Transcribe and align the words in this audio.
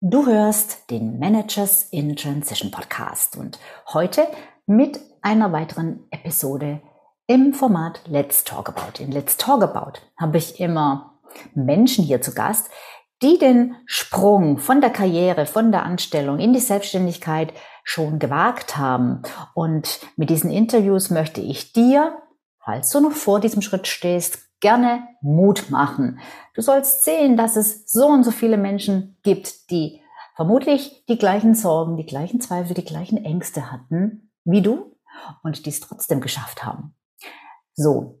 Du 0.00 0.26
hörst 0.26 0.92
den 0.92 1.18
Managers 1.18 1.88
in 1.90 2.14
Transition 2.14 2.70
Podcast 2.70 3.36
und 3.36 3.58
heute 3.92 4.28
mit 4.64 5.00
einer 5.22 5.50
weiteren 5.50 6.06
Episode 6.12 6.80
im 7.26 7.52
Format 7.52 8.02
Let's 8.06 8.44
Talk 8.44 8.68
About. 8.68 9.02
In 9.02 9.10
Let's 9.10 9.38
Talk 9.38 9.60
About 9.60 9.98
habe 10.16 10.38
ich 10.38 10.60
immer 10.60 11.18
Menschen 11.52 12.04
hier 12.04 12.22
zu 12.22 12.32
Gast, 12.32 12.70
die 13.22 13.38
den 13.38 13.74
Sprung 13.86 14.58
von 14.58 14.80
der 14.80 14.90
Karriere, 14.90 15.46
von 15.46 15.72
der 15.72 15.82
Anstellung 15.82 16.38
in 16.38 16.52
die 16.52 16.60
Selbstständigkeit 16.60 17.52
schon 17.82 18.20
gewagt 18.20 18.76
haben. 18.76 19.22
Und 19.54 19.98
mit 20.14 20.30
diesen 20.30 20.52
Interviews 20.52 21.10
möchte 21.10 21.40
ich 21.40 21.72
dir, 21.72 22.22
falls 22.64 22.90
du 22.90 23.00
noch 23.00 23.10
vor 23.10 23.40
diesem 23.40 23.62
Schritt 23.62 23.88
stehst, 23.88 24.47
gerne 24.60 25.08
Mut 25.20 25.70
machen. 25.70 26.18
Du 26.54 26.62
sollst 26.62 27.04
sehen, 27.04 27.36
dass 27.36 27.56
es 27.56 27.90
so 27.90 28.06
und 28.06 28.24
so 28.24 28.30
viele 28.30 28.56
Menschen 28.56 29.16
gibt, 29.22 29.70
die 29.70 30.00
vermutlich 30.36 31.04
die 31.08 31.18
gleichen 31.18 31.54
Sorgen, 31.54 31.96
die 31.96 32.06
gleichen 32.06 32.40
Zweifel, 32.40 32.74
die 32.74 32.84
gleichen 32.84 33.24
Ängste 33.24 33.72
hatten 33.72 34.30
wie 34.44 34.62
du 34.62 34.96
und 35.42 35.66
die 35.66 35.70
es 35.70 35.80
trotzdem 35.80 36.20
geschafft 36.20 36.64
haben. 36.64 36.94
So, 37.74 38.20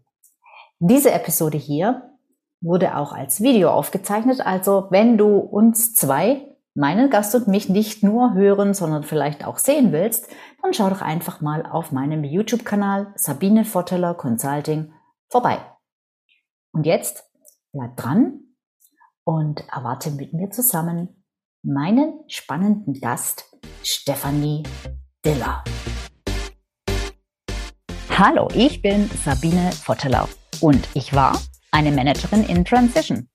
diese 0.78 1.12
Episode 1.12 1.58
hier 1.58 2.10
wurde 2.60 2.96
auch 2.96 3.12
als 3.12 3.40
Video 3.40 3.70
aufgezeichnet. 3.70 4.44
Also 4.44 4.88
wenn 4.90 5.16
du 5.16 5.38
uns 5.38 5.94
zwei, 5.94 6.56
meinen 6.74 7.10
Gast 7.10 7.34
und 7.34 7.48
mich 7.48 7.68
nicht 7.68 8.02
nur 8.02 8.34
hören, 8.34 8.74
sondern 8.74 9.02
vielleicht 9.02 9.44
auch 9.44 9.58
sehen 9.58 9.92
willst, 9.92 10.28
dann 10.62 10.74
schau 10.74 10.88
doch 10.90 11.02
einfach 11.02 11.40
mal 11.40 11.66
auf 11.66 11.92
meinem 11.92 12.24
YouTube-Kanal 12.24 13.12
Sabine 13.16 13.64
Votteler 13.64 14.14
Consulting 14.14 14.92
vorbei. 15.28 15.58
Und 16.72 16.86
jetzt 16.86 17.24
bleib 17.72 17.96
dran 17.96 18.40
und 19.24 19.66
erwarte 19.68 20.10
mit 20.10 20.32
mir 20.32 20.50
zusammen 20.50 21.24
meinen 21.62 22.20
spannenden 22.28 22.94
Gast 22.94 23.56
Stefanie 23.82 24.62
Diller. 25.24 25.64
Hallo, 28.10 28.48
ich 28.54 28.82
bin 28.82 29.08
Sabine 29.24 29.70
Votteler 29.72 30.28
und 30.60 30.88
ich 30.94 31.14
war 31.14 31.40
eine 31.70 31.92
Managerin 31.92 32.44
in 32.44 32.64
Transition. 32.64 33.28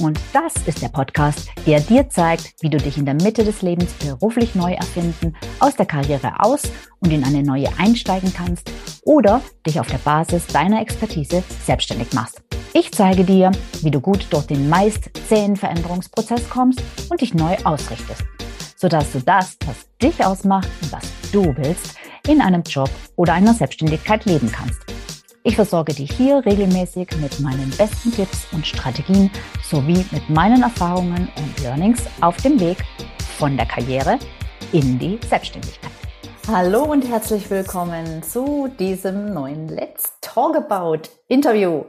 Und 0.00 0.20
das 0.34 0.54
ist 0.66 0.82
der 0.82 0.88
Podcast, 0.88 1.48
der 1.66 1.80
dir 1.80 2.10
zeigt, 2.10 2.54
wie 2.60 2.68
du 2.68 2.76
dich 2.76 2.98
in 2.98 3.06
der 3.06 3.14
Mitte 3.14 3.44
des 3.44 3.62
Lebens 3.62 3.92
beruflich 3.94 4.54
neu 4.54 4.74
erfinden, 4.74 5.34
aus 5.58 5.74
der 5.74 5.86
Karriere 5.86 6.40
aus 6.40 6.62
und 7.00 7.12
in 7.12 7.24
eine 7.24 7.42
neue 7.42 7.68
einsteigen 7.78 8.32
kannst 8.34 8.70
oder 9.04 9.40
dich 9.66 9.80
auf 9.80 9.86
der 9.86 9.98
Basis 9.98 10.46
deiner 10.48 10.82
Expertise 10.82 11.42
selbstständig 11.64 12.12
machst. 12.12 12.45
Ich 12.78 12.92
zeige 12.92 13.24
dir, 13.24 13.52
wie 13.80 13.90
du 13.90 14.02
gut 14.02 14.26
durch 14.28 14.48
den 14.48 14.68
meist 14.68 15.08
zähen 15.26 15.56
Veränderungsprozess 15.56 16.46
kommst 16.50 16.82
und 17.08 17.22
dich 17.22 17.32
neu 17.32 17.56
ausrichtest, 17.64 18.22
sodass 18.76 19.12
du 19.12 19.20
das, 19.20 19.56
was 19.64 19.88
dich 19.96 20.22
ausmacht 20.22 20.68
und 20.82 20.92
was 20.92 21.04
du 21.32 21.56
willst, 21.56 21.96
in 22.28 22.42
einem 22.42 22.62
Job 22.64 22.90
oder 23.16 23.32
einer 23.32 23.54
Selbstständigkeit 23.54 24.26
leben 24.26 24.52
kannst. 24.52 24.78
Ich 25.42 25.56
versorge 25.56 25.94
dich 25.94 26.12
hier 26.12 26.44
regelmäßig 26.44 27.08
mit 27.18 27.40
meinen 27.40 27.72
besten 27.78 28.12
Tipps 28.12 28.46
und 28.52 28.66
Strategien 28.66 29.30
sowie 29.62 30.04
mit 30.10 30.28
meinen 30.28 30.62
Erfahrungen 30.62 31.30
und 31.38 31.62
Learnings 31.62 32.02
auf 32.20 32.36
dem 32.42 32.60
Weg 32.60 32.84
von 33.38 33.56
der 33.56 33.64
Karriere 33.64 34.18
in 34.72 34.98
die 34.98 35.18
Selbstständigkeit. 35.26 35.92
Hallo 36.46 36.82
und 36.82 37.08
herzlich 37.08 37.48
willkommen 37.48 38.22
zu 38.22 38.68
diesem 38.78 39.32
neuen 39.32 39.66
Let's 39.68 40.12
Talk 40.20 40.54
About 40.56 41.08
Interview. 41.28 41.84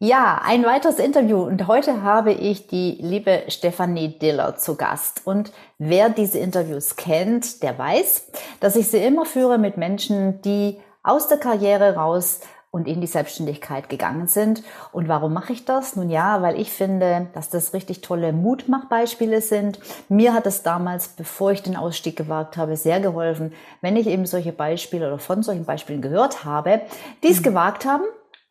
Ja, 0.00 0.40
ein 0.44 0.64
weiteres 0.64 1.00
Interview 1.00 1.42
und 1.42 1.66
heute 1.66 2.02
habe 2.02 2.30
ich 2.30 2.68
die 2.68 2.98
liebe 3.00 3.42
Stefanie 3.48 4.16
Diller 4.16 4.54
zu 4.54 4.76
Gast. 4.76 5.22
Und 5.24 5.50
wer 5.78 6.08
diese 6.08 6.38
Interviews 6.38 6.94
kennt, 6.94 7.64
der 7.64 7.76
weiß, 7.76 8.30
dass 8.60 8.76
ich 8.76 8.86
sie 8.86 8.98
immer 8.98 9.24
führe 9.24 9.58
mit 9.58 9.76
Menschen, 9.76 10.40
die 10.42 10.78
aus 11.02 11.26
der 11.26 11.38
Karriere 11.38 11.96
raus 11.96 12.42
und 12.70 12.86
in 12.86 13.00
die 13.00 13.08
Selbstständigkeit 13.08 13.88
gegangen 13.88 14.28
sind. 14.28 14.62
Und 14.92 15.08
warum 15.08 15.32
mache 15.32 15.52
ich 15.52 15.64
das? 15.64 15.96
Nun 15.96 16.10
ja, 16.10 16.42
weil 16.42 16.60
ich 16.60 16.70
finde, 16.70 17.26
dass 17.32 17.50
das 17.50 17.74
richtig 17.74 18.00
tolle 18.00 18.32
Mutmachbeispiele 18.32 19.40
sind. 19.40 19.80
Mir 20.08 20.32
hat 20.32 20.46
es 20.46 20.62
damals, 20.62 21.08
bevor 21.08 21.50
ich 21.50 21.64
den 21.64 21.76
Ausstieg 21.76 22.14
gewagt 22.14 22.56
habe, 22.56 22.76
sehr 22.76 23.00
geholfen, 23.00 23.52
wenn 23.80 23.96
ich 23.96 24.06
eben 24.06 24.26
solche 24.26 24.52
Beispiele 24.52 25.08
oder 25.08 25.18
von 25.18 25.42
solchen 25.42 25.64
Beispielen 25.64 26.02
gehört 26.02 26.44
habe, 26.44 26.82
die 27.24 27.32
es 27.32 27.40
mhm. 27.40 27.44
gewagt 27.44 27.84
haben 27.84 28.04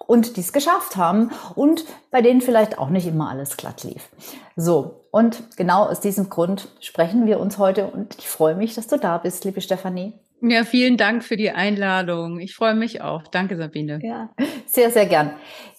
und 0.07 0.37
die 0.37 0.41
es 0.41 0.53
geschafft 0.53 0.95
haben 0.95 1.31
und 1.55 1.85
bei 2.09 2.21
denen 2.21 2.41
vielleicht 2.41 2.79
auch 2.79 2.89
nicht 2.89 3.05
immer 3.05 3.29
alles 3.29 3.57
glatt 3.57 3.83
lief. 3.83 4.09
So, 4.55 5.05
und 5.11 5.57
genau 5.57 5.83
aus 5.83 5.99
diesem 5.99 6.29
Grund 6.29 6.69
sprechen 6.79 7.27
wir 7.27 7.39
uns 7.39 7.57
heute 7.57 7.87
und 7.87 8.15
ich 8.17 8.27
freue 8.27 8.55
mich, 8.55 8.73
dass 8.73 8.87
du 8.87 8.97
da 8.97 9.17
bist, 9.17 9.45
liebe 9.45 9.61
Stefanie. 9.61 10.13
Ja, 10.41 10.63
vielen 10.63 10.97
Dank 10.97 11.23
für 11.23 11.35
die 11.35 11.49
Einladung. 11.49 12.39
Ich 12.39 12.55
freue 12.55 12.75
mich 12.75 13.01
auch. 13.01 13.23
Danke, 13.23 13.57
Sabine. 13.57 13.99
Ja, 14.03 14.29
sehr, 14.67 14.91
sehr 14.91 15.07
gern. 15.07 15.31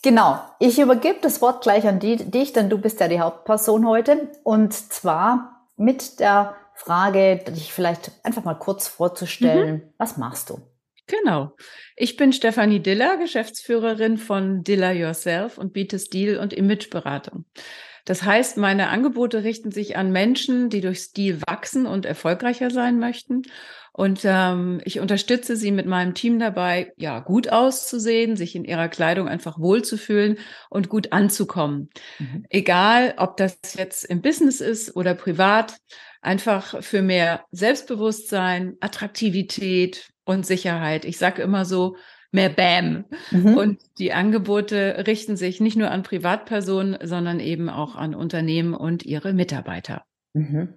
Genau. 0.03 0.41
Ich 0.59 0.81
übergebe 0.81 1.19
das 1.23 1.41
Wort 1.41 1.63
gleich 1.63 1.87
an 1.87 2.01
die, 2.01 2.17
dich, 2.17 2.53
denn 2.53 2.69
du 2.69 2.79
bist 2.79 2.99
ja 2.99 3.07
die 3.07 3.21
Hauptperson 3.21 3.87
heute. 3.87 4.29
Und 4.43 4.73
zwar 4.73 5.65
mit 5.77 6.19
der 6.19 6.57
Frage, 6.75 7.37
dich 7.37 7.73
vielleicht 7.73 8.11
einfach 8.25 8.43
mal 8.43 8.55
kurz 8.55 8.89
vorzustellen. 8.89 9.75
Mhm. 9.75 9.83
Was 9.97 10.17
machst 10.17 10.51
du? 10.51 10.61
Genau. 11.09 11.57
Ich 11.97 12.17
bin 12.17 12.33
Stefanie 12.33 12.81
Diller, 12.81 13.17
Geschäftsführerin 13.17 14.19
von 14.19 14.63
Diller 14.63 14.93
Yourself 14.93 15.59
und 15.59 15.73
biete 15.73 15.99
Stil- 15.99 16.39
und 16.39 16.53
Imageberatung. 16.53 17.47
Das 18.05 18.23
heißt, 18.23 18.57
meine 18.57 18.89
Angebote 18.89 19.43
richten 19.43 19.71
sich 19.71 19.97
an 19.97 20.13
Menschen, 20.13 20.71
die 20.71 20.81
durch 20.81 21.01
Stil 21.01 21.43
wachsen 21.43 21.87
und 21.87 22.07
erfolgreicher 22.07 22.71
sein 22.71 22.99
möchten 22.99 23.43
und 23.99 24.21
ähm, 24.23 24.81
ich 24.85 25.01
unterstütze 25.01 25.57
sie 25.57 25.73
mit 25.73 25.87
meinem 25.87 26.15
Team 26.15 26.39
dabei, 26.39 26.93
ja, 26.99 27.19
gut 27.19 27.49
auszusehen, 27.49 28.37
sich 28.37 28.55
in 28.55 28.65
ihrer 28.65 28.89
Kleidung 28.89 29.27
einfach 29.27 29.59
wohlzufühlen 29.59 30.39
und 30.71 30.89
gut 30.89 31.11
anzukommen. 31.11 31.91
Mhm. 32.21 32.45
Egal, 32.49 33.15
ob 33.17 33.37
das 33.39 33.59
jetzt 33.77 34.05
im 34.05 34.23
Business 34.23 34.61
ist 34.61 34.95
oder 34.95 35.17
privat, 35.17 35.79
einfach 36.21 36.83
für 36.83 37.03
mehr 37.03 37.45
Selbstbewusstsein, 37.51 38.77
Attraktivität 38.81 40.11
und 40.25 40.47
Sicherheit. 40.47 41.05
Ich 41.05 41.19
sage 41.19 41.43
immer 41.43 41.65
so, 41.65 41.97
mehr 42.31 42.51
Bam. 42.51 43.05
Mhm. 43.31 43.57
Und 43.57 43.81
die 43.99 44.13
Angebote 44.13 45.05
richten 45.07 45.37
sich 45.37 45.61
nicht 45.61 45.77
nur 45.77 45.91
an 45.91 46.03
Privatpersonen, 46.03 46.99
sondern 47.03 47.41
eben 47.41 47.69
auch 47.69 47.97
an 47.97 48.15
Unternehmen 48.15 48.75
und 48.75 49.05
ihre 49.05 49.33
Mitarbeiter. 49.33 50.05
Mhm. 50.35 50.75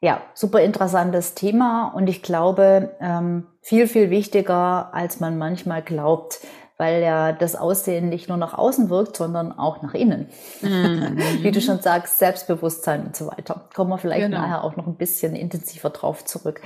Ja, 0.00 0.20
super 0.34 0.60
interessantes 0.60 1.34
Thema 1.34 1.86
und 1.94 2.08
ich 2.08 2.22
glaube, 2.22 2.96
ähm, 3.00 3.46
viel, 3.60 3.86
viel 3.86 4.10
wichtiger, 4.10 4.92
als 4.92 5.20
man 5.20 5.38
manchmal 5.38 5.80
glaubt, 5.80 6.40
weil 6.78 7.02
ja 7.02 7.32
das 7.32 7.56
Aussehen 7.56 8.08
nicht 8.08 8.28
nur 8.28 8.38
nach 8.38 8.54
außen 8.54 8.90
wirkt, 8.90 9.16
sondern 9.16 9.56
auch 9.58 9.82
nach 9.82 9.94
innen. 9.94 10.28
Mhm. 10.60 11.18
Wie 11.40 11.50
du 11.50 11.60
schon 11.60 11.80
sagst, 11.80 12.18
Selbstbewusstsein 12.18 13.06
und 13.06 13.16
so 13.16 13.26
weiter. 13.26 13.68
Kommen 13.74 13.90
wir 13.90 13.98
vielleicht 13.98 14.22
genau. 14.22 14.40
nachher 14.40 14.64
auch 14.64 14.76
noch 14.76 14.86
ein 14.86 14.96
bisschen 14.96 15.36
intensiver 15.36 15.90
drauf 15.90 16.24
zurück. 16.24 16.60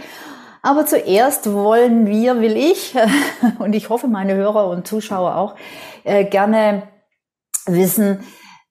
Aber 0.62 0.86
zuerst 0.86 1.52
wollen 1.52 2.06
wir, 2.06 2.40
will 2.40 2.56
ich, 2.56 2.94
und 3.58 3.74
ich 3.74 3.88
hoffe 3.88 4.08
meine 4.08 4.34
Hörer 4.34 4.68
und 4.68 4.86
Zuschauer 4.86 5.36
auch, 5.36 5.54
äh, 6.04 6.24
gerne 6.24 6.84
wissen, 7.66 8.24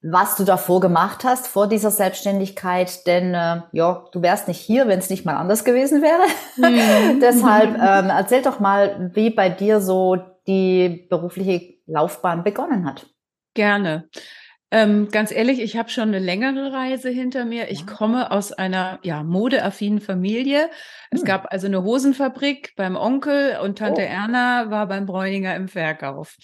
was 0.08 0.36
du 0.36 0.44
davor 0.44 0.82
gemacht 0.82 1.24
hast, 1.24 1.48
vor 1.48 1.68
dieser 1.68 1.90
Selbstständigkeit, 1.90 3.08
denn 3.08 3.34
äh, 3.34 3.62
ja, 3.72 4.04
du 4.12 4.22
wärst 4.22 4.48
nicht 4.48 4.60
hier, 4.60 4.88
wenn 4.88 5.00
es 5.00 5.10
nicht 5.10 5.26
mal 5.26 5.36
anders 5.36 5.64
gewesen 5.64 6.02
wäre. 6.02 6.22
Mhm. 6.58 7.20
Deshalb 7.22 7.76
ähm, 7.76 8.10
erzähl 8.10 8.42
doch 8.44 8.60
mal, 8.60 9.12
wie 9.16 9.32
bei 9.32 9.50
dir 9.50 9.82
so 9.82 10.18
die 10.48 11.08
berufliche 11.10 11.76
Laufbahn 11.86 12.44
begonnen 12.44 12.86
hat. 12.86 13.08
Gerne. 13.54 14.10
Ähm, 14.76 15.08
ganz 15.10 15.32
ehrlich, 15.32 15.62
ich 15.62 15.78
habe 15.78 15.90
schon 15.90 16.10
eine 16.10 16.20
längere 16.20 16.74
Reise 16.74 17.10
hinter 17.10 17.46
mir. 17.46 17.72
Ich 17.72 17.88
komme 17.88 18.30
aus 18.30 18.52
einer 18.52 19.00
ja, 19.04 19.24
modeaffinen 19.24 20.02
Familie. 20.02 20.70
Es 21.12 21.22
hm. 21.22 21.28
gab 21.28 21.54
also 21.54 21.68
eine 21.68 21.82
Hosenfabrik 21.82 22.74
beim 22.76 22.98
Onkel 22.98 23.58
und 23.64 23.78
Tante 23.78 24.02
oh. 24.02 24.04
Erna 24.04 24.70
war 24.72 24.86
beim 24.90 25.06
Bräuninger 25.06 25.56
im 25.56 25.70
Verkauf. 25.70 26.36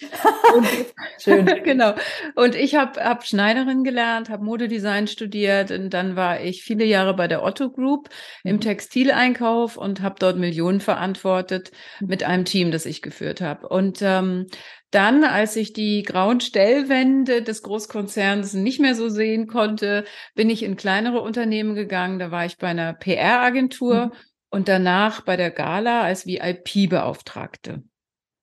Und, 0.56 0.66
Schön. 1.18 1.44
genau. 1.62 1.92
Und 2.34 2.54
ich 2.54 2.74
habe 2.74 3.04
hab 3.04 3.26
Schneiderin 3.26 3.84
gelernt, 3.84 4.30
habe 4.30 4.42
Modedesign 4.46 5.08
studiert 5.08 5.70
und 5.70 5.90
dann 5.90 6.16
war 6.16 6.40
ich 6.40 6.62
viele 6.62 6.86
Jahre 6.86 7.14
bei 7.14 7.28
der 7.28 7.42
Otto 7.42 7.68
Group 7.68 8.08
im 8.44 8.56
mhm. 8.56 8.60
Textileinkauf 8.62 9.76
und 9.76 10.00
habe 10.00 10.14
dort 10.18 10.38
Millionen 10.38 10.80
verantwortet 10.80 11.70
mhm. 12.00 12.06
mit 12.06 12.24
einem 12.24 12.46
Team, 12.46 12.70
das 12.70 12.86
ich 12.86 13.02
geführt 13.02 13.42
habe. 13.42 13.68
Und 13.68 14.00
ähm, 14.00 14.46
dann, 14.92 15.24
als 15.24 15.56
ich 15.56 15.72
die 15.72 16.02
grauen 16.02 16.40
Stellwände 16.40 17.42
des 17.42 17.62
Großkonzerns 17.62 18.52
nicht 18.54 18.78
mehr 18.78 18.94
so 18.94 19.08
sehen 19.08 19.46
konnte, 19.46 20.04
bin 20.34 20.50
ich 20.50 20.62
in 20.62 20.76
kleinere 20.76 21.20
Unternehmen 21.20 21.74
gegangen. 21.74 22.18
Da 22.18 22.30
war 22.30 22.44
ich 22.44 22.58
bei 22.58 22.68
einer 22.68 22.92
PR-Agentur 22.92 24.06
mhm. 24.06 24.12
und 24.50 24.68
danach 24.68 25.22
bei 25.22 25.36
der 25.36 25.50
Gala 25.50 26.02
als 26.02 26.26
VIP-Beauftragte. 26.26 27.82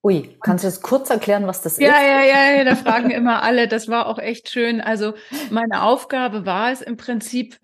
Ui, 0.01 0.37
kannst 0.41 0.63
du 0.63 0.67
das 0.67 0.81
kurz 0.81 1.09
erklären, 1.09 1.45
was 1.45 1.61
das 1.61 1.77
ja, 1.77 1.89
ist? 1.89 1.95
Ja, 1.95 2.23
ja, 2.23 2.57
ja, 2.57 2.63
da 2.63 2.75
fragen 2.75 3.11
immer 3.11 3.43
alle. 3.43 3.67
Das 3.67 3.87
war 3.87 4.07
auch 4.07 4.17
echt 4.17 4.49
schön. 4.49 4.81
Also 4.81 5.13
meine 5.51 5.83
Aufgabe 5.83 6.45
war 6.45 6.71
es 6.71 6.81
im 6.81 6.97
Prinzip, 6.97 7.59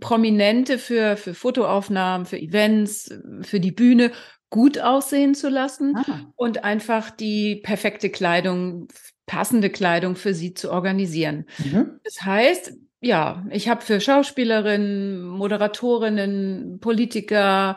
Prominente 0.00 0.78
für, 0.78 1.16
für 1.16 1.34
Fotoaufnahmen, 1.34 2.26
für 2.26 2.38
Events, 2.38 3.14
für 3.42 3.60
die 3.60 3.70
Bühne 3.70 4.10
gut 4.50 4.78
aussehen 4.78 5.34
zu 5.34 5.48
lassen 5.48 5.96
ah. 5.96 6.32
und 6.36 6.64
einfach 6.64 7.10
die 7.10 7.56
perfekte 7.56 8.10
Kleidung, 8.10 8.88
passende 9.26 9.70
Kleidung 9.70 10.16
für 10.16 10.34
sie 10.34 10.54
zu 10.54 10.70
organisieren. 10.70 11.44
Mhm. 11.58 12.00
Das 12.04 12.22
heißt, 12.22 12.72
ja, 13.00 13.44
ich 13.50 13.68
habe 13.68 13.82
für 13.82 14.00
Schauspielerinnen, 14.00 15.22
Moderatorinnen, 15.22 16.78
Politiker 16.80 17.76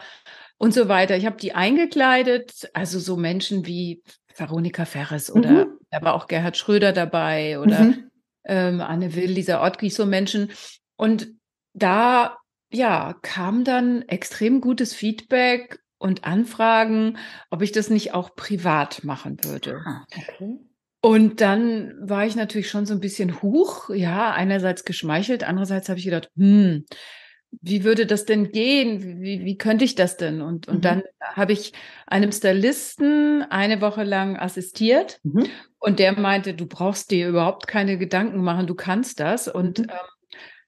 und 0.58 0.74
so 0.74 0.88
weiter, 0.88 1.18
ich 1.18 1.26
habe 1.26 1.38
die 1.38 1.54
eingekleidet, 1.54 2.70
also 2.74 3.00
so 3.00 3.18
Menschen 3.18 3.66
wie 3.66 4.02
Veronika 4.36 4.86
Ferres 4.86 5.32
oder 5.32 5.66
mhm. 5.66 5.78
da 5.90 6.02
war 6.02 6.14
auch 6.14 6.28
Gerhard 6.28 6.58
Schröder 6.58 6.94
dabei 6.94 7.60
oder 7.60 7.80
mhm. 7.82 8.12
ähm, 8.46 8.82
Anne 8.82 9.14
Will, 9.16 9.30
Lisa 9.32 9.64
Ottgich, 9.64 9.94
so 9.94 10.06
Menschen. 10.06 10.52
Und 10.96 11.28
da 11.74 12.38
ja, 12.72 13.16
kam 13.22 13.64
dann 13.64 14.04
extrem 14.04 14.62
gutes 14.62 14.94
Feedback 14.94 15.80
und 16.02 16.26
Anfragen, 16.26 17.18
ob 17.50 17.62
ich 17.62 17.72
das 17.72 17.90
nicht 17.90 18.14
auch 18.14 18.36
privat 18.36 19.04
machen 19.04 19.38
würde. 19.44 19.82
Ah, 19.86 20.06
okay. 20.16 20.58
Und 21.04 21.42
dann 21.42 21.94
war 22.00 22.26
ich 22.26 22.36
natürlich 22.36 22.70
schon 22.70 22.86
so 22.86 22.94
ein 22.94 23.00
bisschen 23.00 23.42
hoch, 23.42 23.90
ja, 23.90 24.32
einerseits 24.34 24.86
geschmeichelt, 24.86 25.44
andererseits 25.44 25.90
habe 25.90 25.98
ich 25.98 26.06
gedacht, 26.06 26.30
hm, 26.36 26.86
wie 27.62 27.84
würde 27.84 28.06
das 28.06 28.26
denn 28.26 28.52
gehen? 28.52 29.22
Wie, 29.22 29.44
wie 29.44 29.58
könnte 29.58 29.84
ich 29.84 29.96
das 29.96 30.16
denn? 30.16 30.42
Und, 30.42 30.68
und 30.68 30.78
mhm. 30.78 30.82
dann 30.82 31.04
habe 31.22 31.54
ich 31.54 31.74
einem 32.08 32.32
Stylisten 32.32 33.44
eine 33.50 33.82
Woche 33.82 34.04
lang 34.04 34.38
assistiert 34.38 35.20
mhm. 35.24 35.48
und 35.80 36.00
der 36.00 36.18
meinte, 36.18 36.54
du 36.54 36.66
brauchst 36.66 37.12
dir 37.12 37.28
überhaupt 37.28 37.68
keine 37.68 37.98
Gedanken 37.98 38.42
machen, 38.42 38.68
du 38.68 38.76
kannst 38.76 39.20
das. 39.20 39.48
Und 39.48 39.80
mhm. 39.80 39.86
ähm, 39.90 39.98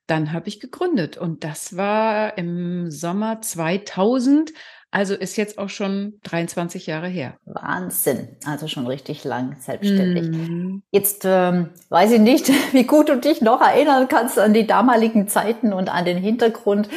dann 0.07 0.33
habe 0.33 0.50
ich 0.50 0.59
gegründet 0.59 1.18
und 1.18 1.44
das 1.44 1.77
war 1.77 2.38
im 2.38 2.91
Sommer 2.91 3.39
2000 3.41 4.51
also 4.94 5.16
ist 5.16 5.38
jetzt 5.38 5.57
auch 5.57 5.69
schon 5.69 6.19
23 6.22 6.86
Jahre 6.86 7.07
her. 7.07 7.34
Wahnsinn. 7.45 8.28
Also 8.45 8.68
schon 8.68 8.86
richtig 8.86 9.24
lang 9.24 9.56
selbstständig. 9.60 10.30
Mm. 10.30 10.84
Jetzt 10.92 11.24
ähm, 11.25 11.72
weiß 11.90 12.12
ich 12.12 12.19
nicht, 12.19 12.51
wie 12.74 12.84
gut 12.84 13.10
du 13.10 13.18
dich 13.18 13.42
noch 13.42 13.60
erinnern 13.60 14.07
kannst 14.07 14.38
an 14.38 14.54
die 14.54 14.68
damaligen 14.68 15.28
Zeiten 15.28 15.74
und 15.74 15.90
an 15.90 16.06
den 16.06 16.19
Hintergrund. 16.19 16.90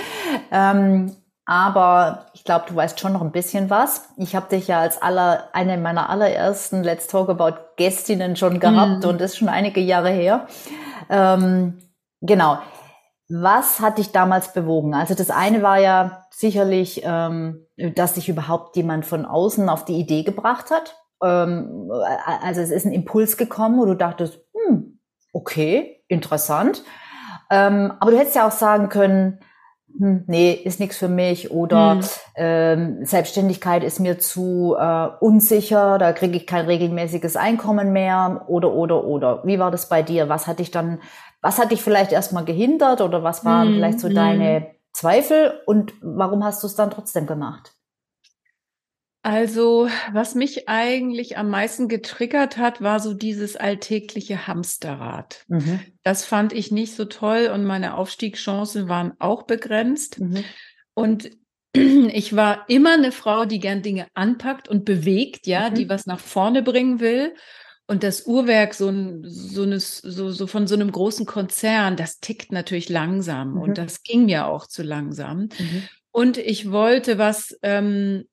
Ähm, 0.52 1.16
aber 1.46 2.26
ich 2.34 2.44
glaube, 2.44 2.66
du 2.68 2.76
weißt 2.76 3.00
schon 3.00 3.14
noch 3.14 3.22
ein 3.22 3.32
bisschen 3.32 3.70
was. 3.70 4.10
Ich 4.18 4.36
habe 4.36 4.50
dich 4.50 4.68
ja 4.68 4.80
als 4.80 5.00
aller, 5.00 5.48
eine 5.54 5.78
meiner 5.78 6.10
allerersten 6.10 6.82
Let's 6.82 7.06
Talk 7.06 7.30
About 7.30 7.56
Gästinnen 7.76 8.36
schon 8.36 8.60
gehabt 8.60 9.04
mm. 9.04 9.08
und 9.08 9.22
das 9.22 9.32
ist 9.32 9.38
schon 9.38 9.48
einige 9.48 9.80
Jahre 9.80 10.10
her. 10.10 10.46
Ähm, 11.08 11.78
genau. 12.20 12.58
Was 13.28 13.80
hat 13.80 13.98
dich 13.98 14.12
damals 14.12 14.52
bewogen? 14.52 14.94
Also 14.94 15.14
das 15.14 15.30
eine 15.30 15.62
war 15.62 15.78
ja 15.78 16.26
sicherlich, 16.30 17.02
ähm, 17.04 17.66
dass 17.76 18.14
sich 18.14 18.28
überhaupt 18.28 18.76
jemand 18.76 19.04
von 19.04 19.24
außen 19.24 19.68
auf 19.68 19.84
die 19.84 19.98
Idee 19.98 20.22
gebracht 20.22 20.70
hat. 20.70 20.96
Ähm, 21.22 21.90
also 21.90 22.60
es 22.60 22.70
ist 22.70 22.86
ein 22.86 22.92
Impuls 22.92 23.36
gekommen, 23.36 23.78
wo 23.78 23.84
du 23.84 23.94
dachtest, 23.94 24.38
hm, 24.54 25.00
okay, 25.32 26.04
interessant. 26.08 26.84
Ähm, 27.50 27.92
aber 27.98 28.12
du 28.12 28.18
hättest 28.18 28.36
ja 28.36 28.46
auch 28.46 28.52
sagen 28.52 28.88
können, 28.88 29.40
hm, 29.98 30.24
nee, 30.26 30.52
ist 30.52 30.80
nichts 30.80 30.96
für 30.96 31.08
mich 31.08 31.50
oder 31.50 31.92
hm. 31.92 32.00
ähm, 32.34 33.04
Selbstständigkeit 33.04 33.82
ist 33.82 34.00
mir 34.00 34.18
zu 34.18 34.76
äh, 34.78 35.08
unsicher, 35.20 35.98
da 35.98 36.12
kriege 36.12 36.36
ich 36.36 36.46
kein 36.46 36.66
regelmäßiges 36.66 37.36
Einkommen 37.36 37.92
mehr 37.92 38.44
oder 38.48 38.72
oder 38.72 39.04
oder. 39.04 39.42
Wie 39.44 39.58
war 39.58 39.70
das 39.70 39.88
bei 39.88 40.02
dir? 40.02 40.28
Was 40.28 40.46
hat 40.46 40.58
dich 40.58 40.70
dann 40.70 40.98
was 41.40 41.58
hat 41.58 41.70
dich 41.70 41.82
vielleicht 41.82 42.12
erstmal 42.12 42.44
gehindert 42.44 43.00
oder 43.00 43.22
was 43.22 43.44
waren 43.44 43.68
hm, 43.68 43.74
vielleicht 43.74 44.00
so 44.00 44.08
hm. 44.08 44.14
deine 44.14 44.66
Zweifel 44.92 45.60
und 45.66 45.92
warum 46.00 46.44
hast 46.44 46.62
du 46.62 46.66
es 46.66 46.74
dann 46.74 46.90
trotzdem 46.90 47.26
gemacht? 47.26 47.75
Also, 49.26 49.88
was 50.12 50.36
mich 50.36 50.68
eigentlich 50.68 51.36
am 51.36 51.50
meisten 51.50 51.88
getriggert 51.88 52.58
hat, 52.58 52.80
war 52.80 53.00
so 53.00 53.12
dieses 53.12 53.56
alltägliche 53.56 54.46
Hamsterrad. 54.46 55.44
Mhm. 55.48 55.80
Das 56.04 56.24
fand 56.24 56.52
ich 56.52 56.70
nicht 56.70 56.94
so 56.94 57.06
toll 57.06 57.50
und 57.52 57.64
meine 57.64 57.96
Aufstiegschancen 57.96 58.88
waren 58.88 59.14
auch 59.18 59.42
begrenzt. 59.42 60.20
Mhm. 60.20 60.44
Und 60.94 61.30
ich 61.72 62.36
war 62.36 62.66
immer 62.68 62.92
eine 62.92 63.10
Frau, 63.10 63.46
die 63.46 63.58
gern 63.58 63.82
Dinge 63.82 64.06
anpackt 64.14 64.68
und 64.68 64.84
bewegt, 64.84 65.48
ja, 65.48 65.70
mhm. 65.70 65.74
die 65.74 65.88
was 65.88 66.06
nach 66.06 66.20
vorne 66.20 66.62
bringen 66.62 67.00
will. 67.00 67.34
Und 67.88 68.04
das 68.04 68.28
Uhrwerk 68.28 68.74
so, 68.74 68.90
ein, 68.90 69.24
so, 69.26 69.66
so, 69.76 70.30
so 70.30 70.46
von 70.46 70.68
so 70.68 70.76
einem 70.76 70.92
großen 70.92 71.26
Konzern, 71.26 71.96
das 71.96 72.20
tickt 72.20 72.52
natürlich 72.52 72.90
langsam 72.90 73.54
mhm. 73.54 73.60
und 73.60 73.78
das 73.78 74.04
ging 74.04 74.26
mir 74.26 74.46
auch 74.46 74.68
zu 74.68 74.84
langsam. 74.84 75.48
Mhm. 75.58 75.82
Und 76.12 76.38
ich 76.38 76.70
wollte 76.70 77.18
was 77.18 77.58
ähm, 77.62 78.26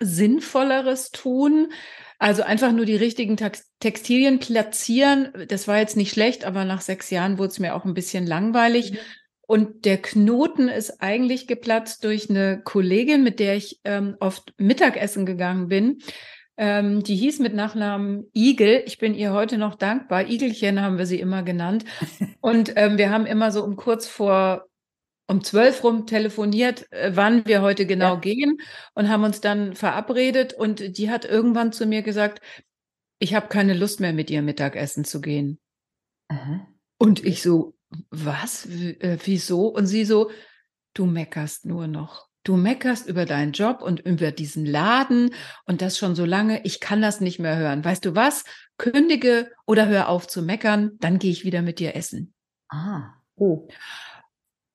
Sinnvolleres 0.00 1.10
tun. 1.10 1.72
Also 2.18 2.42
einfach 2.42 2.72
nur 2.72 2.86
die 2.86 2.96
richtigen 2.96 3.36
Textilien 3.36 4.38
platzieren. 4.38 5.32
Das 5.48 5.68
war 5.68 5.78
jetzt 5.78 5.96
nicht 5.96 6.12
schlecht, 6.12 6.44
aber 6.44 6.64
nach 6.64 6.80
sechs 6.80 7.10
Jahren 7.10 7.38
wurde 7.38 7.48
es 7.48 7.58
mir 7.58 7.74
auch 7.74 7.84
ein 7.84 7.94
bisschen 7.94 8.26
langweilig. 8.26 8.92
Mhm. 8.92 8.98
Und 9.46 9.84
der 9.84 9.98
Knoten 9.98 10.68
ist 10.68 11.00
eigentlich 11.00 11.46
geplatzt 11.46 12.04
durch 12.04 12.28
eine 12.28 12.60
Kollegin, 12.62 13.22
mit 13.22 13.38
der 13.38 13.56
ich 13.56 13.80
ähm, 13.84 14.16
oft 14.18 14.54
Mittagessen 14.58 15.24
gegangen 15.24 15.68
bin. 15.68 15.98
Ähm, 16.56 17.02
die 17.02 17.16
hieß 17.16 17.38
mit 17.40 17.54
Nachnamen 17.54 18.30
Igel. 18.34 18.82
Ich 18.86 18.98
bin 18.98 19.14
ihr 19.14 19.32
heute 19.32 19.58
noch 19.58 19.74
dankbar. 19.74 20.26
Igelchen 20.26 20.80
haben 20.80 20.98
wir 20.98 21.06
sie 21.06 21.20
immer 21.20 21.42
genannt. 21.42 21.84
Und 22.40 22.72
ähm, 22.76 22.98
wir 22.98 23.10
haben 23.10 23.26
immer 23.26 23.52
so 23.52 23.62
um 23.62 23.76
kurz 23.76 24.08
vor 24.08 24.66
um 25.26 25.42
zwölf 25.42 25.82
rum 25.82 26.06
telefoniert, 26.06 26.90
äh, 26.92 27.12
wann 27.14 27.46
wir 27.46 27.62
heute 27.62 27.86
genau 27.86 28.14
ja. 28.14 28.20
gehen 28.20 28.58
und 28.94 29.08
haben 29.08 29.24
uns 29.24 29.40
dann 29.40 29.74
verabredet. 29.74 30.54
Und 30.54 30.98
die 30.98 31.10
hat 31.10 31.24
irgendwann 31.24 31.72
zu 31.72 31.86
mir 31.86 32.02
gesagt, 32.02 32.40
ich 33.18 33.34
habe 33.34 33.48
keine 33.48 33.74
Lust 33.74 34.00
mehr 34.00 34.12
mit 34.12 34.30
ihr 34.30 34.42
Mittagessen 34.42 35.04
zu 35.04 35.20
gehen. 35.20 35.58
Aha. 36.28 36.66
Und 36.98 37.24
ich 37.24 37.42
so, 37.42 37.76
was? 38.10 38.68
W 38.68 38.90
äh, 39.00 39.18
wieso? 39.24 39.68
Und 39.68 39.86
sie 39.86 40.04
so, 40.04 40.30
du 40.94 41.06
meckerst 41.06 41.64
nur 41.64 41.86
noch. 41.86 42.26
Du 42.44 42.56
meckerst 42.56 43.08
über 43.08 43.24
deinen 43.24 43.52
Job 43.52 43.82
und 43.82 43.98
über 44.00 44.30
diesen 44.30 44.64
Laden 44.64 45.34
und 45.64 45.82
das 45.82 45.98
schon 45.98 46.14
so 46.14 46.24
lange. 46.24 46.64
Ich 46.64 46.78
kann 46.78 47.02
das 47.02 47.20
nicht 47.20 47.40
mehr 47.40 47.56
hören. 47.56 47.84
Weißt 47.84 48.04
du 48.04 48.14
was? 48.14 48.44
Kündige 48.78 49.50
oder 49.66 49.88
hör 49.88 50.08
auf 50.08 50.28
zu 50.28 50.42
meckern, 50.42 50.92
dann 51.00 51.18
gehe 51.18 51.32
ich 51.32 51.44
wieder 51.44 51.62
mit 51.62 51.80
dir 51.80 51.96
essen. 51.96 52.34
Ah, 52.68 53.14
oh. 53.34 53.66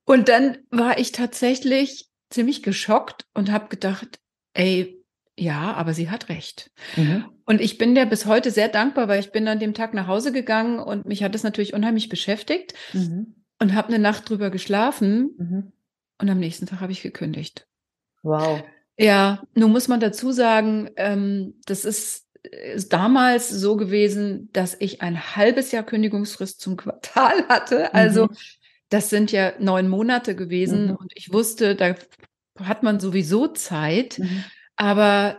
Und 0.04 0.28
dann 0.28 0.58
war 0.70 0.98
ich 0.98 1.12
tatsächlich 1.12 2.08
ziemlich 2.30 2.62
geschockt 2.62 3.26
und 3.34 3.52
habe 3.52 3.68
gedacht, 3.68 4.18
ey, 4.54 5.02
ja, 5.36 5.72
aber 5.74 5.94
sie 5.94 6.10
hat 6.10 6.28
recht. 6.28 6.70
Mhm. 6.96 7.24
Und 7.46 7.60
ich 7.60 7.78
bin 7.78 7.94
der 7.94 8.06
bis 8.06 8.26
heute 8.26 8.50
sehr 8.50 8.68
dankbar, 8.68 9.08
weil 9.08 9.20
ich 9.20 9.32
bin 9.32 9.48
an 9.48 9.58
dem 9.58 9.74
Tag 9.74 9.94
nach 9.94 10.06
Hause 10.06 10.32
gegangen 10.32 10.78
und 10.78 11.06
mich 11.06 11.22
hat 11.22 11.34
es 11.34 11.42
natürlich 11.42 11.74
unheimlich 11.74 12.08
beschäftigt 12.08 12.74
mhm. 12.92 13.34
und 13.58 13.74
habe 13.74 13.88
eine 13.88 13.98
Nacht 13.98 14.28
drüber 14.28 14.50
geschlafen. 14.50 15.30
Mhm. 15.38 15.72
Und 16.18 16.30
am 16.30 16.38
nächsten 16.38 16.66
Tag 16.66 16.80
habe 16.80 16.92
ich 16.92 17.02
gekündigt. 17.02 17.66
Wow. 18.22 18.62
Ja, 18.98 19.42
nun 19.54 19.72
muss 19.72 19.88
man 19.88 20.00
dazu 20.00 20.32
sagen, 20.32 20.90
ähm, 20.96 21.54
das 21.66 21.84
ist, 21.84 22.28
ist, 22.42 22.92
damals 22.92 23.48
so 23.48 23.76
gewesen, 23.76 24.50
dass 24.52 24.76
ich 24.78 25.00
ein 25.00 25.34
halbes 25.34 25.72
Jahr 25.72 25.82
Kündigungsfrist 25.82 26.60
zum 26.60 26.76
Quartal 26.76 27.44
hatte. 27.48 27.94
Also 27.94 28.26
mhm. 28.26 28.36
Das 28.92 29.10
sind 29.10 29.32
ja 29.32 29.52
neun 29.58 29.88
Monate 29.88 30.36
gewesen 30.36 30.86
mhm. 30.86 30.96
und 30.96 31.12
ich 31.14 31.32
wusste, 31.32 31.74
da 31.74 31.94
hat 32.58 32.82
man 32.82 33.00
sowieso 33.00 33.48
Zeit. 33.48 34.18
Mhm. 34.18 34.44
Aber 34.76 35.38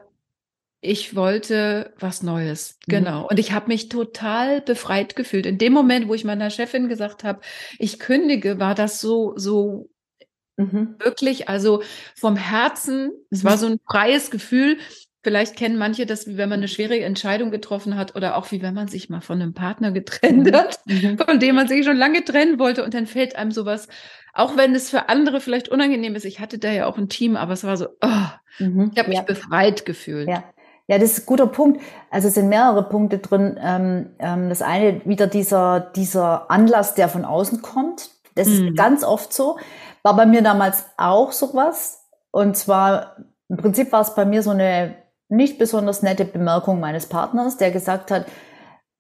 ich 0.82 1.16
wollte 1.16 1.94
was 2.00 2.24
Neues. 2.24 2.78
Mhm. 2.88 2.92
Genau. 2.92 3.28
Und 3.28 3.40
ich 3.40 3.52
habe 3.52 3.68
mich 3.68 3.90
total 3.90 4.62
befreit 4.62 5.16
gefühlt. 5.16 5.46
In 5.46 5.58
dem 5.58 5.74
Moment, 5.74 6.08
wo 6.08 6.14
ich 6.14 6.26
meiner 6.26 6.50
Chefin 6.50 6.90
gesagt 6.90 7.24
habe, 7.24 7.42
ich 7.80 8.00
kündige, 8.00 8.60
war 8.60 8.76
das 8.76 9.00
so, 9.00 9.34
so 9.38 9.90
Mhm. 10.56 10.98
Wirklich, 11.00 11.50
also 11.50 11.82
vom 12.16 12.36
Herzen, 12.36 13.06
mhm. 13.06 13.12
es 13.32 13.44
war 13.44 13.58
so 13.58 13.66
ein 13.66 13.80
freies 13.90 14.30
Gefühl. 14.30 14.78
Vielleicht 15.24 15.56
kennen 15.56 15.78
manche 15.78 16.06
das, 16.06 16.28
wie 16.28 16.36
wenn 16.36 16.50
man 16.50 16.60
eine 16.60 16.68
schwere 16.68 17.00
Entscheidung 17.00 17.50
getroffen 17.50 17.96
hat 17.96 18.16
oder 18.16 18.36
auch 18.36 18.52
wie 18.52 18.62
wenn 18.62 18.74
man 18.74 18.90
sich 18.90 19.10
mal 19.10 19.22
von 19.22 19.42
einem 19.42 19.54
Partner 19.54 19.92
getrennt 19.92 20.48
mhm. 20.48 20.54
hat, 20.54 20.80
mhm. 20.86 21.18
von 21.18 21.40
dem 21.40 21.56
man 21.56 21.70
sich 21.70 21.86
schon 21.86 21.96
lange 21.96 22.26
trennen 22.26 22.60
wollte 22.60 22.84
und 22.84 22.94
dann 22.94 23.08
fällt 23.08 23.38
einem 23.38 23.52
sowas, 23.52 23.88
auch 24.34 24.58
wenn 24.58 24.76
es 24.76 24.90
für 24.90 25.08
andere 25.08 25.40
vielleicht 25.40 25.70
unangenehm 25.70 26.16
ist. 26.16 26.26
Ich 26.26 26.42
hatte 26.42 26.60
da 26.60 26.72
ja 26.72 26.88
auch 26.88 26.98
ein 26.98 27.08
Team, 27.08 27.38
aber 27.38 27.54
es 27.54 27.64
war 27.64 27.78
so, 27.78 27.88
oh, 28.02 28.60
mhm. 28.60 28.92
ich 28.94 29.00
habe 29.00 29.10
mich 29.10 29.20
ja. 29.20 29.24
befreit 29.24 29.86
gefühlt. 29.86 30.28
Ja. 30.28 30.44
Ja, 30.88 30.98
das 30.98 31.12
ist 31.12 31.24
ein 31.24 31.26
guter 31.28 31.48
Punkt. 31.48 31.82
Also 32.10 32.28
es 32.28 32.34
sind 32.34 32.50
mehrere 32.50 32.84
Punkte 32.84 33.20
drin. 33.20 33.58
Ähm, 33.64 34.10
ähm, 34.20 34.50
das 34.50 34.62
eine 34.62 35.02
wieder 35.06 35.28
dieser, 35.28 35.80
dieser 35.80 36.52
Anlass, 36.52 36.94
der 36.94 37.08
von 37.08 37.24
außen 37.24 37.62
kommt. 37.62 38.10
Das 38.36 38.50
mhm. 38.50 38.68
ist 38.68 38.76
ganz 38.76 39.06
oft 39.06 39.32
so. 39.32 39.58
War 40.02 40.18
bei 40.18 40.26
mir 40.26 40.42
damals 40.42 40.86
auch 40.98 41.32
sowas. 41.32 42.04
Und 42.32 42.58
zwar, 42.58 43.16
im 43.48 43.56
Prinzip 43.56 43.94
war 43.94 44.02
es 44.02 44.14
bei 44.14 44.26
mir 44.26 44.44
so 44.44 44.50
eine 44.50 44.96
nicht 45.30 45.58
besonders 45.58 46.02
nette 46.02 46.26
Bemerkung 46.26 46.80
meines 46.80 47.08
Partners, 47.08 47.58
der 47.58 47.72
gesagt 47.72 48.12
hat, 48.12 48.26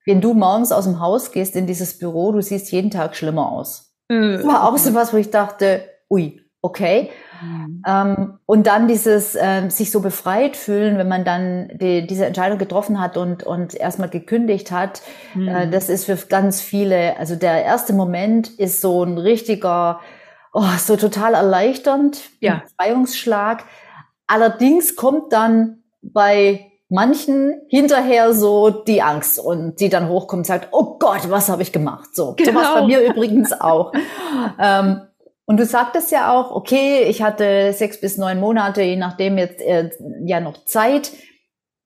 wenn 0.05 0.21
du 0.21 0.33
morgens 0.33 0.71
aus 0.71 0.85
dem 0.85 0.99
Haus 0.99 1.31
gehst 1.31 1.55
in 1.55 1.67
dieses 1.67 1.97
Büro, 1.97 2.31
du 2.31 2.41
siehst 2.41 2.71
jeden 2.71 2.91
Tag 2.91 3.15
schlimmer 3.15 3.51
aus. 3.51 3.93
Das 4.37 4.45
war 4.45 4.67
auch 4.67 4.77
so 4.77 4.93
was, 4.93 5.13
wo 5.13 5.17
ich 5.17 5.31
dachte, 5.31 5.85
ui, 6.09 6.41
okay. 6.61 7.11
Mhm. 7.41 7.81
Ähm, 7.87 8.39
und 8.45 8.67
dann 8.67 8.87
dieses 8.87 9.35
äh, 9.35 9.69
sich 9.69 9.91
so 9.91 10.01
befreit 10.01 10.57
fühlen, 10.57 10.97
wenn 10.97 11.07
man 11.07 11.25
dann 11.25 11.69
die, 11.75 12.07
diese 12.07 12.25
Entscheidung 12.25 12.57
getroffen 12.57 12.99
hat 12.99 13.17
und, 13.17 13.43
und 13.43 13.75
erstmal 13.75 14.09
gekündigt 14.09 14.71
hat, 14.71 15.01
äh, 15.35 15.37
mhm. 15.37 15.47
äh, 15.47 15.69
das 15.69 15.89
ist 15.89 16.05
für 16.05 16.15
ganz 16.15 16.61
viele, 16.61 17.17
also 17.17 17.35
der 17.35 17.63
erste 17.63 17.93
Moment 17.93 18.49
ist 18.49 18.81
so 18.81 19.03
ein 19.03 19.17
richtiger, 19.17 19.99
oh, 20.53 20.63
so 20.77 20.95
total 20.95 21.33
erleichternd, 21.33 22.21
ja. 22.39 22.63
Befreiungsschlag. 22.65 23.65
Allerdings 24.27 24.95
kommt 24.95 25.33
dann 25.33 25.82
bei 26.03 26.71
manchen 26.89 27.61
hinterher 27.69 28.33
so 28.33 28.69
die 28.69 29.01
Angst 29.01 29.39
und 29.39 29.79
die 29.79 29.89
dann 29.89 30.09
hochkommt 30.09 30.41
und 30.41 30.45
sagt, 30.45 30.69
oh 30.71 30.97
Gott, 30.99 31.29
was 31.29 31.49
habe 31.49 31.63
ich 31.63 31.71
gemacht? 31.71 32.15
So, 32.15 32.35
genau. 32.35 32.51
sowas 32.51 32.73
bei 32.75 32.85
mir 32.85 33.01
übrigens 33.01 33.51
auch. 33.53 33.93
ähm, 34.59 35.01
und 35.45 35.59
du 35.59 35.65
sagtest 35.65 36.11
ja 36.11 36.31
auch, 36.31 36.51
okay, 36.51 37.03
ich 37.03 37.21
hatte 37.21 37.73
sechs 37.73 37.99
bis 37.99 38.17
neun 38.17 38.39
Monate, 38.39 38.81
je 38.81 38.95
nachdem 38.95 39.37
jetzt 39.37 39.59
äh, 39.61 39.89
ja 40.25 40.39
noch 40.39 40.65
Zeit. 40.65 41.11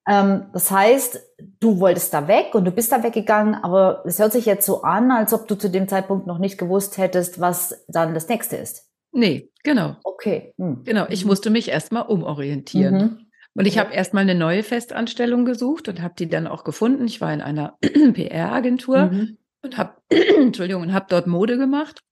Ähm, 0.08 0.48
das 0.54 0.72
heißt, 0.72 1.20
du 1.60 1.80
wolltest 1.80 2.14
da 2.14 2.28
weg 2.28 2.54
und 2.54 2.66
du 2.66 2.72
bist 2.72 2.92
da 2.92 3.02
weggegangen, 3.02 3.56
aber 3.56 4.04
es 4.06 4.20
hört 4.20 4.34
sich 4.34 4.46
jetzt 4.46 4.66
so 4.66 4.84
an, 4.84 5.12
als 5.12 5.34
ob 5.34 5.48
du 5.48 5.56
zu 5.56 5.70
dem 5.70 5.88
Zeitpunkt 5.88 6.28
noch 6.28 6.38
nicht 6.38 6.58
gewusst 6.58 6.98
hättest, 6.98 7.40
was 7.40 7.84
dann 7.88 8.14
das 8.14 8.28
nächste 8.28 8.58
ist. 8.58 8.90
Nee, 9.12 9.50
genau. 9.64 9.96
Okay. 10.04 10.54
Hm. 10.58 10.84
Genau, 10.84 11.06
ich 11.10 11.26
musste 11.26 11.50
mich 11.50 11.70
erstmal 11.70 12.04
umorientieren. 12.04 12.96
Mhm. 12.96 13.27
Und 13.58 13.66
ich 13.66 13.80
habe 13.80 13.92
erstmal 13.92 14.22
eine 14.22 14.36
neue 14.36 14.62
Festanstellung 14.62 15.44
gesucht 15.44 15.90
und 15.90 16.02
habe 16.02 16.14
die 16.18 16.30
dann 16.30 16.46
auch 16.46 16.64
gefunden. 16.64 17.06
Ich 17.06 17.22
war 17.22 17.34
in 17.34 17.42
einer 17.42 17.78
PR-Agentur 18.14 19.08
mhm. 19.08 19.38
und 19.64 19.78
habe, 19.78 19.96
Entschuldigung, 20.10 20.84
und 20.84 20.94
habe 20.94 21.08
dort 21.10 21.26
Mode 21.26 21.58
gemacht. 21.58 22.04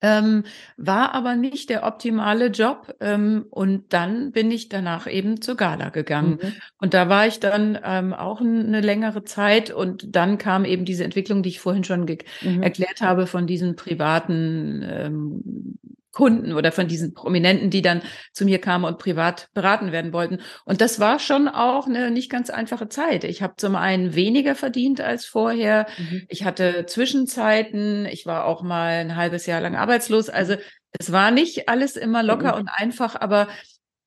Ähm, 0.00 0.44
war 0.78 1.14
aber 1.14 1.36
nicht 1.36 1.68
der 1.68 1.84
optimale 1.84 2.46
Job. 2.46 2.94
Ähm, 3.00 3.44
und 3.50 3.92
dann 3.92 4.32
bin 4.32 4.50
ich 4.50 4.70
danach 4.70 5.06
eben 5.06 5.42
zur 5.42 5.56
Gala 5.56 5.90
gegangen. 5.90 6.38
Mhm. 6.42 6.52
Und 6.78 6.94
da 6.94 7.10
war 7.10 7.26
ich 7.26 7.38
dann 7.38 7.78
ähm, 7.84 8.14
auch 8.14 8.40
eine 8.40 8.80
längere 8.80 9.24
Zeit. 9.24 9.70
Und 9.70 10.16
dann 10.16 10.38
kam 10.38 10.64
eben 10.64 10.86
diese 10.86 11.04
Entwicklung, 11.04 11.42
die 11.42 11.50
ich 11.50 11.60
vorhin 11.60 11.84
schon 11.84 12.00
mhm. 12.00 12.62
erklärt 12.62 13.02
habe, 13.02 13.26
von 13.26 13.46
diesen 13.46 13.76
privaten 13.76 14.82
ähm, 14.88 15.78
Kunden 16.16 16.54
oder 16.54 16.72
von 16.72 16.88
diesen 16.88 17.12
Prominenten, 17.12 17.68
die 17.68 17.82
dann 17.82 18.00
zu 18.32 18.46
mir 18.46 18.58
kamen 18.58 18.86
und 18.86 18.98
privat 18.98 19.50
beraten 19.52 19.92
werden 19.92 20.14
wollten. 20.14 20.38
Und 20.64 20.80
das 20.80 20.98
war 20.98 21.18
schon 21.18 21.46
auch 21.46 21.86
eine 21.86 22.10
nicht 22.10 22.30
ganz 22.30 22.48
einfache 22.48 22.88
Zeit. 22.88 23.22
Ich 23.22 23.42
habe 23.42 23.56
zum 23.58 23.76
einen 23.76 24.14
weniger 24.14 24.54
verdient 24.54 25.02
als 25.02 25.26
vorher. 25.26 25.86
Mhm. 25.98 26.22
Ich 26.30 26.44
hatte 26.44 26.86
Zwischenzeiten. 26.86 28.06
Ich 28.06 28.24
war 28.24 28.46
auch 28.46 28.62
mal 28.62 28.92
ein 28.92 29.14
halbes 29.14 29.44
Jahr 29.44 29.60
lang 29.60 29.76
arbeitslos. 29.76 30.30
Also 30.30 30.56
es 30.98 31.12
war 31.12 31.30
nicht 31.30 31.68
alles 31.68 31.96
immer 31.96 32.22
locker 32.22 32.54
mhm. 32.54 32.60
und 32.60 32.68
einfach, 32.68 33.20
aber 33.20 33.48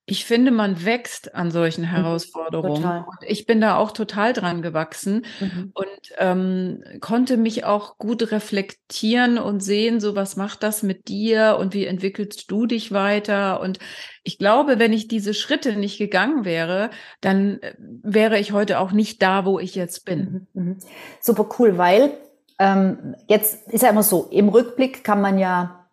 ich 0.09 0.25
finde, 0.25 0.51
man 0.51 0.85
wächst 0.85 1.35
an 1.35 1.51
solchen 1.51 1.81
mhm. 1.81 1.89
Herausforderungen. 1.89 2.81
Total. 2.81 3.05
Und 3.07 3.17
ich 3.27 3.45
bin 3.45 3.61
da 3.61 3.77
auch 3.77 3.91
total 3.91 4.33
dran 4.33 4.61
gewachsen 4.61 5.25
mhm. 5.39 5.71
und 5.73 5.87
ähm, 6.17 6.83
konnte 6.99 7.37
mich 7.37 7.65
auch 7.65 7.97
gut 7.97 8.31
reflektieren 8.31 9.37
und 9.37 9.61
sehen, 9.61 9.99
so 9.99 10.15
was 10.15 10.35
macht 10.35 10.63
das 10.63 10.83
mit 10.83 11.07
dir 11.07 11.57
und 11.59 11.73
wie 11.73 11.85
entwickelst 11.85 12.49
du 12.49 12.65
dich 12.65 12.91
weiter. 12.91 13.61
Und 13.61 13.79
ich 14.23 14.37
glaube, 14.37 14.79
wenn 14.79 14.93
ich 14.93 15.07
diese 15.07 15.33
Schritte 15.33 15.75
nicht 15.75 15.97
gegangen 15.97 16.43
wäre, 16.45 16.89
dann 17.21 17.59
äh, 17.61 17.75
wäre 17.77 18.39
ich 18.39 18.51
heute 18.51 18.79
auch 18.79 18.91
nicht 18.91 19.21
da, 19.21 19.45
wo 19.45 19.59
ich 19.59 19.75
jetzt 19.75 20.05
bin. 20.05 20.47
Mhm. 20.53 20.63
mhm. 20.63 20.77
Super 21.21 21.47
cool, 21.59 21.77
weil 21.77 22.11
ähm, 22.57 23.15
jetzt 23.27 23.69
ist 23.71 23.83
ja 23.83 23.89
immer 23.89 24.03
so, 24.03 24.27
im 24.31 24.49
Rückblick 24.49 25.03
kann 25.03 25.21
man 25.21 25.37
ja 25.37 25.87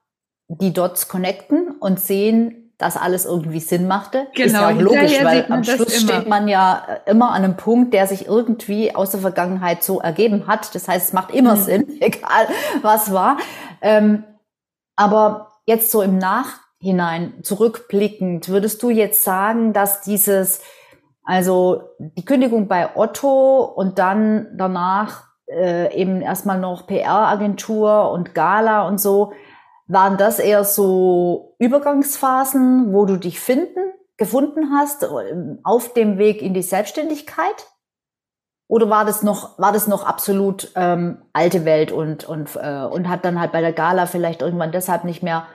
die 0.48 0.72
Dots 0.72 1.08
connecten 1.08 1.70
und 1.78 2.00
sehen, 2.00 2.65
dass 2.78 2.96
alles 2.96 3.24
irgendwie 3.24 3.60
Sinn 3.60 3.86
machte. 3.86 4.26
Genau, 4.34 4.46
ist 4.46 4.52
ja 4.52 4.68
auch 4.68 4.80
logisch, 4.80 5.24
weil 5.24 5.46
am 5.48 5.64
Schluss 5.64 6.02
steht 6.02 6.28
man 6.28 6.46
ja 6.46 7.00
äh, 7.06 7.10
immer 7.10 7.30
an 7.30 7.44
einem 7.44 7.56
Punkt, 7.56 7.94
der 7.94 8.06
sich 8.06 8.26
irgendwie 8.26 8.94
aus 8.94 9.10
der 9.10 9.20
Vergangenheit 9.20 9.82
so 9.82 10.00
ergeben 10.00 10.46
hat. 10.46 10.74
Das 10.74 10.86
heißt, 10.86 11.08
es 11.08 11.12
macht 11.12 11.34
immer 11.34 11.56
mhm. 11.56 11.60
Sinn, 11.60 11.96
egal 12.00 12.48
was 12.82 13.12
war. 13.12 13.38
Ähm, 13.80 14.24
aber 14.94 15.52
jetzt 15.64 15.90
so 15.90 16.02
im 16.02 16.18
Nachhinein 16.18 17.42
zurückblickend, 17.42 18.48
würdest 18.48 18.82
du 18.82 18.90
jetzt 18.90 19.22
sagen, 19.22 19.72
dass 19.72 20.02
dieses, 20.02 20.60
also 21.24 21.82
die 21.98 22.24
Kündigung 22.24 22.68
bei 22.68 22.94
Otto 22.94 23.62
und 23.64 23.98
dann 23.98 24.48
danach 24.56 25.24
äh, 25.48 25.94
eben 25.94 26.20
erstmal 26.20 26.58
noch 26.58 26.86
PR-Agentur 26.86 28.10
und 28.10 28.34
Gala 28.34 28.86
und 28.86 29.00
so, 29.00 29.32
waren 29.88 30.16
das 30.16 30.38
eher 30.38 30.64
so 30.64 31.54
Übergangsphasen, 31.58 32.92
wo 32.92 33.06
du 33.06 33.16
dich 33.16 33.40
finden, 33.40 33.92
gefunden 34.16 34.74
hast 34.74 35.04
ähm, 35.04 35.58
auf 35.62 35.92
dem 35.92 36.18
Weg 36.18 36.42
in 36.42 36.54
die 36.54 36.62
Selbstständigkeit? 36.62 37.66
Oder 38.68 38.90
war 38.90 39.04
das 39.04 39.22
noch, 39.22 39.56
war 39.58 39.72
das 39.72 39.86
noch 39.86 40.04
absolut 40.04 40.72
ähm, 40.74 41.22
alte 41.32 41.64
Welt 41.64 41.92
und, 41.92 42.24
und, 42.24 42.56
äh, 42.56 42.82
und 42.82 43.08
hat 43.08 43.24
dann 43.24 43.38
halt 43.38 43.52
bei 43.52 43.60
der 43.60 43.72
Gala 43.72 44.06
vielleicht 44.06 44.42
irgendwann 44.42 44.72
deshalb 44.72 45.04
nicht 45.04 45.22
mehr, 45.22 45.46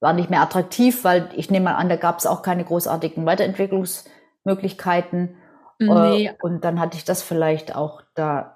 war 0.00 0.12
nicht 0.12 0.28
mehr 0.28 0.42
attraktiv, 0.42 1.02
weil 1.02 1.30
ich 1.34 1.50
nehme 1.50 1.64
mal 1.66 1.76
an, 1.76 1.88
da 1.88 1.96
gab 1.96 2.18
es 2.18 2.26
auch 2.26 2.42
keine 2.42 2.64
großartigen 2.64 3.24
Weiterentwicklungsmöglichkeiten. 3.24 5.36
Nee. 5.78 6.26
Äh, 6.26 6.34
und 6.42 6.62
dann 6.64 6.78
hatte 6.78 6.98
ich 6.98 7.06
das 7.06 7.22
vielleicht 7.22 7.74
auch 7.74 8.02
da 8.14 8.54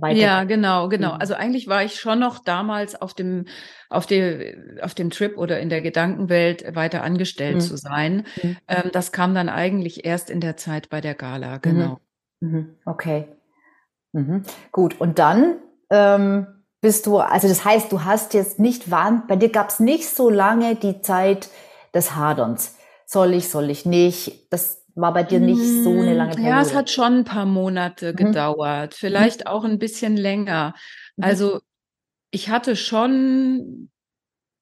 weiter. 0.00 0.18
Ja, 0.18 0.44
genau, 0.44 0.88
genau. 0.88 1.12
Also 1.12 1.34
eigentlich 1.34 1.68
war 1.68 1.84
ich 1.84 2.00
schon 2.00 2.18
noch 2.18 2.38
damals 2.38 3.00
auf 3.00 3.14
dem, 3.14 3.46
auf 3.88 4.06
dem, 4.06 4.78
auf 4.82 4.94
dem 4.94 5.10
Trip 5.10 5.36
oder 5.36 5.60
in 5.60 5.68
der 5.68 5.80
Gedankenwelt 5.80 6.74
weiter 6.74 7.02
angestellt 7.02 7.56
mhm. 7.56 7.60
zu 7.60 7.76
sein. 7.76 8.26
Mhm. 8.42 8.56
Ähm, 8.68 8.90
das 8.92 9.12
kam 9.12 9.34
dann 9.34 9.48
eigentlich 9.48 10.04
erst 10.04 10.30
in 10.30 10.40
der 10.40 10.56
Zeit 10.56 10.88
bei 10.88 11.00
der 11.00 11.14
Gala, 11.14 11.56
mhm. 11.56 11.60
genau. 11.62 12.00
Mhm. 12.40 12.76
Okay. 12.84 13.28
Mhm. 14.12 14.42
Gut. 14.72 15.00
Und 15.00 15.18
dann 15.18 15.56
ähm, 15.90 16.46
bist 16.80 17.06
du, 17.06 17.18
also 17.18 17.48
das 17.48 17.64
heißt, 17.64 17.90
du 17.92 18.04
hast 18.04 18.34
jetzt 18.34 18.58
nicht, 18.58 18.90
waren, 18.90 19.26
bei 19.26 19.36
dir 19.36 19.50
gab 19.50 19.68
es 19.68 19.80
nicht 19.80 20.08
so 20.08 20.30
lange 20.30 20.76
die 20.76 21.00
Zeit 21.00 21.48
des 21.94 22.14
Haderns. 22.14 22.76
Soll 23.06 23.34
ich, 23.34 23.48
soll 23.48 23.70
ich 23.70 23.86
nicht? 23.86 24.52
Das, 24.52 24.84
war 25.00 25.12
bei 25.12 25.22
dir 25.22 25.40
nicht 25.40 25.84
so 25.84 25.90
eine 25.90 26.14
lange 26.14 26.34
Periode. 26.34 26.50
Ja, 26.50 26.60
es 26.60 26.74
hat 26.74 26.90
schon 26.90 27.18
ein 27.18 27.24
paar 27.24 27.46
Monate 27.46 28.12
mhm. 28.12 28.16
gedauert, 28.16 28.92
mhm. 28.92 28.96
vielleicht 28.96 29.46
auch 29.46 29.64
ein 29.64 29.78
bisschen 29.78 30.16
länger. 30.16 30.74
Mhm. 31.16 31.24
Also 31.24 31.60
ich 32.30 32.48
hatte 32.48 32.76
schon, 32.76 33.90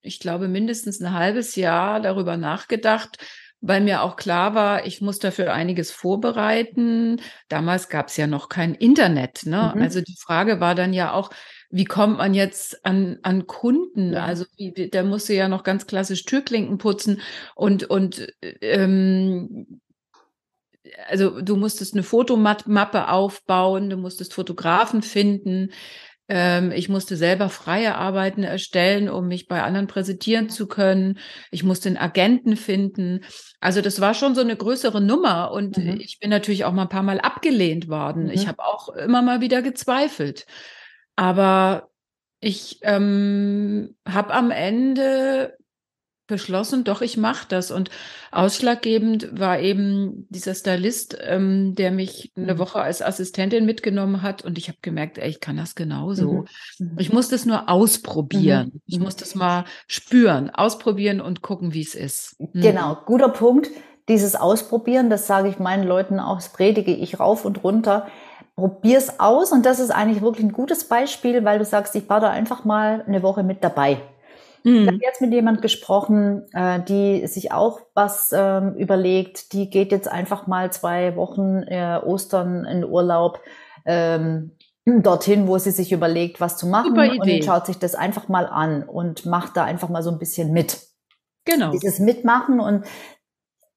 ich 0.02 0.20
glaube, 0.20 0.48
mindestens 0.48 1.00
ein 1.00 1.12
halbes 1.12 1.56
Jahr 1.56 2.00
darüber 2.00 2.36
nachgedacht, 2.36 3.18
weil 3.60 3.80
mir 3.80 4.02
auch 4.02 4.16
klar 4.16 4.54
war, 4.54 4.86
ich 4.86 5.00
muss 5.00 5.18
dafür 5.18 5.52
einiges 5.52 5.90
vorbereiten. 5.90 7.20
Damals 7.48 7.88
gab 7.88 8.08
es 8.08 8.16
ja 8.16 8.26
noch 8.26 8.48
kein 8.48 8.74
Internet. 8.74 9.46
Ne? 9.46 9.72
Mhm. 9.74 9.82
Also 9.82 10.00
die 10.00 10.16
Frage 10.18 10.60
war 10.60 10.74
dann 10.74 10.92
ja 10.92 11.12
auch, 11.12 11.30
wie 11.70 11.84
kommt 11.84 12.18
man 12.18 12.34
jetzt 12.34 12.84
an, 12.84 13.18
an 13.22 13.46
Kunden? 13.46 14.12
Ja. 14.12 14.24
Also 14.24 14.44
wie, 14.56 14.72
der 14.72 15.02
musste 15.02 15.34
ja 15.34 15.48
noch 15.48 15.64
ganz 15.64 15.86
klassisch 15.86 16.24
Türklinken 16.24 16.78
putzen 16.78 17.20
und, 17.54 17.84
und 17.84 18.28
ähm, 18.60 19.80
also 21.08 21.40
du 21.40 21.56
musstest 21.56 21.94
eine 21.94 22.02
Fotomappe 22.02 23.08
aufbauen, 23.08 23.90
du 23.90 23.96
musstest 23.96 24.34
Fotografen 24.34 25.02
finden. 25.02 25.70
Ähm, 26.28 26.72
ich 26.72 26.88
musste 26.88 27.16
selber 27.16 27.48
freie 27.48 27.94
Arbeiten 27.94 28.42
erstellen, 28.42 29.08
um 29.08 29.28
mich 29.28 29.46
bei 29.46 29.62
anderen 29.62 29.86
präsentieren 29.86 30.48
zu 30.48 30.66
können. 30.66 31.18
Ich 31.50 31.62
musste 31.62 31.88
einen 31.88 31.98
Agenten 31.98 32.56
finden. 32.56 33.20
Also 33.60 33.80
das 33.80 34.00
war 34.00 34.14
schon 34.14 34.34
so 34.34 34.40
eine 34.40 34.56
größere 34.56 35.00
Nummer 35.00 35.52
und 35.52 35.78
mhm. 35.78 36.00
ich 36.00 36.18
bin 36.18 36.30
natürlich 36.30 36.64
auch 36.64 36.72
mal 36.72 36.82
ein 36.82 36.88
paar 36.88 37.02
Mal 37.02 37.20
abgelehnt 37.20 37.88
worden. 37.88 38.24
Mhm. 38.24 38.30
Ich 38.30 38.48
habe 38.48 38.64
auch 38.64 38.88
immer 38.88 39.22
mal 39.22 39.40
wieder 39.40 39.62
gezweifelt. 39.62 40.46
Aber 41.14 41.90
ich 42.40 42.80
ähm, 42.82 43.96
habe 44.06 44.34
am 44.34 44.50
Ende 44.50 45.56
beschlossen, 46.26 46.84
doch, 46.84 47.02
ich 47.02 47.16
mache 47.16 47.46
das. 47.48 47.70
Und 47.70 47.90
ausschlaggebend 48.30 49.38
war 49.38 49.60
eben 49.60 50.26
dieser 50.30 50.54
Stylist, 50.54 51.16
ähm, 51.20 51.74
der 51.74 51.90
mich 51.90 52.32
eine 52.36 52.54
mhm. 52.54 52.58
Woche 52.58 52.80
als 52.80 53.02
Assistentin 53.02 53.66
mitgenommen 53.66 54.22
hat. 54.22 54.44
Und 54.44 54.58
ich 54.58 54.68
habe 54.68 54.78
gemerkt, 54.82 55.18
ey, 55.18 55.28
ich 55.28 55.40
kann 55.40 55.56
das 55.56 55.74
genauso. 55.74 56.32
Mhm. 56.32 56.46
mhm. 56.78 56.96
Ich 56.98 57.12
muss 57.12 57.28
das 57.28 57.46
nur 57.46 57.68
ausprobieren. 57.68 58.72
Mhm. 58.74 58.80
Ich 58.86 58.98
muss 58.98 59.16
das 59.16 59.34
mal 59.34 59.64
spüren, 59.86 60.50
ausprobieren 60.50 61.20
und 61.20 61.42
gucken, 61.42 61.74
wie 61.74 61.82
es 61.82 61.94
ist. 61.94 62.36
Mhm. 62.38 62.60
Genau, 62.60 62.98
guter 63.06 63.28
Punkt. 63.28 63.70
Dieses 64.08 64.36
Ausprobieren, 64.36 65.10
das 65.10 65.26
sage 65.26 65.48
ich 65.48 65.58
meinen 65.58 65.84
Leuten 65.84 66.20
auch, 66.20 66.36
das 66.36 66.50
predige 66.50 66.94
ich 66.94 67.18
rauf 67.18 67.44
und 67.44 67.64
runter. 67.64 68.06
Probier's 68.54 69.18
aus 69.18 69.52
und 69.52 69.66
das 69.66 69.80
ist 69.80 69.90
eigentlich 69.90 70.22
wirklich 70.22 70.46
ein 70.46 70.52
gutes 70.52 70.84
Beispiel, 70.84 71.44
weil 71.44 71.58
du 71.58 71.64
sagst, 71.64 71.94
ich 71.96 72.08
war 72.08 72.20
da 72.20 72.30
einfach 72.30 72.64
mal 72.64 73.04
eine 73.06 73.22
Woche 73.22 73.42
mit 73.42 73.64
dabei. 73.64 74.00
Mhm. 74.66 74.82
Ich 74.82 74.86
habe 74.88 74.98
jetzt 75.00 75.20
mit 75.20 75.32
jemand 75.32 75.62
gesprochen, 75.62 76.42
äh, 76.52 76.82
die 76.82 77.24
sich 77.28 77.52
auch 77.52 77.78
was 77.94 78.32
ähm, 78.32 78.74
überlegt. 78.74 79.52
Die 79.52 79.70
geht 79.70 79.92
jetzt 79.92 80.10
einfach 80.10 80.48
mal 80.48 80.72
zwei 80.72 81.14
Wochen 81.14 81.62
äh, 81.62 82.00
Ostern 82.04 82.64
in 82.64 82.84
Urlaub. 82.84 83.40
Ähm, 83.84 84.56
dorthin, 84.84 85.46
wo 85.46 85.58
sie 85.58 85.70
sich 85.70 85.92
überlegt, 85.92 86.40
was 86.40 86.56
zu 86.56 86.66
machen 86.66 86.98
und 86.98 87.44
schaut 87.44 87.66
sich 87.66 87.78
das 87.78 87.94
einfach 87.94 88.28
mal 88.28 88.46
an 88.46 88.82
und 88.82 89.24
macht 89.24 89.56
da 89.56 89.64
einfach 89.64 89.88
mal 89.88 90.02
so 90.02 90.10
ein 90.10 90.18
bisschen 90.18 90.52
mit. 90.52 90.80
Genau. 91.44 91.70
Dieses 91.70 92.00
Mitmachen 92.00 92.58
und 92.58 92.84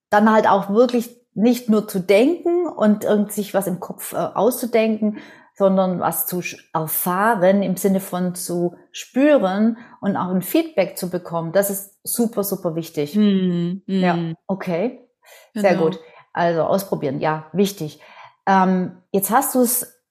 dann 0.10 0.32
halt 0.32 0.48
auch 0.48 0.70
wirklich 0.70 1.16
nicht 1.36 1.70
nur 1.70 1.88
zu 1.88 2.00
denken 2.00 2.68
und 2.68 3.06
sich 3.32 3.54
was 3.54 3.68
im 3.68 3.80
Kopf 3.80 4.14
äh, 4.14 4.18
auszudenken, 4.18 5.20
sondern 5.60 6.00
was 6.00 6.26
zu 6.26 6.42
erfahren 6.74 7.62
im 7.64 7.76
Sinne 7.76 8.00
von 8.00 8.34
zu 8.34 8.78
spüren 8.94 9.78
und 10.00 10.16
auch 10.16 10.30
ein 10.30 10.42
Feedback 10.42 10.98
zu 10.98 11.10
bekommen. 11.10 11.52
Das 11.52 11.70
ist 11.70 12.00
super, 12.02 12.46
super 12.46 12.76
wichtig. 12.76 13.14
Mm, 13.14 13.82
mm. 13.86 14.00
Ja, 14.00 14.18
okay. 14.48 15.06
Sehr 15.54 15.74
genau. 15.74 15.84
gut. 15.84 16.00
Also 16.32 16.62
ausprobieren, 16.62 17.20
ja, 17.20 17.48
wichtig. 17.52 18.00
Ähm, 18.48 19.02
jetzt 19.12 19.32
hast 19.32 19.54
du 19.54 19.60
es 19.60 20.02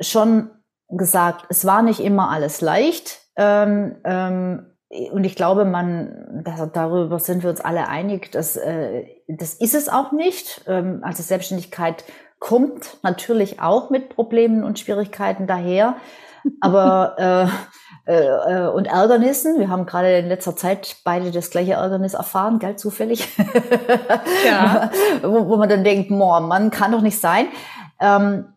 schon 0.00 0.50
gesagt, 0.88 1.44
es 1.50 1.66
war 1.66 1.82
nicht 1.82 2.00
immer 2.00 2.30
alles 2.30 2.62
leicht. 2.62 3.20
Ähm, 3.36 3.96
ähm, 4.02 4.64
und 4.88 5.24
ich 5.24 5.36
glaube, 5.36 5.66
man, 5.66 6.42
das, 6.42 6.72
darüber 6.72 7.18
sind 7.18 7.42
wir 7.42 7.50
uns 7.50 7.60
alle 7.60 7.86
einig, 7.88 8.32
dass 8.32 8.56
äh, 8.56 9.04
das 9.28 9.52
ist 9.52 9.74
es 9.74 9.90
auch 9.90 10.12
nicht. 10.12 10.62
Ähm, 10.66 11.00
also 11.02 11.22
Selbstständigkeit 11.22 12.04
kommt 12.38 12.98
natürlich 13.02 13.60
auch 13.60 13.90
mit 13.90 14.10
Problemen 14.10 14.64
und 14.64 14.78
Schwierigkeiten 14.78 15.46
daher, 15.46 15.96
aber 16.60 17.16
äh, 17.48 17.48
äh, 18.06 18.68
und 18.68 18.86
Ärgernissen. 18.86 19.58
Wir 19.58 19.68
haben 19.68 19.84
gerade 19.84 20.18
in 20.18 20.28
letzter 20.28 20.54
Zeit 20.56 20.96
beide 21.04 21.32
das 21.32 21.50
gleiche 21.50 21.72
Ärgernis 21.72 22.14
erfahren, 22.14 22.58
gell, 22.58 22.76
zufällig. 22.76 23.28
Ja. 24.46 24.90
wo, 25.22 25.48
wo 25.48 25.56
man 25.56 25.68
dann 25.68 25.84
denkt, 25.84 26.08
boah, 26.08 26.40
man 26.40 26.70
kann 26.70 26.92
doch 26.92 27.00
nicht 27.00 27.20
sein. 27.20 27.46
Ähm, 28.00 28.52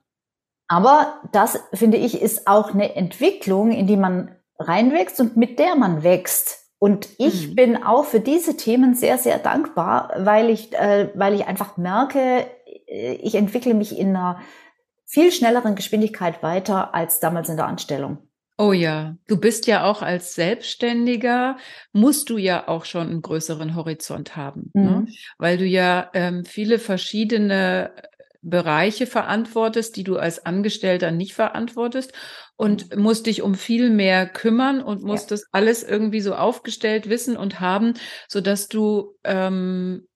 aber 0.68 1.16
das, 1.32 1.60
finde 1.74 1.98
ich, 1.98 2.22
ist 2.22 2.48
auch 2.48 2.74
eine 2.74 2.96
Entwicklung, 2.96 3.72
in 3.72 3.88
die 3.88 3.98
man 3.98 4.36
reinwächst 4.60 5.20
und 5.20 5.36
mit 5.36 5.58
der 5.58 5.76
man 5.76 6.04
wächst. 6.04 6.60
Und 6.78 7.10
ich 7.18 7.50
mhm. 7.50 7.56
bin 7.56 7.84
auch 7.84 8.06
für 8.06 8.20
diese 8.20 8.56
Themen 8.56 8.94
sehr, 8.94 9.18
sehr 9.18 9.40
dankbar, 9.40 10.12
weil 10.16 10.50
ich, 10.50 10.74
äh, 10.74 11.10
weil 11.16 11.34
ich 11.34 11.48
einfach 11.48 11.76
merke, 11.76 12.20
äh, 12.20 12.46
ich 12.90 13.36
entwickle 13.36 13.74
mich 13.74 13.98
in 13.98 14.10
einer 14.10 14.42
viel 15.06 15.32
schnelleren 15.32 15.76
Geschwindigkeit 15.76 16.44
weiter 16.44 16.94
als 16.94 17.20
damals 17.20 17.50
in 17.50 17.58
der 17.58 17.68
Anstellung. 17.68 18.20
Oh 18.58 18.74
ja, 18.74 19.16
du 19.28 19.38
bist 19.40 19.68
ja 19.68 19.86
auch 19.86 20.02
als 20.02 20.36
Selbstständiger, 20.36 21.56
musst 21.94 22.30
du 22.30 22.38
ja 22.38 22.68
auch 22.68 22.84
schon 22.84 23.08
einen 23.08 23.22
größeren 23.22 23.74
Horizont 23.74 24.36
haben, 24.36 24.72
ne? 24.74 24.82
mhm. 24.82 24.90
ne? 24.90 25.08
weil 25.38 25.58
du 25.58 25.66
ja 25.66 26.10
ähm, 26.14 26.44
viele 26.44 26.78
verschiedene 26.78 27.94
Bereiche 28.42 29.08
verantwortest, 29.08 29.96
die 29.96 30.04
du 30.04 30.18
als 30.18 30.46
Angestellter 30.46 31.12
nicht 31.12 31.34
verantwortest 31.34 32.12
und 32.58 32.98
musst 32.98 33.28
dich 33.28 33.42
um 33.42 33.56
viel 33.56 33.90
mehr 33.90 34.28
kümmern 34.28 34.82
und 34.82 35.04
musst 35.04 35.32
ja. 35.32 35.36
das 35.36 35.46
alles 35.54 35.84
irgendwie 35.84 36.22
so 36.22 36.36
aufgestellt 36.36 37.10
wissen 37.10 37.38
und 37.38 37.62
haben, 37.62 37.94
so 38.28 38.42
dass 38.42 38.68
du 38.68 39.16
ähm, 39.24 40.09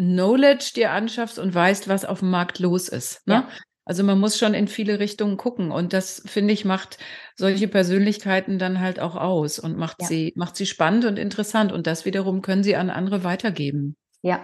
Knowledge 0.00 0.72
dir 0.74 0.92
anschaffst 0.92 1.38
und 1.38 1.54
weißt, 1.54 1.88
was 1.88 2.04
auf 2.04 2.20
dem 2.20 2.30
Markt 2.30 2.58
los 2.58 2.88
ist. 2.88 3.26
Ne? 3.26 3.34
Ja. 3.34 3.48
Also 3.84 4.04
man 4.04 4.18
muss 4.18 4.38
schon 4.38 4.54
in 4.54 4.68
viele 4.68 4.98
Richtungen 4.98 5.36
gucken 5.36 5.72
und 5.72 5.92
das 5.92 6.22
finde 6.26 6.54
ich 6.54 6.64
macht 6.64 6.98
solche 7.34 7.66
Persönlichkeiten 7.66 8.58
dann 8.58 8.80
halt 8.80 9.00
auch 9.00 9.16
aus 9.16 9.58
und 9.58 9.76
macht 9.76 10.02
ja. 10.02 10.06
sie 10.06 10.32
macht 10.36 10.56
sie 10.56 10.66
spannend 10.66 11.04
und 11.04 11.18
interessant 11.18 11.72
und 11.72 11.86
das 11.86 12.04
wiederum 12.04 12.40
können 12.40 12.62
sie 12.62 12.76
an 12.76 12.88
andere 12.88 13.24
weitergeben. 13.24 13.96
Ja, 14.22 14.40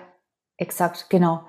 exakt, 0.56 1.10
genau. 1.10 1.46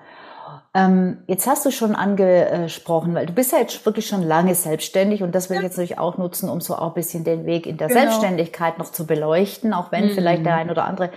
Ähm, 0.74 1.24
jetzt 1.26 1.46
hast 1.46 1.66
du 1.66 1.70
schon 1.70 1.94
angesprochen, 1.94 3.14
weil 3.14 3.26
du 3.26 3.32
bist 3.32 3.52
ja 3.52 3.58
jetzt 3.58 3.84
wirklich 3.84 4.06
schon 4.06 4.22
lange 4.22 4.54
selbstständig 4.54 5.22
und 5.22 5.34
das 5.34 5.50
will 5.50 5.56
ich 5.56 5.62
jetzt 5.64 5.72
natürlich 5.72 5.98
auch 5.98 6.18
nutzen, 6.18 6.48
um 6.48 6.60
so 6.60 6.76
auch 6.76 6.88
ein 6.88 6.94
bisschen 6.94 7.24
den 7.24 7.46
Weg 7.46 7.66
in 7.66 7.78
der 7.78 7.88
genau. 7.88 8.00
Selbstständigkeit 8.00 8.78
noch 8.78 8.92
zu 8.92 9.06
beleuchten, 9.06 9.72
auch 9.72 9.92
wenn 9.92 10.06
mhm. 10.06 10.10
vielleicht 10.10 10.46
der 10.46 10.54
ein 10.54 10.70
oder 10.70 10.84
andere 10.84 11.10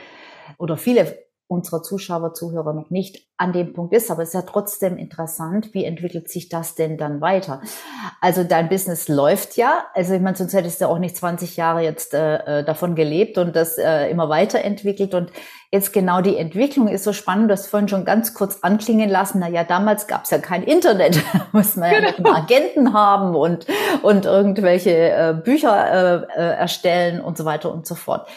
oder 0.58 0.78
viele 0.78 1.16
unserer 1.52 1.84
Zuschauer, 1.84 2.34
Zuhörer 2.34 2.74
noch 2.74 2.90
nicht 2.90 3.28
an 3.36 3.52
dem 3.52 3.74
Punkt 3.74 3.94
ist, 3.94 4.10
aber 4.10 4.24
es 4.24 4.30
ist 4.30 4.36
ja 4.36 4.44
trotzdem 4.44 4.98
interessant, 4.98 5.74
wie 5.74 5.84
entwickelt 5.84 6.30
sich 6.30 6.48
das 6.48 6.76
denn 6.76 6.98
dann 6.98 7.20
weiter? 7.20 7.62
Also 8.22 8.46
dein 8.46 8.70
Business 8.70 9.10
läuft 9.10 9.58
ja, 9.58 9.86
also 9.94 10.14
ich 10.14 10.22
meine, 10.22 10.38
sonst 10.38 10.54
hättest 10.54 10.80
du 10.80 10.86
auch 10.88 10.98
nicht 10.98 11.18
20 11.18 11.58
Jahre 11.58 11.82
jetzt 11.82 12.14
äh, 12.14 12.60
äh, 12.60 12.64
davon 12.64 12.96
gelebt 12.96 13.38
und 13.38 13.54
das 13.56 13.78
äh, 13.78 14.10
immer 14.10 14.30
weiterentwickelt 14.30 15.14
und 15.14 15.32
jetzt 15.72 15.92
genau 15.92 16.22
die 16.22 16.38
Entwicklung 16.38 16.88
ist 16.88 17.04
so 17.04 17.12
spannend, 17.12 17.50
du 17.50 17.54
hast 17.54 17.68
vorhin 17.68 17.90
schon 17.90 18.06
ganz 18.06 18.34
kurz 18.34 18.60
anklingen 18.62 19.10
lassen, 19.10 19.40
na 19.40 19.50
ja, 19.50 19.66
damals 19.66 20.08
gab 20.08 20.24
es 20.24 20.30
ja 20.30 20.38
kein 20.38 20.64
Internet, 20.64 21.22
muss 21.52 21.76
man 21.76 21.92
ja 21.92 22.12
genau. 22.12 22.32
Agenten 22.32 22.94
haben 22.94 23.36
und, 23.36 23.66
und 24.04 24.26
irgendwelche 24.26 24.92
äh, 24.92 25.34
Bücher 25.34 26.28
äh, 26.38 26.40
äh, 26.40 26.56
erstellen 26.56 27.20
und 27.20 27.38
so 27.38 27.44
weiter 27.44 27.74
und 27.74 27.86
so 27.86 27.96
fort. 27.96 28.28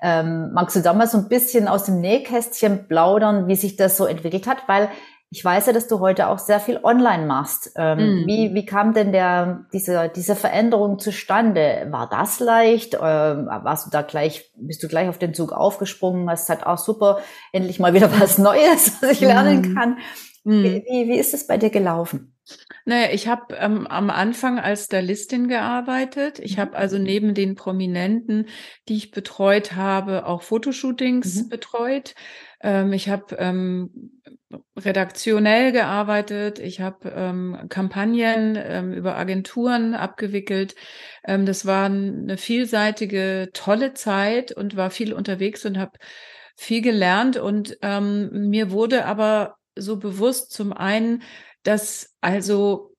Ähm, 0.00 0.52
magst 0.52 0.76
du 0.76 0.80
da 0.80 0.92
mal 0.92 1.08
so 1.08 1.18
ein 1.18 1.28
bisschen 1.28 1.68
aus 1.68 1.84
dem 1.84 2.00
Nähkästchen 2.00 2.86
plaudern, 2.86 3.48
wie 3.48 3.56
sich 3.56 3.76
das 3.76 3.96
so 3.96 4.06
entwickelt 4.06 4.46
hat? 4.46 4.68
Weil 4.68 4.88
ich 5.30 5.44
weiß 5.44 5.66
ja, 5.66 5.72
dass 5.74 5.88
du 5.88 6.00
heute 6.00 6.28
auch 6.28 6.38
sehr 6.38 6.58
viel 6.58 6.80
online 6.82 7.26
machst. 7.26 7.72
Ähm, 7.76 7.98
mm. 7.98 8.26
wie, 8.26 8.54
wie 8.54 8.64
kam 8.64 8.94
denn 8.94 9.12
der, 9.12 9.66
diese, 9.74 10.10
diese 10.14 10.34
Veränderung 10.34 10.98
zustande? 10.98 11.86
War 11.90 12.08
das 12.08 12.40
leicht? 12.40 12.94
Ähm, 12.94 13.46
warst 13.46 13.86
du 13.86 13.90
da 13.90 14.00
gleich, 14.00 14.50
bist 14.56 14.82
du 14.82 14.88
gleich 14.88 15.08
auf 15.08 15.18
den 15.18 15.34
Zug 15.34 15.52
aufgesprungen? 15.52 16.30
Hast 16.30 16.48
halt 16.48 16.66
auch 16.66 16.78
super, 16.78 17.18
endlich 17.52 17.78
mal 17.78 17.92
wieder 17.92 18.10
was 18.18 18.38
Neues, 18.38 19.02
was 19.02 19.12
ich 19.12 19.20
lernen 19.20 19.72
mm. 19.72 19.74
kann. 19.74 19.98
Mm. 20.48 20.62
Wie, 20.62 21.08
wie, 21.08 21.18
ist 21.18 21.34
es 21.34 21.46
bei 21.46 21.58
dir 21.58 21.68
gelaufen? 21.68 22.32
Naja, 22.86 23.08
ich 23.12 23.28
habe 23.28 23.54
ähm, 23.56 23.86
am 23.86 24.08
Anfang 24.08 24.58
als 24.58 24.86
Stylistin 24.86 25.46
gearbeitet. 25.46 26.38
Ich 26.38 26.58
habe 26.58 26.74
also 26.74 26.96
mhm. 26.96 27.04
neben 27.04 27.34
den 27.34 27.54
Prominenten, 27.54 28.46
die 28.88 28.96
ich 28.96 29.10
betreut 29.10 29.74
habe, 29.74 30.24
auch 30.24 30.40
Fotoshootings 30.40 31.42
mhm. 31.42 31.48
betreut. 31.50 32.14
Ähm, 32.62 32.94
ich 32.94 33.10
habe 33.10 33.36
ähm, 33.36 34.22
redaktionell 34.74 35.70
gearbeitet. 35.72 36.60
Ich 36.60 36.80
habe 36.80 37.12
ähm, 37.14 37.66
Kampagnen 37.68 38.58
ähm, 38.58 38.94
über 38.94 39.18
Agenturen 39.18 39.94
abgewickelt. 39.94 40.76
Ähm, 41.26 41.44
das 41.44 41.66
war 41.66 41.84
eine 41.84 42.38
vielseitige, 42.38 43.50
tolle 43.52 43.92
Zeit 43.92 44.52
und 44.52 44.76
war 44.76 44.90
viel 44.90 45.12
unterwegs 45.12 45.66
und 45.66 45.76
habe 45.76 45.98
viel 46.56 46.80
gelernt. 46.80 47.36
Und 47.36 47.78
mir 47.82 48.72
wurde 48.72 49.04
aber 49.04 49.57
so 49.78 49.96
bewusst 49.98 50.52
zum 50.52 50.72
einen, 50.72 51.22
dass 51.62 52.14
also 52.20 52.94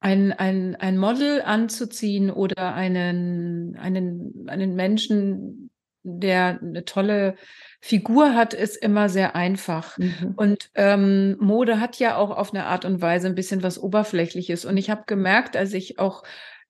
ein, 0.00 0.32
ein, 0.32 0.76
ein 0.76 0.98
Model 0.98 1.40
anzuziehen 1.42 2.30
oder 2.30 2.74
einen, 2.74 3.76
einen, 3.76 4.46
einen 4.48 4.74
Menschen, 4.74 5.70
der 6.02 6.58
eine 6.60 6.84
tolle 6.84 7.36
Figur 7.80 8.34
hat, 8.34 8.52
ist 8.52 8.76
immer 8.76 9.08
sehr 9.08 9.34
einfach. 9.34 9.96
Mhm. 9.96 10.34
Und 10.36 10.70
ähm, 10.74 11.36
Mode 11.40 11.80
hat 11.80 11.98
ja 11.98 12.16
auch 12.16 12.30
auf 12.30 12.52
eine 12.52 12.66
Art 12.66 12.84
und 12.84 13.00
Weise 13.00 13.28
ein 13.28 13.34
bisschen 13.34 13.62
was 13.62 13.78
Oberflächliches. 13.78 14.66
Und 14.66 14.76
ich 14.76 14.90
habe 14.90 15.04
gemerkt, 15.06 15.56
als 15.56 15.72
ich 15.72 15.98
auch 15.98 16.22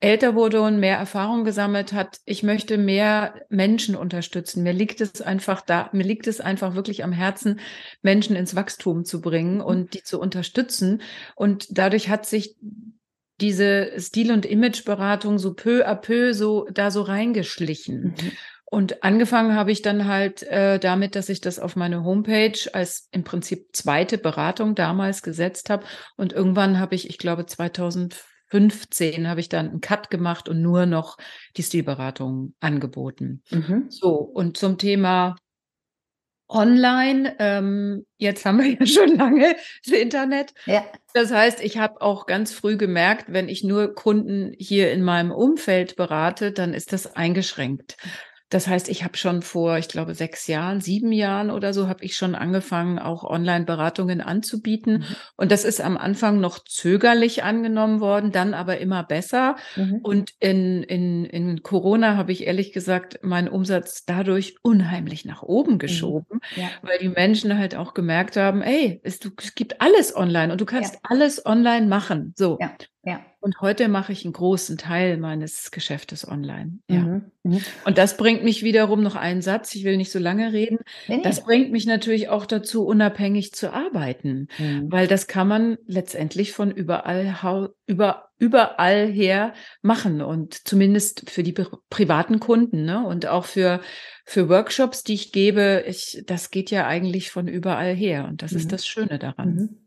älter 0.04 0.34
wurde 0.34 0.60
und 0.60 0.78
mehr 0.78 0.98
Erfahrung 0.98 1.44
gesammelt 1.44 1.94
hat, 1.94 2.20
ich 2.26 2.42
möchte 2.42 2.76
mehr 2.76 3.34
Menschen 3.48 3.96
unterstützen. 3.96 4.62
Mir 4.62 4.74
liegt 4.74 5.00
es 5.00 5.22
einfach 5.22 5.62
da, 5.62 5.88
mir 5.92 6.04
liegt 6.04 6.26
es 6.26 6.42
einfach 6.42 6.74
wirklich 6.74 7.02
am 7.04 7.12
Herzen, 7.12 7.58
Menschen 8.02 8.36
ins 8.36 8.54
Wachstum 8.54 9.06
zu 9.06 9.22
bringen 9.22 9.62
und 9.62 9.94
die 9.94 10.02
zu 10.02 10.20
unterstützen. 10.20 11.00
Und 11.36 11.78
dadurch 11.78 12.10
hat 12.10 12.26
sich 12.26 12.56
diese 13.40 13.92
Stil- 13.98 14.30
und 14.30 14.44
Imageberatung 14.44 15.38
so 15.38 15.54
peu 15.54 15.88
à 15.88 15.94
peu 15.94 16.34
so 16.34 16.68
da 16.70 16.90
so 16.90 17.00
reingeschlichen. 17.00 18.14
Mhm. 18.20 18.32
Und 18.66 19.02
angefangen 19.04 19.54
habe 19.54 19.72
ich 19.72 19.80
dann 19.80 20.06
halt 20.06 20.42
äh, 20.42 20.78
damit, 20.78 21.16
dass 21.16 21.30
ich 21.30 21.40
das 21.40 21.58
auf 21.58 21.76
meine 21.76 22.04
Homepage 22.04 22.58
als 22.74 23.08
im 23.10 23.24
Prinzip 23.24 23.68
zweite 23.72 24.18
Beratung 24.18 24.74
damals 24.74 25.22
gesetzt 25.22 25.70
habe. 25.70 25.86
Und 26.16 26.34
irgendwann 26.34 26.78
habe 26.78 26.94
ich, 26.94 27.08
ich 27.08 27.16
glaube 27.16 27.46
2005, 27.46 28.33
15 28.48 29.28
habe 29.28 29.40
ich 29.40 29.48
dann 29.48 29.68
einen 29.70 29.80
Cut 29.80 30.10
gemacht 30.10 30.48
und 30.48 30.62
nur 30.62 30.86
noch 30.86 31.16
die 31.56 31.62
Stilberatung 31.62 32.54
angeboten. 32.60 33.42
Mhm. 33.50 33.86
So, 33.88 34.14
und 34.14 34.56
zum 34.56 34.78
Thema 34.78 35.36
Online, 36.48 37.36
ähm, 37.38 38.06
jetzt 38.18 38.44
haben 38.44 38.58
wir 38.58 38.70
ja 38.78 38.86
schon 38.86 39.16
lange 39.16 39.56
das 39.84 39.94
Internet. 39.94 40.52
Ja. 40.66 40.84
Das 41.14 41.32
heißt, 41.32 41.62
ich 41.62 41.78
habe 41.78 42.00
auch 42.02 42.26
ganz 42.26 42.52
früh 42.52 42.76
gemerkt, 42.76 43.26
wenn 43.28 43.48
ich 43.48 43.64
nur 43.64 43.94
Kunden 43.94 44.52
hier 44.58 44.92
in 44.92 45.02
meinem 45.02 45.30
Umfeld 45.30 45.96
berate, 45.96 46.52
dann 46.52 46.74
ist 46.74 46.92
das 46.92 47.16
eingeschränkt. 47.16 47.96
Das 48.50 48.68
heißt, 48.68 48.88
ich 48.88 49.04
habe 49.04 49.16
schon 49.16 49.42
vor, 49.42 49.78
ich 49.78 49.88
glaube, 49.88 50.14
sechs 50.14 50.46
Jahren, 50.46 50.80
sieben 50.80 51.12
Jahren 51.12 51.50
oder 51.50 51.72
so, 51.72 51.88
habe 51.88 52.04
ich 52.04 52.16
schon 52.16 52.34
angefangen, 52.34 52.98
auch 52.98 53.24
Online-Beratungen 53.24 54.20
anzubieten. 54.20 54.98
Mhm. 54.98 55.16
Und 55.36 55.50
das 55.52 55.64
ist 55.64 55.80
am 55.80 55.96
Anfang 55.96 56.40
noch 56.40 56.58
zögerlich 56.64 57.42
angenommen 57.42 58.00
worden, 58.00 58.32
dann 58.32 58.54
aber 58.54 58.78
immer 58.78 59.02
besser. 59.02 59.56
Mhm. 59.76 60.00
Und 60.02 60.30
in, 60.40 60.82
in, 60.82 61.24
in 61.24 61.62
Corona 61.62 62.16
habe 62.16 62.32
ich 62.32 62.46
ehrlich 62.46 62.72
gesagt 62.72 63.20
meinen 63.22 63.48
Umsatz 63.48 64.04
dadurch 64.04 64.56
unheimlich 64.62 65.24
nach 65.24 65.42
oben 65.42 65.74
mhm. 65.74 65.78
geschoben, 65.78 66.40
mhm. 66.54 66.62
ja. 66.62 66.68
weil 66.82 66.98
die 66.98 67.08
Menschen 67.08 67.58
halt 67.58 67.74
auch 67.74 67.94
gemerkt 67.94 68.36
haben, 68.36 68.62
ey, 68.62 69.00
es, 69.02 69.18
es 69.42 69.54
gibt 69.54 69.80
alles 69.80 70.14
online 70.14 70.52
und 70.52 70.60
du 70.60 70.66
kannst 70.66 70.94
ja. 70.94 71.00
alles 71.04 71.44
online 71.44 71.86
machen. 71.86 72.34
So. 72.36 72.58
Ja. 72.60 72.70
Ja. 73.06 73.20
Und 73.40 73.60
heute 73.60 73.88
mache 73.88 74.12
ich 74.12 74.24
einen 74.24 74.32
großen 74.32 74.78
Teil 74.78 75.18
meines 75.18 75.70
Geschäftes 75.70 76.26
online. 76.26 76.78
Ja. 76.88 77.00
Mhm. 77.00 77.32
Mhm. 77.42 77.60
Und 77.84 77.98
das 77.98 78.16
bringt 78.16 78.42
mich 78.42 78.62
wiederum 78.62 79.02
noch 79.02 79.16
einen 79.16 79.42
Satz, 79.42 79.74
ich 79.74 79.84
will 79.84 79.98
nicht 79.98 80.10
so 80.10 80.18
lange 80.18 80.54
reden. 80.54 80.78
Nee, 81.08 81.16
nee. 81.16 81.22
Das 81.22 81.44
bringt 81.44 81.70
mich 81.70 81.84
natürlich 81.84 82.30
auch 82.30 82.46
dazu, 82.46 82.86
unabhängig 82.86 83.52
zu 83.52 83.70
arbeiten, 83.70 84.48
mhm. 84.58 84.90
weil 84.90 85.06
das 85.06 85.26
kann 85.26 85.46
man 85.46 85.76
letztendlich 85.86 86.52
von 86.52 86.70
überall, 86.70 87.70
über, 87.86 88.30
überall 88.38 89.06
her 89.08 89.52
machen 89.82 90.22
und 90.22 90.66
zumindest 90.66 91.28
für 91.28 91.42
die 91.42 91.54
privaten 91.90 92.40
Kunden 92.40 92.86
ne? 92.86 93.06
und 93.06 93.26
auch 93.26 93.44
für, 93.44 93.82
für 94.24 94.48
Workshops, 94.48 95.02
die 95.02 95.14
ich 95.14 95.32
gebe. 95.32 95.84
Ich, 95.86 96.22
das 96.24 96.50
geht 96.50 96.70
ja 96.70 96.86
eigentlich 96.86 97.30
von 97.30 97.48
überall 97.48 97.94
her 97.94 98.26
und 98.26 98.40
das 98.40 98.52
ist 98.52 98.66
mhm. 98.66 98.70
das 98.70 98.86
Schöne 98.86 99.18
daran. 99.18 99.83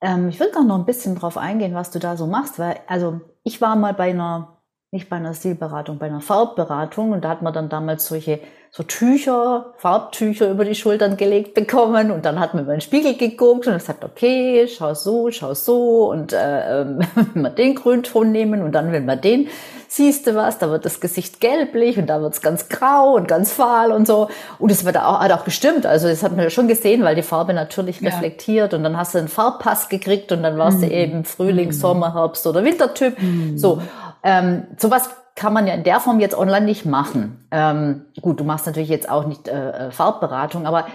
Ähm, 0.00 0.28
ich 0.28 0.38
will 0.40 0.50
noch 0.52 0.78
ein 0.78 0.86
bisschen 0.86 1.16
drauf 1.16 1.36
eingehen, 1.38 1.74
was 1.74 1.90
du 1.90 1.98
da 1.98 2.16
so 2.16 2.26
machst, 2.26 2.58
weil, 2.58 2.78
also 2.86 3.20
ich 3.42 3.60
war 3.60 3.76
mal 3.76 3.94
bei 3.94 4.10
einer, 4.10 4.58
nicht 4.90 5.08
bei 5.08 5.16
einer 5.16 5.34
Stilberatung, 5.34 5.98
bei 5.98 6.06
einer 6.06 6.20
Farbberatung 6.20 7.12
und 7.12 7.24
da 7.24 7.30
hat 7.30 7.42
man 7.42 7.52
dann 7.52 7.68
damals 7.68 8.06
solche 8.06 8.40
so 8.76 8.82
Tücher, 8.82 9.72
Farbtücher 9.78 10.50
über 10.50 10.66
die 10.66 10.74
Schultern 10.74 11.16
gelegt 11.16 11.54
bekommen 11.54 12.10
und 12.10 12.26
dann 12.26 12.38
hat 12.38 12.52
man 12.52 12.64
über 12.64 12.74
den 12.74 12.82
Spiegel 12.82 13.16
geguckt 13.16 13.66
und 13.66 13.72
gesagt, 13.72 14.04
okay, 14.04 14.68
schau 14.68 14.92
so, 14.92 15.30
schau 15.30 15.54
so 15.54 16.10
und 16.10 16.34
äh, 16.34 16.82
ähm, 16.82 16.98
wenn 17.14 17.42
wir 17.42 17.48
den 17.48 17.74
Grünton 17.74 18.32
nehmen 18.32 18.60
und 18.60 18.72
dann 18.72 18.92
wenn 18.92 19.06
wir 19.06 19.16
den, 19.16 19.48
siehst 19.88 20.26
du 20.26 20.34
was, 20.34 20.58
da 20.58 20.68
wird 20.68 20.84
das 20.84 21.00
Gesicht 21.00 21.40
gelblich 21.40 21.96
und 21.96 22.08
da 22.08 22.20
wird 22.20 22.34
es 22.34 22.42
ganz 22.42 22.68
grau 22.68 23.14
und 23.14 23.28
ganz 23.28 23.50
fahl 23.50 23.92
und 23.92 24.06
so 24.06 24.28
und 24.58 24.70
es 24.70 24.84
wird 24.84 24.98
auch, 24.98 25.20
hat 25.20 25.32
auch 25.32 25.46
gestimmt, 25.46 25.86
also 25.86 26.08
das 26.08 26.22
hat 26.22 26.32
man 26.32 26.44
ja 26.44 26.50
schon 26.50 26.68
gesehen, 26.68 27.02
weil 27.02 27.16
die 27.16 27.22
Farbe 27.22 27.54
natürlich 27.54 28.02
ja. 28.02 28.10
reflektiert 28.10 28.74
und 28.74 28.82
dann 28.82 28.98
hast 28.98 29.14
du 29.14 29.18
einen 29.18 29.28
Farbpass 29.28 29.88
gekriegt 29.88 30.32
und 30.32 30.42
dann 30.42 30.58
warst 30.58 30.80
mhm. 30.80 30.82
du 30.82 30.90
eben 30.90 31.24
Frühling, 31.24 31.68
mhm. 31.68 31.72
Sommer, 31.72 32.12
Herbst 32.12 32.46
oder 32.46 32.62
Wintertyp, 32.62 33.18
mhm. 33.22 33.56
so. 33.56 33.80
Ähm, 34.22 34.64
sowas 34.76 35.08
kann 35.36 35.52
man 35.52 35.66
ja 35.66 35.74
in 35.74 35.84
der 35.84 36.00
Form 36.00 36.18
jetzt 36.18 36.36
online 36.36 36.64
nicht 36.64 36.86
machen. 36.86 37.46
Ähm, 37.50 38.06
gut, 38.20 38.40
du 38.40 38.44
machst 38.44 38.66
natürlich 38.66 38.88
jetzt 38.88 39.08
auch 39.08 39.26
nicht 39.26 39.48
äh, 39.48 39.88
äh, 39.88 39.90
Farbberatung, 39.90 40.66
aber 40.66 40.86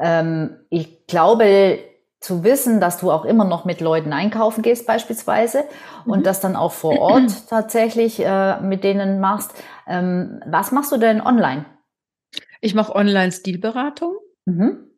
ähm, 0.00 0.56
ich 0.70 1.06
glaube 1.06 1.78
zu 2.18 2.44
wissen, 2.44 2.80
dass 2.80 2.98
du 2.98 3.10
auch 3.10 3.24
immer 3.24 3.44
noch 3.44 3.64
mit 3.64 3.80
Leuten 3.80 4.12
einkaufen 4.12 4.62
gehst 4.62 4.86
beispielsweise 4.86 5.64
mhm. 6.04 6.12
und 6.12 6.26
das 6.26 6.40
dann 6.40 6.56
auch 6.56 6.72
vor 6.72 6.98
Ort 6.98 7.30
tatsächlich 7.48 8.24
äh, 8.24 8.60
mit 8.60 8.82
denen 8.82 9.20
machst. 9.20 9.52
Ähm, 9.86 10.40
was 10.46 10.72
machst 10.72 10.90
du 10.92 10.96
denn 10.96 11.20
online? 11.20 11.66
Ich 12.60 12.74
mache 12.74 12.94
Online-Stilberatung. 12.94 14.14
Mhm. 14.46 14.91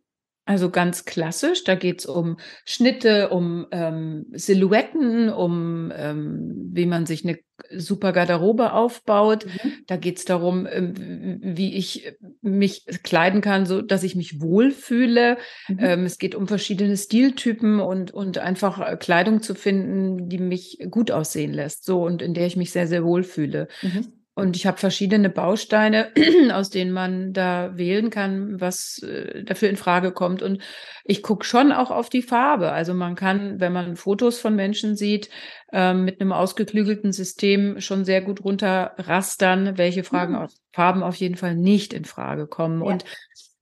Also 0.47 0.69
ganz 0.69 1.07
klassisch, 1.07 1.65
da 1.65 1.75
geht's 1.75 2.05
um 2.05 2.37
Schnitte, 2.67 3.31
um 3.31 3.67
ähm, 3.71 4.27
Silhouetten, 4.33 5.31
um 5.31 5.91
ähm, 5.97 6.69
wie 6.71 6.85
man 6.85 7.07
sich 7.07 7.25
eine 7.25 7.39
super 7.75 8.13
Garderobe 8.13 8.75
aufbaut. 8.75 9.47
Mhm. 9.47 9.73
Da 9.87 9.97
geht's 9.97 10.27
darum, 10.27 10.67
ähm, 10.71 11.41
wie 11.43 11.75
ich 11.75 12.13
mich 12.43 12.85
kleiden 13.03 13.41
kann, 13.41 13.65
so 13.65 13.81
dass 13.81 14.03
ich 14.03 14.17
mich 14.17 14.43
wohlfühle. 14.43 15.39
Mhm. 15.69 15.79
Ähm, 15.81 16.05
es 16.05 16.19
geht 16.19 16.35
um 16.35 16.47
verschiedene 16.47 16.99
Stiltypen 16.99 17.81
und, 17.81 18.13
und 18.13 18.37
einfach 18.37 18.87
äh, 18.87 18.97
Kleidung 18.99 19.41
zu 19.41 19.55
finden, 19.55 20.29
die 20.29 20.39
mich 20.39 20.79
gut 20.91 21.11
aussehen 21.11 21.55
lässt, 21.55 21.87
so 21.87 22.03
und 22.03 22.21
in 22.21 22.35
der 22.35 22.47
ich 22.47 22.57
mich 22.57 22.71
sehr, 22.71 22.87
sehr 22.87 23.03
wohlfühle. 23.03 23.69
Mhm. 23.81 24.24
Und 24.37 24.57
ich 24.57 24.66
habe 24.66 24.79
verschiedene 24.79 25.31
Bausteine, 25.31 26.11
aus 26.53 26.68
denen 26.70 26.90
man 26.90 27.33
da 27.33 27.77
wählen 27.77 28.11
kann, 28.11 28.61
was 28.61 29.01
äh, 29.03 29.44
dafür 29.44 29.70
in 29.70 29.77
Frage 29.77 30.11
kommt. 30.11 30.42
Und 30.42 30.61
ich 31.05 31.23
gucke 31.23 31.44
schon 31.44 31.70
auch 31.70 31.92
auf 31.92 32.11
die 32.11 32.23
Farbe. 32.23 32.73
Also 32.73 32.94
man 32.94 33.14
kann, 33.14 33.61
wenn 33.61 33.73
man 33.73 33.94
Fotos 33.94 34.40
von 34.40 34.57
Menschen 34.57 34.97
sieht, 34.97 35.31
ähm, 35.73 36.05
mit 36.05 36.20
einem 36.20 36.33
ausgeklügelten 36.33 37.12
System 37.12 37.81
schon 37.81 38.05
sehr 38.05 38.23
gut 38.23 38.44
runterrastern, 38.44 39.79
welche 39.79 40.03
Fragen, 40.03 40.35
mhm. 40.35 40.49
Farben 40.73 41.05
auf 41.05 41.14
jeden 41.14 41.37
Fall 41.37 41.55
nicht 41.55 41.92
in 41.92 42.05
Frage 42.05 42.49
kommen. 42.49 42.83
Ja. 42.83 42.90
Und 42.90 43.05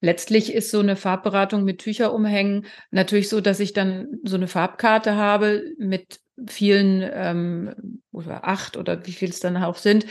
Letztlich 0.05 0.53
ist 0.53 0.73
so 0.73 0.81
eine 0.81 0.97
Farbberatung 0.97 1.63
mit 1.63 1.79
Tücher 1.79 2.13
umhängen 2.13 2.67
natürlich 2.91 3.29
so, 3.29 3.41
dass 3.41 3.61
ich 3.61 3.73
dann 3.73 4.19
so 4.25 4.35
eine 4.35 4.49
Farbkarte 4.49 5.15
habe 5.15 5.63
mit 5.79 6.19
vielen 6.49 7.09
ähm, 7.13 8.03
oder 8.13 8.47
acht 8.47 8.77
oder 8.77 9.07
wie 9.07 9.13
viel 9.13 9.31
es 9.31 9.41
dann 9.41 9.57
auch 9.57 9.77
sind, 9.77 10.07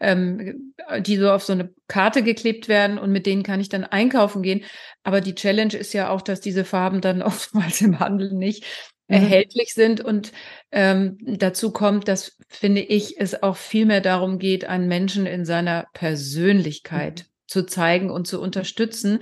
ähm, 0.00 0.74
die 1.00 1.16
so 1.16 1.30
auf 1.30 1.42
so 1.42 1.52
eine 1.52 1.70
Karte 1.88 2.22
geklebt 2.22 2.68
werden 2.68 2.98
und 2.98 3.12
mit 3.12 3.26
denen 3.26 3.42
kann 3.42 3.60
ich 3.60 3.68
dann 3.68 3.84
einkaufen 3.84 4.42
gehen. 4.42 4.64
Aber 5.02 5.20
die 5.20 5.34
Challenge 5.34 5.74
ist 5.74 5.92
ja 5.92 6.10
auch, 6.10 6.22
dass 6.22 6.40
diese 6.40 6.64
Farben 6.64 7.00
dann 7.00 7.22
oftmals 7.22 7.80
im 7.80 8.00
Handel 8.00 8.32
nicht 8.32 8.64
mhm. 9.08 9.16
erhältlich 9.16 9.74
sind 9.74 10.00
und 10.00 10.32
ähm, 10.72 11.18
dazu 11.20 11.72
kommt, 11.72 12.08
dass 12.08 12.36
finde 12.48 12.80
ich 12.80 13.20
es 13.20 13.42
auch 13.42 13.56
viel 13.56 13.86
mehr 13.86 14.00
darum 14.00 14.38
geht, 14.38 14.64
einen 14.64 14.88
Menschen 14.88 15.26
in 15.26 15.44
seiner 15.44 15.86
Persönlichkeit 15.92 17.20
mhm. 17.20 17.32
zu 17.46 17.66
zeigen 17.66 18.10
und 18.10 18.26
zu 18.26 18.40
unterstützen 18.40 19.20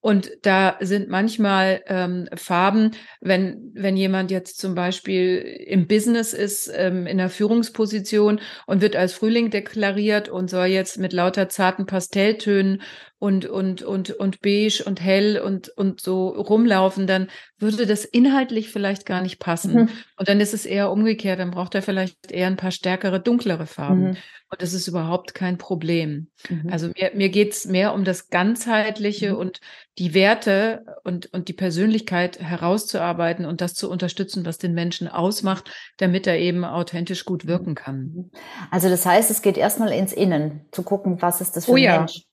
und 0.00 0.30
da 0.42 0.76
sind 0.80 1.08
manchmal 1.10 1.82
ähm, 1.86 2.26
Farben, 2.34 2.92
wenn, 3.20 3.70
wenn 3.74 3.98
jemand 3.98 4.30
jetzt 4.30 4.58
zum 4.58 4.74
Beispiel 4.74 5.38
im 5.66 5.86
Business 5.86 6.32
ist, 6.32 6.72
ähm, 6.74 7.06
in 7.06 7.18
der 7.18 7.28
Führungsposition 7.28 8.40
und 8.66 8.80
wird 8.80 8.96
als 8.96 9.12
Frühling 9.12 9.50
deklariert 9.50 10.30
und 10.30 10.48
soll 10.48 10.66
jetzt 10.66 10.98
mit 10.98 11.12
lauter 11.12 11.50
zarten 11.50 11.84
Pastelltönen 11.84 12.80
und, 13.18 13.44
und, 13.44 13.82
und, 13.82 14.10
und 14.12 14.40
beige 14.40 14.82
und 14.86 15.02
hell 15.02 15.38
und, 15.38 15.68
und 15.68 16.00
so 16.00 16.28
rumlaufen, 16.28 17.06
dann 17.06 17.28
würde 17.58 17.86
das 17.86 18.06
inhaltlich 18.06 18.70
vielleicht 18.70 19.04
gar 19.04 19.20
nicht 19.20 19.38
passen. 19.38 19.74
Mhm. 19.74 19.88
Und 20.16 20.28
dann 20.28 20.40
ist 20.40 20.54
es 20.54 20.64
eher 20.64 20.90
umgekehrt, 20.90 21.38
dann 21.38 21.50
braucht 21.50 21.74
er 21.74 21.82
vielleicht 21.82 22.32
eher 22.32 22.46
ein 22.46 22.56
paar 22.56 22.70
stärkere, 22.70 23.20
dunklere 23.20 23.66
Farben. 23.66 24.02
Mhm. 24.02 24.16
Und 24.50 24.62
das 24.62 24.72
ist 24.72 24.88
überhaupt 24.88 25.32
kein 25.32 25.58
Problem. 25.58 26.28
Mhm. 26.48 26.70
Also 26.70 26.88
mir, 26.88 27.12
mir 27.14 27.28
geht's 27.28 27.66
mehr 27.66 27.94
um 27.94 28.04
das 28.04 28.30
Ganzheitliche 28.30 29.32
mhm. 29.32 29.38
und 29.38 29.60
die 29.98 30.12
Werte 30.12 30.84
und, 31.04 31.32
und 31.32 31.46
die 31.46 31.52
Persönlichkeit 31.52 32.40
herauszuarbeiten 32.40 33.44
und 33.44 33.60
das 33.60 33.74
zu 33.74 33.88
unterstützen, 33.88 34.44
was 34.44 34.58
den 34.58 34.74
Menschen 34.74 35.06
ausmacht, 35.06 35.70
damit 35.98 36.26
er 36.26 36.38
eben 36.38 36.64
authentisch 36.64 37.24
gut 37.24 37.46
wirken 37.46 37.76
kann. 37.76 37.96
Mhm. 37.96 38.30
Also 38.72 38.88
das 38.88 39.06
heißt, 39.06 39.30
es 39.30 39.40
geht 39.40 39.56
erstmal 39.56 39.92
ins 39.92 40.12
Innen, 40.12 40.66
zu 40.72 40.82
gucken, 40.82 41.22
was 41.22 41.40
ist 41.40 41.56
das 41.56 41.66
für 41.66 41.72
oh, 41.72 41.76
ein 41.76 41.82
ja. 41.82 41.98
Mensch. 41.98 42.24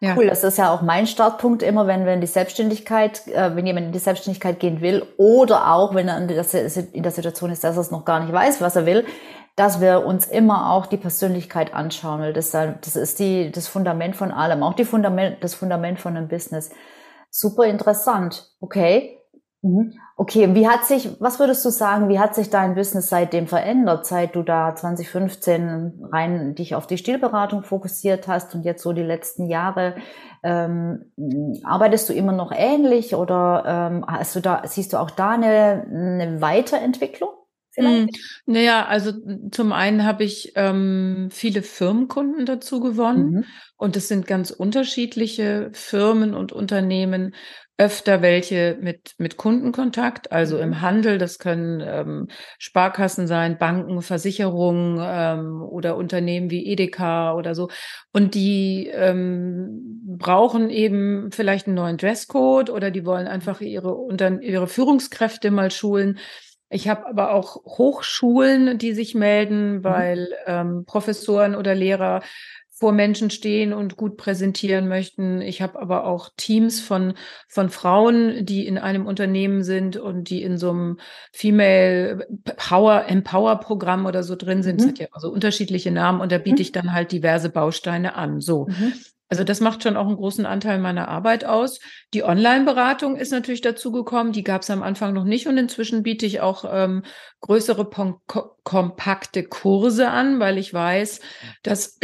Ja. 0.00 0.16
Cool, 0.16 0.28
das 0.28 0.44
ist 0.44 0.58
ja 0.58 0.72
auch 0.72 0.80
mein 0.80 1.08
Startpunkt 1.08 1.62
immer, 1.62 1.88
wenn, 1.88 2.06
wenn 2.06 2.20
die 2.20 2.28
Selbstständigkeit, 2.28 3.26
äh, 3.26 3.56
wenn 3.56 3.66
jemand 3.66 3.86
in 3.86 3.92
die 3.92 3.98
Selbstständigkeit 3.98 4.60
gehen 4.60 4.80
will 4.80 5.04
oder 5.16 5.72
auch 5.72 5.92
wenn 5.92 6.06
er 6.06 6.18
in 6.18 6.28
der, 6.28 6.46
in 6.92 7.02
der 7.02 7.12
Situation 7.12 7.50
ist, 7.50 7.64
dass 7.64 7.76
er 7.76 7.80
es 7.80 7.90
noch 7.90 8.04
gar 8.04 8.20
nicht 8.20 8.32
weiß, 8.32 8.60
was 8.60 8.76
er 8.76 8.86
will, 8.86 9.04
dass 9.58 9.80
wir 9.80 10.06
uns 10.06 10.26
immer 10.26 10.70
auch 10.70 10.86
die 10.86 10.96
Persönlichkeit 10.96 11.74
anschauen, 11.74 12.20
weil 12.20 12.32
das, 12.32 12.52
das 12.52 12.96
ist 12.96 13.18
die, 13.18 13.50
das 13.50 13.66
Fundament 13.66 14.14
von 14.14 14.30
allem, 14.30 14.62
auch 14.62 14.74
die 14.74 14.84
Fundament, 14.84 15.38
das 15.42 15.54
Fundament 15.54 15.98
von 15.98 16.16
einem 16.16 16.28
Business. 16.28 16.70
Super 17.30 17.64
interessant. 17.64 18.52
Okay. 18.60 19.18
Mhm. 19.62 19.94
Okay, 20.16 20.54
wie 20.54 20.68
hat 20.68 20.84
sich, 20.84 21.20
was 21.20 21.40
würdest 21.40 21.64
du 21.64 21.70
sagen, 21.70 22.08
wie 22.08 22.20
hat 22.20 22.36
sich 22.36 22.50
dein 22.50 22.76
Business 22.76 23.08
seitdem 23.08 23.48
verändert, 23.48 24.06
seit 24.06 24.36
du 24.36 24.42
da 24.42 24.74
2015 24.74 26.08
rein 26.12 26.54
dich 26.54 26.76
auf 26.76 26.86
die 26.86 26.98
Stilberatung 26.98 27.64
fokussiert 27.64 28.28
hast 28.28 28.54
und 28.54 28.64
jetzt 28.64 28.82
so 28.82 28.92
die 28.92 29.02
letzten 29.02 29.46
Jahre, 29.46 29.96
ähm, 30.44 31.12
arbeitest 31.64 32.08
du 32.08 32.12
immer 32.12 32.32
noch 32.32 32.52
ähnlich 32.54 33.16
oder 33.16 33.64
ähm, 33.66 34.04
hast 34.06 34.36
du 34.36 34.40
da, 34.40 34.62
siehst 34.64 34.92
du 34.92 34.98
auch 34.98 35.10
da 35.10 35.30
eine, 35.30 35.84
eine 35.88 36.40
Weiterentwicklung? 36.40 37.30
Vielleicht? 37.78 38.16
Hm, 38.16 38.54
naja, 38.54 38.86
also 38.86 39.12
zum 39.50 39.72
einen 39.72 40.04
habe 40.04 40.24
ich 40.24 40.52
ähm, 40.56 41.28
viele 41.30 41.62
Firmenkunden 41.62 42.46
dazu 42.46 42.80
gewonnen 42.80 43.30
mhm. 43.30 43.44
und 43.76 43.96
es 43.96 44.08
sind 44.08 44.26
ganz 44.26 44.50
unterschiedliche 44.50 45.70
Firmen 45.72 46.34
und 46.34 46.52
Unternehmen, 46.52 47.34
öfter 47.80 48.22
welche 48.22 48.76
mit, 48.80 49.14
mit 49.18 49.36
Kundenkontakt, 49.36 50.32
also 50.32 50.56
mhm. 50.56 50.62
im 50.62 50.80
Handel, 50.80 51.16
das 51.16 51.38
können 51.38 51.80
ähm, 51.80 52.26
Sparkassen 52.58 53.28
sein, 53.28 53.56
Banken, 53.56 54.02
Versicherungen 54.02 54.98
ähm, 55.00 55.62
oder 55.62 55.96
Unternehmen 55.96 56.50
wie 56.50 56.66
Edeka 56.66 57.34
oder 57.34 57.54
so. 57.54 57.68
Und 58.12 58.34
die 58.34 58.90
ähm, 58.92 60.16
brauchen 60.18 60.70
eben 60.70 61.30
vielleicht 61.30 61.68
einen 61.68 61.76
neuen 61.76 61.98
Dresscode 61.98 62.68
oder 62.68 62.90
die 62.90 63.06
wollen 63.06 63.28
einfach 63.28 63.60
ihre, 63.60 63.94
unter, 63.94 64.42
ihre 64.42 64.66
Führungskräfte 64.66 65.52
mal 65.52 65.70
schulen. 65.70 66.18
Ich 66.70 66.88
habe 66.88 67.06
aber 67.06 67.32
auch 67.32 67.56
Hochschulen, 67.64 68.78
die 68.78 68.92
sich 68.92 69.14
melden, 69.14 69.76
mhm. 69.76 69.84
weil 69.84 70.28
ähm, 70.46 70.84
Professoren 70.86 71.54
oder 71.54 71.74
Lehrer 71.74 72.20
vor 72.78 72.92
Menschen 72.92 73.30
stehen 73.30 73.72
und 73.72 73.96
gut 73.96 74.16
präsentieren 74.16 74.86
möchten. 74.86 75.40
Ich 75.40 75.60
habe 75.60 75.80
aber 75.80 76.04
auch 76.04 76.30
Teams 76.36 76.80
von, 76.80 77.14
von 77.48 77.70
Frauen, 77.70 78.46
die 78.46 78.68
in 78.68 78.78
einem 78.78 79.06
Unternehmen 79.06 79.64
sind 79.64 79.96
und 79.96 80.30
die 80.30 80.44
in 80.44 80.58
so 80.58 80.70
einem 80.70 81.00
Female 81.32 82.28
Power 82.56 83.06
Empower 83.08 83.58
Programm 83.58 84.06
oder 84.06 84.22
so 84.22 84.36
drin 84.36 84.62
sind. 84.62 84.80
Mhm. 84.80 84.88
hat 84.88 84.98
ja 85.00 85.06
also 85.10 85.28
unterschiedliche 85.28 85.90
Namen 85.90 86.20
und 86.20 86.30
da 86.30 86.38
biete 86.38 86.56
mhm. 86.56 86.62
ich 86.62 86.72
dann 86.72 86.92
halt 86.92 87.10
diverse 87.10 87.50
Bausteine 87.50 88.14
an. 88.14 88.40
So. 88.40 88.66
Mhm. 88.66 88.92
Also 89.28 89.44
das 89.44 89.60
macht 89.60 89.82
schon 89.82 89.96
auch 89.96 90.06
einen 90.06 90.16
großen 90.16 90.46
Anteil 90.46 90.78
meiner 90.78 91.08
Arbeit 91.08 91.44
aus. 91.44 91.80
Die 92.14 92.24
Online-Beratung 92.24 93.16
ist 93.16 93.30
natürlich 93.30 93.60
dazu 93.60 93.92
gekommen. 93.92 94.32
Die 94.32 94.44
gab 94.44 94.62
es 94.62 94.70
am 94.70 94.82
Anfang 94.82 95.12
noch 95.12 95.24
nicht 95.24 95.46
und 95.46 95.58
inzwischen 95.58 96.02
biete 96.02 96.24
ich 96.24 96.40
auch 96.40 96.64
ähm, 96.70 97.02
größere 97.40 97.88
kompakte 98.64 99.44
Kurse 99.44 100.08
an, 100.08 100.40
weil 100.40 100.56
ich 100.56 100.72
weiß, 100.72 101.20
dass 101.62 101.98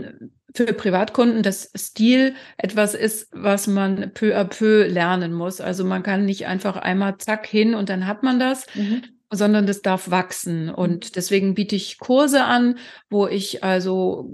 für 0.54 0.72
Privatkunden 0.72 1.42
das 1.42 1.70
Stil 1.76 2.34
etwas 2.56 2.94
ist, 2.94 3.28
was 3.32 3.66
man 3.66 4.12
peu 4.12 4.36
à 4.36 4.44
peu 4.44 4.86
lernen 4.86 5.32
muss. 5.32 5.60
Also 5.60 5.84
man 5.84 6.02
kann 6.02 6.24
nicht 6.24 6.46
einfach 6.46 6.76
einmal 6.76 7.18
zack 7.18 7.46
hin 7.46 7.74
und 7.74 7.88
dann 7.88 8.06
hat 8.06 8.22
man 8.22 8.38
das, 8.38 8.66
mhm. 8.74 9.02
sondern 9.30 9.66
das 9.66 9.82
darf 9.82 10.10
wachsen. 10.10 10.70
Und 10.70 11.06
mhm. 11.06 11.10
deswegen 11.14 11.54
biete 11.54 11.76
ich 11.76 11.98
Kurse 11.98 12.44
an, 12.44 12.78
wo 13.10 13.28
ich 13.28 13.62
also 13.62 14.32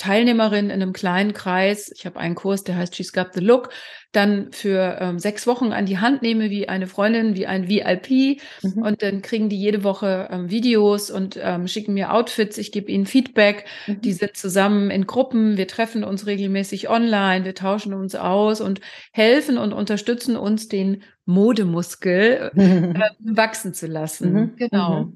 Teilnehmerin 0.00 0.66
in 0.66 0.82
einem 0.82 0.92
kleinen 0.92 1.34
Kreis, 1.34 1.92
ich 1.94 2.06
habe 2.06 2.18
einen 2.18 2.34
Kurs, 2.34 2.64
der 2.64 2.76
heißt 2.76 2.96
She's 2.96 3.12
Got 3.12 3.34
the 3.34 3.40
Look, 3.40 3.68
dann 4.12 4.50
für 4.50 4.96
ähm, 4.98 5.18
sechs 5.18 5.46
Wochen 5.46 5.72
an 5.72 5.86
die 5.86 5.98
Hand 5.98 6.22
nehme, 6.22 6.50
wie 6.50 6.68
eine 6.68 6.86
Freundin, 6.86 7.36
wie 7.36 7.46
ein 7.46 7.68
VIP. 7.68 8.40
Mhm. 8.62 8.82
Und 8.82 9.02
dann 9.02 9.22
kriegen 9.22 9.48
die 9.48 9.58
jede 9.58 9.84
Woche 9.84 10.28
ähm, 10.32 10.50
Videos 10.50 11.10
und 11.10 11.38
ähm, 11.40 11.68
schicken 11.68 11.94
mir 11.94 12.12
Outfits. 12.12 12.58
Ich 12.58 12.72
gebe 12.72 12.90
ihnen 12.90 13.06
Feedback. 13.06 13.66
Mhm. 13.86 14.00
Die 14.00 14.12
sind 14.12 14.36
zusammen 14.36 14.90
in 14.90 15.06
Gruppen. 15.06 15.56
Wir 15.56 15.68
treffen 15.68 16.02
uns 16.02 16.26
regelmäßig 16.26 16.88
online. 16.88 17.44
Wir 17.44 17.54
tauschen 17.54 17.94
uns 17.94 18.16
aus 18.16 18.60
und 18.60 18.80
helfen 19.12 19.58
und 19.58 19.72
unterstützen 19.72 20.36
uns, 20.36 20.66
den 20.66 21.02
Modemuskel 21.24 22.50
äh, 22.56 23.10
wachsen 23.20 23.74
zu 23.74 23.86
lassen. 23.86 24.32
Mhm. 24.32 24.56
Genau. 24.56 25.12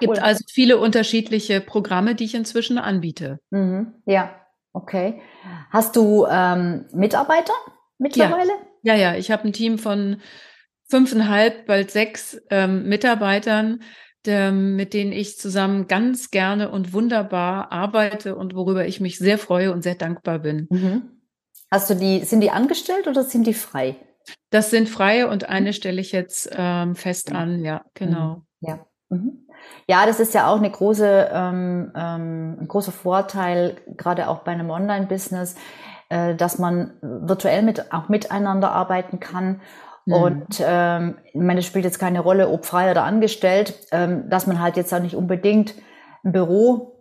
Mhm. 0.00 0.06
Cool. 0.06 0.14
Gibt 0.14 0.22
also 0.24 0.44
viele 0.50 0.78
unterschiedliche 0.78 1.60
Programme, 1.60 2.14
die 2.14 2.24
ich 2.24 2.34
inzwischen 2.34 2.78
anbiete. 2.78 3.40
Mhm. 3.50 3.94
Ja, 4.06 4.34
okay. 4.72 5.20
Hast 5.70 5.96
du 5.96 6.26
ähm, 6.30 6.86
Mitarbeiter 6.92 7.52
mittlerweile? 7.98 8.52
Ja, 8.82 8.94
ja, 8.94 9.12
ja. 9.12 9.18
ich 9.18 9.30
habe 9.30 9.44
ein 9.44 9.52
Team 9.52 9.78
von 9.78 10.20
fünfeinhalb, 10.88 11.66
bald 11.66 11.90
sechs 11.90 12.40
ähm, 12.50 12.88
Mitarbeitern, 12.88 13.82
der, 14.24 14.52
mit 14.52 14.94
denen 14.94 15.12
ich 15.12 15.38
zusammen 15.38 15.86
ganz 15.86 16.30
gerne 16.30 16.70
und 16.70 16.92
wunderbar 16.92 17.72
arbeite 17.72 18.36
und 18.36 18.54
worüber 18.54 18.86
ich 18.86 19.00
mich 19.00 19.18
sehr 19.18 19.38
freue 19.38 19.72
und 19.72 19.82
sehr 19.82 19.94
dankbar 19.94 20.40
bin. 20.40 20.66
Mhm. 20.70 21.02
Hast 21.70 21.90
du 21.90 21.94
die, 21.94 22.24
sind 22.24 22.40
die 22.40 22.50
angestellt 22.50 23.06
oder 23.06 23.24
sind 23.24 23.46
die 23.46 23.54
frei? 23.54 23.96
Das 24.50 24.70
sind 24.70 24.88
freie 24.88 25.28
und 25.28 25.48
eine 25.48 25.72
stelle 25.72 26.00
ich 26.00 26.12
jetzt 26.12 26.50
ähm, 26.52 26.94
fest 26.94 27.32
an, 27.32 27.64
ja, 27.64 27.84
genau. 27.94 28.42
Mhm. 28.60 28.68
Ja. 28.68 28.86
Mhm. 29.10 29.47
Ja, 29.86 30.06
das 30.06 30.20
ist 30.20 30.34
ja 30.34 30.48
auch 30.48 30.58
eine 30.58 30.70
große, 30.70 31.30
ähm, 31.32 31.92
ähm, 31.96 32.58
ein 32.60 32.68
großer 32.68 32.92
Vorteil, 32.92 33.76
gerade 33.96 34.28
auch 34.28 34.40
bei 34.40 34.52
einem 34.52 34.70
Online-Business, 34.70 35.56
äh, 36.08 36.34
dass 36.34 36.58
man 36.58 36.92
virtuell 37.00 37.62
mit, 37.62 37.92
auch 37.92 38.08
miteinander 38.08 38.72
arbeiten 38.72 39.20
kann. 39.20 39.60
Mhm. 40.04 40.14
Und 40.14 40.62
ähm, 40.64 41.18
ich 41.24 41.34
meine, 41.40 41.60
es 41.60 41.66
spielt 41.66 41.84
jetzt 41.84 41.98
keine 41.98 42.20
Rolle, 42.20 42.48
ob 42.48 42.64
frei 42.64 42.90
oder 42.90 43.04
angestellt, 43.04 43.74
ähm, 43.92 44.28
dass 44.28 44.46
man 44.46 44.60
halt 44.60 44.76
jetzt 44.76 44.92
auch 44.92 45.00
nicht 45.00 45.16
unbedingt 45.16 45.74
ein 46.24 46.32
Büro 46.32 46.98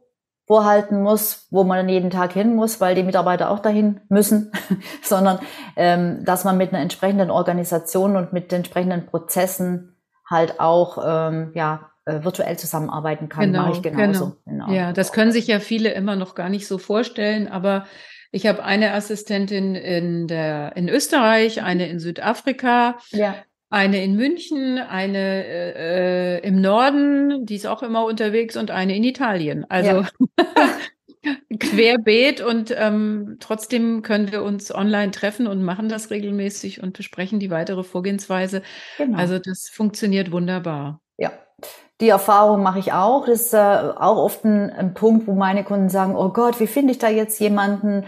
vorhalten 0.47 1.03
muss, 1.03 1.47
wo 1.51 1.65
man 1.65 1.77
dann 1.77 1.89
jeden 1.89 2.09
Tag 2.09 2.31
hin 2.31 2.55
muss, 2.55 2.79
weil 2.79 2.95
die 2.95 3.03
Mitarbeiter 3.03 3.51
auch 3.51 3.59
dahin 3.59 3.99
müssen, 4.07 4.51
sondern 5.03 5.39
ähm, 5.75 6.23
dass 6.23 6.45
man 6.45 6.57
mit 6.57 6.71
einer 6.71 6.81
entsprechenden 6.81 7.29
Organisation 7.29 8.15
und 8.15 8.31
mit 8.31 8.51
entsprechenden 8.53 9.05
Prozessen 9.05 9.97
halt 10.29 10.59
auch 10.59 10.97
ähm, 11.05 11.51
ja 11.53 11.91
virtuell 12.23 12.57
zusammenarbeiten 12.57 13.29
kann, 13.29 13.51
genau, 13.51 13.67
mache 13.67 13.71
ich 13.73 13.81
genauso. 13.81 14.37
Genau. 14.45 14.67
genau. 14.67 14.73
Ja, 14.73 14.93
das 14.93 15.11
können 15.11 15.31
sich 15.31 15.47
ja 15.47 15.59
viele 15.59 15.91
immer 15.93 16.15
noch 16.15 16.35
gar 16.35 16.49
nicht 16.49 16.67
so 16.67 16.77
vorstellen, 16.77 17.47
aber 17.47 17.85
ich 18.31 18.45
habe 18.45 18.63
eine 18.63 18.93
Assistentin 18.93 19.75
in 19.75 20.27
der 20.27 20.75
in 20.75 20.89
Österreich, 20.89 21.63
eine 21.63 21.87
in 21.87 21.99
Südafrika, 21.99 22.97
ja. 23.11 23.35
eine 23.69 24.03
in 24.03 24.15
München, 24.15 24.77
eine 24.77 25.45
äh, 25.45 26.39
im 26.47 26.61
Norden, 26.61 27.45
die 27.45 27.55
ist 27.55 27.67
auch 27.67 27.83
immer 27.83 28.05
unterwegs 28.05 28.57
und 28.57 28.71
eine 28.71 28.95
in 28.95 29.03
Italien. 29.03 29.65
Also 29.69 30.01
ja. 30.01 30.09
querbeet 31.59 32.41
und 32.41 32.73
ähm, 32.77 33.37
trotzdem 33.39 34.01
können 34.01 34.31
wir 34.31 34.43
uns 34.43 34.73
online 34.73 35.11
treffen 35.11 35.47
und 35.47 35.63
machen 35.63 35.89
das 35.89 36.09
regelmäßig 36.09 36.81
und 36.83 36.95
besprechen 36.95 37.39
die 37.39 37.49
weitere 37.49 37.83
Vorgehensweise. 37.83 38.61
Genau. 38.97 39.17
Also 39.17 39.39
das 39.39 39.69
funktioniert 39.69 40.31
wunderbar. 40.31 41.01
Ja, 41.99 42.05
die 42.05 42.09
Erfahrung 42.09 42.63
mache 42.63 42.79
ich 42.79 42.93
auch. 42.93 43.25
Das 43.25 43.41
ist 43.41 43.53
äh, 43.53 43.57
auch 43.57 44.17
oft 44.17 44.45
ein, 44.45 44.71
ein, 44.71 44.93
Punkt, 44.93 45.27
wo 45.27 45.33
meine 45.33 45.63
Kunden 45.63 45.89
sagen, 45.89 46.15
oh 46.15 46.29
Gott, 46.29 46.59
wie 46.59 46.67
finde 46.67 46.91
ich 46.91 46.99
da 46.99 47.07
jetzt 47.09 47.39
jemanden? 47.39 48.05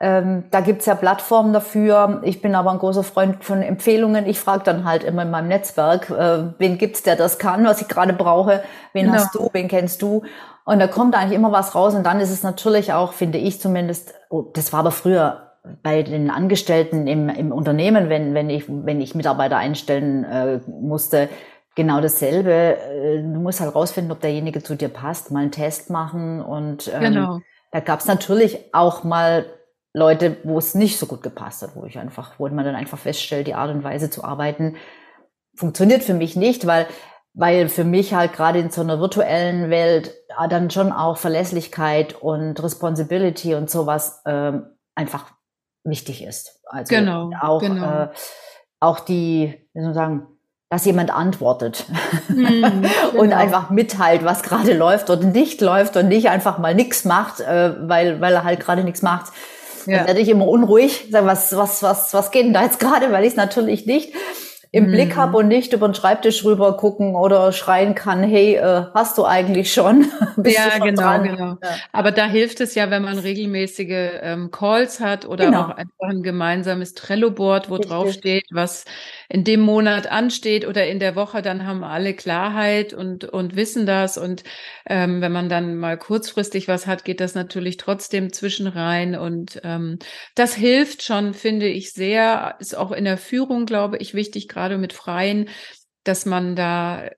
Ähm, 0.00 0.44
da 0.50 0.60
gibt's 0.60 0.86
ja 0.86 0.96
Plattformen 0.96 1.52
dafür. 1.52 2.22
Ich 2.24 2.42
bin 2.42 2.54
aber 2.56 2.72
ein 2.72 2.78
großer 2.78 3.04
Freund 3.04 3.44
von 3.44 3.62
Empfehlungen. 3.62 4.26
Ich 4.26 4.40
frage 4.40 4.64
dann 4.64 4.84
halt 4.84 5.04
immer 5.04 5.22
in 5.22 5.30
meinem 5.30 5.48
Netzwerk, 5.48 6.10
äh, 6.10 6.44
wen 6.58 6.76
gibt's, 6.78 7.02
der 7.02 7.14
das 7.14 7.38
kann, 7.38 7.64
was 7.64 7.80
ich 7.80 7.88
gerade 7.88 8.12
brauche? 8.12 8.62
Wen 8.92 9.06
genau. 9.06 9.18
hast 9.18 9.34
du? 9.34 9.48
Wen 9.52 9.68
kennst 9.68 10.02
du? 10.02 10.22
Und 10.64 10.80
da 10.80 10.86
kommt 10.86 11.14
eigentlich 11.16 11.38
immer 11.38 11.52
was 11.52 11.74
raus. 11.74 11.94
Und 11.94 12.04
dann 12.04 12.20
ist 12.20 12.30
es 12.30 12.42
natürlich 12.42 12.92
auch, 12.92 13.12
finde 13.12 13.38
ich 13.38 13.60
zumindest, 13.60 14.14
oh, 14.28 14.42
das 14.42 14.72
war 14.72 14.80
aber 14.80 14.90
früher 14.90 15.52
bei 15.82 16.02
den 16.02 16.30
Angestellten 16.30 17.06
im, 17.06 17.28
im 17.28 17.52
Unternehmen, 17.52 18.08
wenn, 18.08 18.34
wenn, 18.34 18.50
ich, 18.50 18.64
wenn 18.68 19.00
ich 19.00 19.14
Mitarbeiter 19.14 19.56
einstellen 19.56 20.24
äh, 20.24 20.60
musste, 20.66 21.28
genau 21.74 22.00
dasselbe. 22.00 22.52
Äh, 22.52 23.22
du 23.22 23.38
musst 23.40 23.60
halt 23.60 23.74
rausfinden, 23.74 24.12
ob 24.12 24.20
derjenige 24.20 24.62
zu 24.62 24.76
dir 24.76 24.88
passt, 24.88 25.30
mal 25.30 25.40
einen 25.40 25.52
Test 25.52 25.90
machen 25.90 26.40
und 26.40 26.90
ähm, 26.92 27.00
genau. 27.00 27.40
da 27.70 27.80
gab 27.80 28.00
es 28.00 28.06
natürlich 28.06 28.72
auch 28.72 29.04
mal 29.04 29.46
Leute, 29.94 30.38
wo 30.44 30.58
es 30.58 30.74
nicht 30.74 30.98
so 30.98 31.06
gut 31.06 31.22
gepasst 31.22 31.62
hat, 31.62 31.76
wo 31.76 31.84
ich 31.84 31.98
einfach, 31.98 32.38
wo 32.38 32.48
man 32.48 32.64
dann 32.64 32.74
einfach 32.74 32.98
feststellt, 32.98 33.46
die 33.46 33.54
Art 33.54 33.70
und 33.70 33.84
Weise 33.84 34.08
zu 34.08 34.24
arbeiten 34.24 34.76
funktioniert 35.54 36.02
für 36.02 36.14
mich 36.14 36.36
nicht, 36.36 36.66
weil 36.66 36.86
weil 37.34 37.70
für 37.70 37.84
mich 37.84 38.12
halt 38.12 38.34
gerade 38.34 38.58
in 38.58 38.68
so 38.68 38.82
einer 38.82 39.00
virtuellen 39.00 39.70
Welt 39.70 40.14
äh, 40.38 40.48
dann 40.48 40.70
schon 40.70 40.92
auch 40.92 41.16
Verlässlichkeit 41.16 42.14
und 42.20 42.62
Responsibility 42.62 43.54
und 43.54 43.70
sowas 43.70 44.20
ähm, 44.26 44.66
einfach 44.94 45.32
wichtig 45.82 46.22
ist. 46.22 46.60
Also 46.66 46.94
genau, 46.94 47.30
auch 47.40 47.60
genau. 47.60 48.02
Äh, 48.02 48.08
auch 48.80 49.00
die, 49.00 49.66
wie 49.72 49.80
soll 49.80 49.86
man 49.88 49.94
sagen, 49.94 50.26
dass 50.72 50.86
jemand 50.86 51.14
antwortet 51.14 51.84
mhm, 52.28 52.64
und 53.12 53.28
genau. 53.28 53.36
einfach 53.36 53.68
mitteilt, 53.68 54.24
was 54.24 54.42
gerade 54.42 54.72
läuft 54.72 55.10
oder 55.10 55.22
nicht 55.22 55.60
läuft 55.60 55.98
und 55.98 56.08
nicht 56.08 56.30
einfach 56.30 56.56
mal 56.56 56.74
nichts 56.74 57.04
macht, 57.04 57.40
äh, 57.40 57.74
weil, 57.82 58.22
weil 58.22 58.32
er 58.32 58.44
halt 58.44 58.60
gerade 58.60 58.82
nichts 58.82 59.02
macht. 59.02 59.32
Ja. 59.84 59.98
Dann 59.98 60.06
werde 60.06 60.20
ich 60.20 60.30
immer 60.30 60.48
unruhig, 60.48 61.08
sage, 61.10 61.26
was, 61.26 61.54
was, 61.54 61.82
was, 61.82 62.14
was 62.14 62.30
geht 62.30 62.46
denn 62.46 62.54
da 62.54 62.62
jetzt 62.62 62.80
gerade, 62.80 63.12
weil 63.12 63.24
ich 63.24 63.32
es 63.32 63.36
natürlich 63.36 63.84
nicht 63.84 64.14
im 64.74 64.86
mhm. 64.86 64.92
Blick 64.92 65.16
habe 65.16 65.36
und 65.36 65.48
nicht 65.48 65.74
über 65.74 65.86
den 65.86 65.94
Schreibtisch 65.94 66.42
rüber 66.46 66.78
gucken 66.78 67.14
oder 67.14 67.52
schreien 67.52 67.94
kann, 67.94 68.22
hey, 68.22 68.54
äh, 68.54 68.86
hast 68.94 69.18
du 69.18 69.26
eigentlich 69.26 69.70
schon? 69.74 70.06
ja, 70.44 70.70
schon 70.72 70.86
genau, 70.86 71.02
dran? 71.02 71.24
genau. 71.24 71.56
Ja. 71.62 71.76
Aber 71.92 72.10
da 72.10 72.24
hilft 72.24 72.62
es 72.62 72.74
ja, 72.74 72.90
wenn 72.90 73.02
man 73.02 73.18
regelmäßige 73.18 74.20
ähm, 74.22 74.50
Calls 74.50 75.00
hat 75.00 75.26
oder 75.26 75.44
genau. 75.44 75.64
auch 75.64 75.68
einfach 75.68 76.08
ein 76.08 76.22
gemeinsames 76.22 76.94
Trello-Board, 76.94 77.68
wo 77.68 77.74
Richtig. 77.74 77.90
drauf 77.90 78.12
steht, 78.12 78.46
was 78.50 78.86
in 79.32 79.44
dem 79.44 79.60
Monat 79.60 80.10
ansteht 80.10 80.66
oder 80.66 80.86
in 80.86 80.98
der 80.98 81.14
Woche, 81.14 81.42
dann 81.42 81.66
haben 81.66 81.84
alle 81.84 82.14
Klarheit 82.14 82.94
und, 82.94 83.24
und 83.24 83.54
wissen 83.54 83.86
das. 83.86 84.18
Und 84.18 84.42
ähm, 84.86 85.20
wenn 85.20 85.32
man 85.32 85.48
dann 85.48 85.76
mal 85.76 85.96
kurzfristig 85.96 86.66
was 86.66 86.86
hat, 86.86 87.04
geht 87.04 87.20
das 87.20 87.34
natürlich 87.34 87.76
trotzdem 87.76 88.32
zwischen 88.32 88.66
rein. 88.66 89.14
Und 89.14 89.60
ähm, 89.64 89.98
das 90.34 90.54
hilft 90.54 91.02
schon, 91.02 91.34
finde 91.34 91.68
ich 91.68 91.92
sehr. 91.92 92.56
Ist 92.58 92.76
auch 92.76 92.90
in 92.90 93.04
der 93.04 93.18
Führung, 93.18 93.66
glaube 93.66 93.98
ich, 93.98 94.14
wichtig, 94.14 94.48
gerade 94.48 94.62
gerade 94.62 94.78
mit 94.78 94.92
Freien, 94.92 95.48
dass 96.04 96.26
man 96.26 96.56
da 96.56 97.08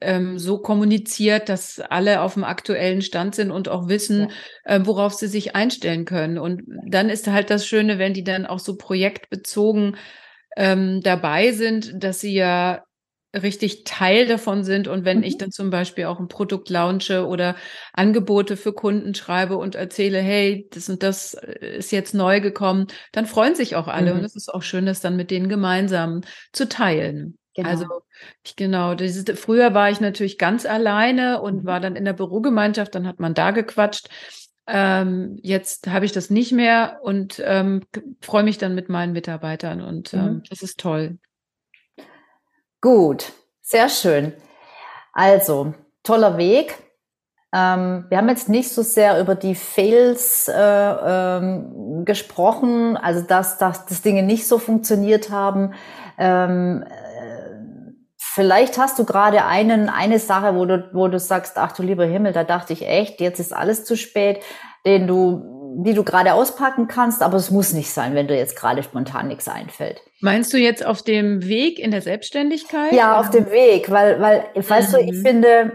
ähm, 0.00 0.38
so 0.38 0.58
kommuniziert, 0.58 1.48
dass 1.48 1.80
alle 1.80 2.20
auf 2.20 2.34
dem 2.34 2.44
aktuellen 2.44 3.00
Stand 3.00 3.34
sind 3.34 3.50
und 3.50 3.68
auch 3.68 3.88
wissen, 3.88 4.30
ja. 4.66 4.76
äh, 4.76 4.86
worauf 4.86 5.14
sie 5.14 5.28
sich 5.28 5.54
einstellen 5.54 6.04
können. 6.04 6.38
Und 6.38 6.62
dann 6.86 7.08
ist 7.08 7.26
halt 7.26 7.50
das 7.50 7.66
Schöne, 7.66 7.98
wenn 7.98 8.12
die 8.12 8.24
dann 8.24 8.46
auch 8.46 8.58
so 8.58 8.76
projektbezogen 8.76 9.96
ähm, 10.56 11.00
dabei 11.02 11.52
sind, 11.52 12.02
dass 12.02 12.20
sie 12.20 12.34
ja 12.34 12.82
richtig 13.34 13.84
Teil 13.84 14.26
davon 14.26 14.64
sind. 14.64 14.88
Und 14.88 15.04
wenn 15.04 15.18
mhm. 15.18 15.24
ich 15.24 15.38
dann 15.38 15.50
zum 15.50 15.70
Beispiel 15.70 16.04
auch 16.04 16.20
ein 16.20 16.28
Produkt 16.28 16.70
launche 16.70 17.26
oder 17.26 17.56
Angebote 17.92 18.56
für 18.56 18.72
Kunden 18.72 19.14
schreibe 19.14 19.56
und 19.56 19.74
erzähle, 19.74 20.20
hey, 20.20 20.68
das 20.72 20.88
und 20.88 21.02
das 21.02 21.34
äh, 21.34 21.78
ist 21.78 21.92
jetzt 21.92 22.14
neu 22.14 22.40
gekommen, 22.40 22.86
dann 23.12 23.26
freuen 23.26 23.54
sich 23.54 23.76
auch 23.76 23.88
alle. 23.88 24.12
Mhm. 24.12 24.20
Und 24.20 24.24
es 24.24 24.36
ist 24.36 24.52
auch 24.52 24.62
schön, 24.62 24.86
das 24.86 25.00
dann 25.00 25.16
mit 25.16 25.30
denen 25.30 25.48
gemeinsam 25.48 26.22
zu 26.52 26.68
teilen. 26.68 27.38
Genau. 27.56 27.68
Also 27.68 27.86
ich, 28.44 28.56
genau, 28.56 28.94
dieses, 28.94 29.24
früher 29.38 29.74
war 29.74 29.88
ich 29.88 30.00
natürlich 30.00 30.38
ganz 30.38 30.66
alleine 30.66 31.40
und 31.40 31.62
mhm. 31.62 31.66
war 31.66 31.80
dann 31.80 31.96
in 31.96 32.04
der 32.04 32.12
Bürogemeinschaft, 32.12 32.94
dann 32.94 33.06
hat 33.06 33.20
man 33.20 33.34
da 33.34 33.52
gequatscht. 33.52 34.08
Ähm, 34.66 35.38
jetzt 35.42 35.88
habe 35.88 36.06
ich 36.06 36.12
das 36.12 36.30
nicht 36.30 36.52
mehr 36.52 37.00
und 37.02 37.42
ähm, 37.44 37.82
freue 38.20 38.44
mich 38.44 38.56
dann 38.56 38.74
mit 38.74 38.88
meinen 38.88 39.12
Mitarbeitern 39.12 39.82
und 39.82 40.14
ähm, 40.14 40.20
mhm. 40.20 40.42
das 40.48 40.62
ist 40.62 40.80
toll. 40.80 41.18
Gut, 42.80 43.32
sehr 43.60 43.88
schön. 43.88 44.32
Also, 45.12 45.74
toller 46.02 46.38
Weg. 46.38 46.78
Ähm, 47.54 48.06
wir 48.08 48.18
haben 48.18 48.28
jetzt 48.28 48.48
nicht 48.48 48.70
so 48.70 48.82
sehr 48.82 49.20
über 49.20 49.34
die 49.34 49.54
Fails 49.54 50.48
äh, 50.48 50.52
ähm, 50.54 52.04
gesprochen, 52.04 52.96
also 52.96 53.20
dass, 53.20 53.58
dass, 53.58 53.86
dass 53.86 54.02
Dinge 54.02 54.24
nicht 54.24 54.48
so 54.48 54.58
funktioniert 54.58 55.30
haben. 55.30 55.72
Ähm, 56.18 56.82
äh, 56.82 57.03
vielleicht 58.34 58.78
hast 58.78 58.98
du 58.98 59.04
gerade 59.04 59.44
einen, 59.44 59.88
eine 59.88 60.18
Sache, 60.18 60.56
wo 60.56 60.64
du, 60.64 60.88
wo 60.92 61.06
du 61.08 61.18
sagst, 61.18 61.56
ach 61.56 61.72
du 61.72 61.82
lieber 61.82 62.04
Himmel, 62.04 62.32
da 62.32 62.42
dachte 62.42 62.72
ich 62.72 62.86
echt, 62.86 63.20
jetzt 63.20 63.38
ist 63.38 63.54
alles 63.54 63.84
zu 63.84 63.96
spät, 63.96 64.40
den 64.84 65.06
du, 65.06 65.82
die 65.84 65.94
du 65.94 66.02
gerade 66.02 66.34
auspacken 66.34 66.88
kannst, 66.88 67.22
aber 67.22 67.36
es 67.36 67.50
muss 67.50 67.72
nicht 67.72 67.92
sein, 67.92 68.14
wenn 68.14 68.26
dir 68.26 68.36
jetzt 68.36 68.56
gerade 68.56 68.82
spontan 68.82 69.28
nichts 69.28 69.48
einfällt. 69.48 70.02
Meinst 70.20 70.52
du 70.52 70.56
jetzt 70.56 70.84
auf 70.84 71.02
dem 71.02 71.44
Weg 71.46 71.78
in 71.78 71.92
der 71.92 72.02
Selbstständigkeit? 72.02 72.92
Ja, 72.92 73.20
auf 73.20 73.30
dem 73.30 73.50
Weg, 73.50 73.90
weil, 73.90 74.20
weil, 74.20 74.44
weißt 74.54 74.92
mhm. 74.92 74.96
du, 74.96 75.02
ich 75.02 75.12
mhm. 75.12 75.26
finde, 75.26 75.72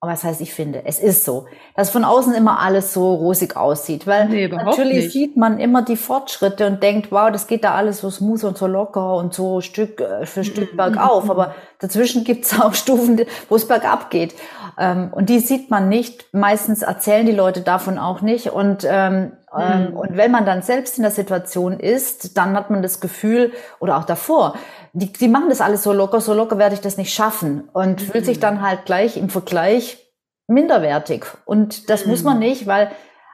aber 0.00 0.12
was 0.12 0.24
heißt, 0.24 0.42
ich 0.42 0.52
finde, 0.52 0.82
es 0.84 0.98
ist 0.98 1.24
so, 1.24 1.46
dass 1.74 1.90
von 1.90 2.04
außen 2.04 2.34
immer 2.34 2.60
alles 2.60 2.92
so 2.92 3.14
rosig 3.14 3.56
aussieht, 3.56 4.06
weil 4.06 4.28
nee, 4.28 4.46
natürlich 4.46 5.04
nicht. 5.04 5.12
sieht 5.12 5.36
man 5.38 5.58
immer 5.58 5.82
die 5.82 5.96
Fortschritte 5.96 6.66
und 6.66 6.82
denkt, 6.82 7.10
wow, 7.10 7.32
das 7.32 7.46
geht 7.46 7.64
da 7.64 7.74
alles 7.74 8.00
so 8.00 8.10
smooth 8.10 8.44
und 8.44 8.58
so 8.58 8.66
locker 8.66 9.16
und 9.16 9.32
so 9.32 9.62
Stück 9.62 10.00
äh, 10.00 10.26
für 10.26 10.44
Stück 10.44 10.74
mhm. 10.74 10.76
bergauf, 10.76 11.30
aber 11.30 11.54
dazwischen 11.80 12.24
gibt's 12.24 12.58
auch 12.60 12.74
Stufen, 12.74 13.20
wo 13.48 13.56
es 13.56 13.68
bergab 13.68 14.10
geht 14.10 14.34
ähm, 14.78 15.10
und 15.12 15.28
die 15.28 15.40
sieht 15.40 15.70
man 15.70 15.88
nicht, 15.88 16.26
meistens 16.32 16.82
erzählen 16.82 17.26
die 17.26 17.32
Leute 17.32 17.60
davon 17.60 17.98
auch 17.98 18.20
nicht 18.20 18.50
und 18.50 18.86
ähm, 18.88 19.32
ähm 19.56 19.90
mhm. 19.90 19.96
und 19.96 20.16
wenn 20.16 20.30
man 20.30 20.46
dann 20.46 20.62
selbst 20.62 20.98
in 20.98 21.02
der 21.02 21.12
Situation 21.12 21.80
ist, 21.80 22.36
dann 22.36 22.56
hat 22.56 22.70
man 22.70 22.82
das 22.82 23.00
Gefühl, 23.00 23.52
oder 23.80 23.96
auch 23.96 24.04
davor, 24.04 24.54
die, 24.92 25.12
die 25.12 25.28
machen 25.28 25.48
das 25.48 25.60
alles 25.60 25.82
so 25.82 25.92
locker, 25.92 26.20
so 26.20 26.32
locker 26.32 26.58
werde 26.58 26.74
ich 26.74 26.80
das 26.80 26.96
nicht 26.96 27.12
schaffen 27.12 27.68
und 27.72 28.02
mhm. 28.02 28.12
fühlt 28.12 28.26
sich 28.26 28.40
dann 28.40 28.62
halt 28.62 28.86
gleich 28.86 29.16
im 29.16 29.28
Vergleich 29.28 29.98
minderwertig. 30.46 31.26
Und 31.44 31.90
das 31.90 32.04
mhm. 32.04 32.10
muss 32.10 32.22
man 32.22 32.34
mhm. 32.34 32.40
nicht, 32.40 32.66
weil 32.66 32.90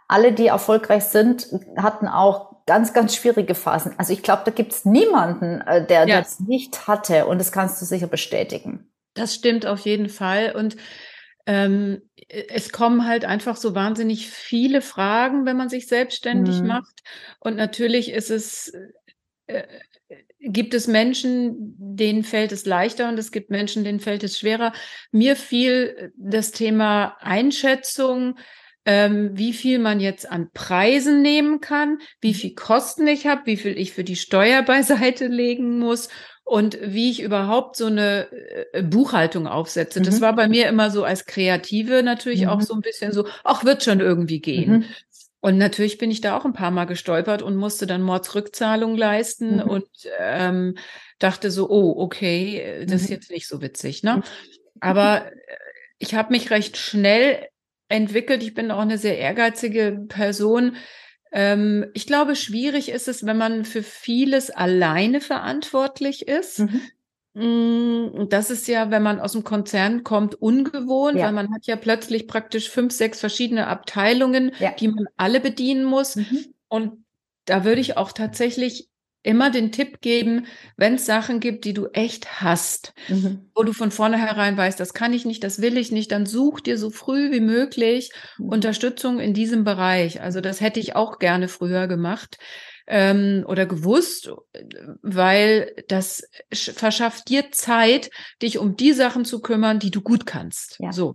alle, 0.08 0.32
die 0.32 0.48
erfolgreich 0.48 1.04
sind, 1.04 1.48
hatten 1.76 2.08
auch 2.08 2.51
ganz, 2.66 2.92
ganz 2.92 3.14
schwierige 3.14 3.54
Phasen. 3.54 3.94
Also 3.98 4.12
ich 4.12 4.22
glaube, 4.22 4.42
da 4.44 4.50
gibt 4.50 4.72
es 4.72 4.84
niemanden, 4.84 5.60
äh, 5.62 5.86
der 5.86 6.06
ja. 6.06 6.20
das 6.20 6.40
nicht 6.40 6.86
hatte 6.86 7.26
und 7.26 7.38
das 7.38 7.52
kannst 7.52 7.80
du 7.80 7.86
sicher 7.86 8.06
bestätigen. 8.06 8.90
Das 9.14 9.34
stimmt 9.34 9.66
auf 9.66 9.80
jeden 9.80 10.08
Fall. 10.08 10.54
Und 10.56 10.76
ähm, 11.46 12.02
es 12.28 12.70
kommen 12.70 13.06
halt 13.06 13.24
einfach 13.24 13.56
so 13.56 13.74
wahnsinnig 13.74 14.30
viele 14.30 14.80
Fragen, 14.80 15.44
wenn 15.44 15.56
man 15.56 15.68
sich 15.68 15.86
selbstständig 15.86 16.60
mhm. 16.60 16.68
macht. 16.68 17.00
Und 17.40 17.56
natürlich 17.56 18.10
ist 18.10 18.30
es 18.30 18.72
äh, 19.46 19.64
gibt 20.40 20.74
es 20.74 20.86
Menschen, 20.86 21.74
denen 21.78 22.24
fällt 22.24 22.52
es 22.52 22.66
leichter 22.66 23.08
und 23.08 23.18
es 23.18 23.30
gibt 23.30 23.50
Menschen, 23.50 23.84
denen 23.84 24.00
fällt 24.00 24.24
es 24.24 24.38
schwerer. 24.38 24.72
Mir 25.12 25.36
fiel 25.36 26.12
das 26.16 26.50
Thema 26.50 27.16
Einschätzung, 27.20 28.38
ähm, 28.84 29.30
wie 29.34 29.52
viel 29.52 29.78
man 29.78 30.00
jetzt 30.00 30.30
an 30.30 30.50
Preisen 30.52 31.22
nehmen 31.22 31.60
kann, 31.60 31.98
wie 32.20 32.30
mhm. 32.30 32.36
viel 32.36 32.54
Kosten 32.54 33.06
ich 33.06 33.26
habe, 33.26 33.42
wie 33.46 33.56
viel 33.56 33.78
ich 33.78 33.92
für 33.92 34.04
die 34.04 34.16
Steuer 34.16 34.62
beiseite 34.66 35.26
legen 35.26 35.78
muss 35.78 36.08
und 36.44 36.78
wie 36.82 37.10
ich 37.10 37.22
überhaupt 37.22 37.76
so 37.76 37.86
eine 37.86 38.28
äh, 38.72 38.82
Buchhaltung 38.82 39.46
aufsetze. 39.46 40.00
Mhm. 40.00 40.04
Das 40.04 40.20
war 40.20 40.34
bei 40.34 40.48
mir 40.48 40.68
immer 40.68 40.90
so 40.90 41.04
als 41.04 41.26
Kreative 41.26 42.02
natürlich 42.02 42.42
mhm. 42.42 42.48
auch 42.48 42.60
so 42.60 42.74
ein 42.74 42.80
bisschen 42.80 43.12
so, 43.12 43.26
ach, 43.44 43.64
wird 43.64 43.84
schon 43.84 44.00
irgendwie 44.00 44.40
gehen. 44.40 44.70
Mhm. 44.70 44.84
Und 45.40 45.58
natürlich 45.58 45.98
bin 45.98 46.10
ich 46.10 46.20
da 46.20 46.36
auch 46.36 46.44
ein 46.44 46.52
paar 46.52 46.70
Mal 46.70 46.84
gestolpert 46.84 47.42
und 47.42 47.56
musste 47.56 47.86
dann 47.86 48.02
Mordsrückzahlung 48.02 48.96
leisten 48.96 49.56
mhm. 49.56 49.62
und 49.62 49.88
ähm, 50.20 50.76
dachte 51.18 51.50
so, 51.50 51.68
oh, 51.68 51.94
okay, 52.00 52.84
das 52.86 53.02
ist 53.02 53.08
mhm. 53.08 53.14
jetzt 53.14 53.30
nicht 53.30 53.48
so 53.48 53.60
witzig. 53.60 54.02
Ne? 54.04 54.22
Aber 54.80 55.26
äh, 55.26 55.30
ich 55.98 56.14
habe 56.14 56.32
mich 56.32 56.50
recht 56.50 56.76
schnell 56.76 57.48
entwickelt. 57.92 58.42
Ich 58.42 58.54
bin 58.54 58.70
auch 58.70 58.80
eine 58.80 58.98
sehr 58.98 59.18
ehrgeizige 59.18 60.04
Person. 60.08 60.76
Ähm, 61.30 61.86
ich 61.94 62.06
glaube, 62.06 62.36
schwierig 62.36 62.90
ist 62.90 63.08
es, 63.08 63.24
wenn 63.24 63.36
man 63.36 63.64
für 63.64 63.82
vieles 63.82 64.50
alleine 64.50 65.20
verantwortlich 65.20 66.26
ist. 66.26 66.60
Mhm. 66.60 66.80
Mm, 67.34 68.28
das 68.28 68.50
ist 68.50 68.68
ja, 68.68 68.90
wenn 68.90 69.02
man 69.02 69.20
aus 69.20 69.32
dem 69.32 69.44
Konzern 69.44 70.04
kommt, 70.04 70.34
ungewohnt, 70.34 71.16
ja. 71.16 71.26
weil 71.26 71.32
man 71.32 71.52
hat 71.54 71.66
ja 71.66 71.76
plötzlich 71.76 72.26
praktisch 72.26 72.68
fünf, 72.68 72.92
sechs 72.92 73.20
verschiedene 73.20 73.66
Abteilungen, 73.66 74.52
ja. 74.58 74.72
die 74.72 74.88
man 74.88 75.06
alle 75.16 75.40
bedienen 75.40 75.84
muss. 75.84 76.16
Mhm. 76.16 76.46
Und 76.68 77.04
da 77.46 77.64
würde 77.64 77.80
ich 77.80 77.96
auch 77.96 78.12
tatsächlich 78.12 78.88
immer 79.22 79.50
den 79.50 79.70
Tipp 79.72 80.00
geben, 80.00 80.46
wenn 80.76 80.94
es 80.94 81.06
Sachen 81.06 81.40
gibt, 81.40 81.64
die 81.64 81.74
du 81.74 81.86
echt 81.92 82.40
hast, 82.40 82.92
mhm. 83.08 83.50
wo 83.54 83.62
du 83.62 83.72
von 83.72 83.90
vornherein 83.90 84.56
weißt, 84.56 84.78
das 84.80 84.94
kann 84.94 85.12
ich 85.12 85.24
nicht, 85.24 85.44
das 85.44 85.60
will 85.60 85.76
ich 85.76 85.92
nicht, 85.92 86.10
dann 86.10 86.26
such 86.26 86.60
dir 86.60 86.76
so 86.76 86.90
früh 86.90 87.30
wie 87.30 87.40
möglich 87.40 88.10
mhm. 88.38 88.48
Unterstützung 88.48 89.20
in 89.20 89.34
diesem 89.34 89.64
Bereich. 89.64 90.20
Also 90.20 90.40
das 90.40 90.60
hätte 90.60 90.80
ich 90.80 90.96
auch 90.96 91.18
gerne 91.18 91.48
früher 91.48 91.86
gemacht 91.86 92.38
ähm, 92.86 93.44
oder 93.46 93.66
gewusst, 93.66 94.30
weil 95.02 95.72
das 95.88 96.28
verschafft 96.52 97.28
dir 97.28 97.52
Zeit, 97.52 98.10
dich 98.42 98.58
um 98.58 98.76
die 98.76 98.92
Sachen 98.92 99.24
zu 99.24 99.40
kümmern, 99.40 99.78
die 99.78 99.90
du 99.90 100.00
gut 100.00 100.26
kannst. 100.26 100.76
Ja, 100.80 100.92
so. 100.92 101.14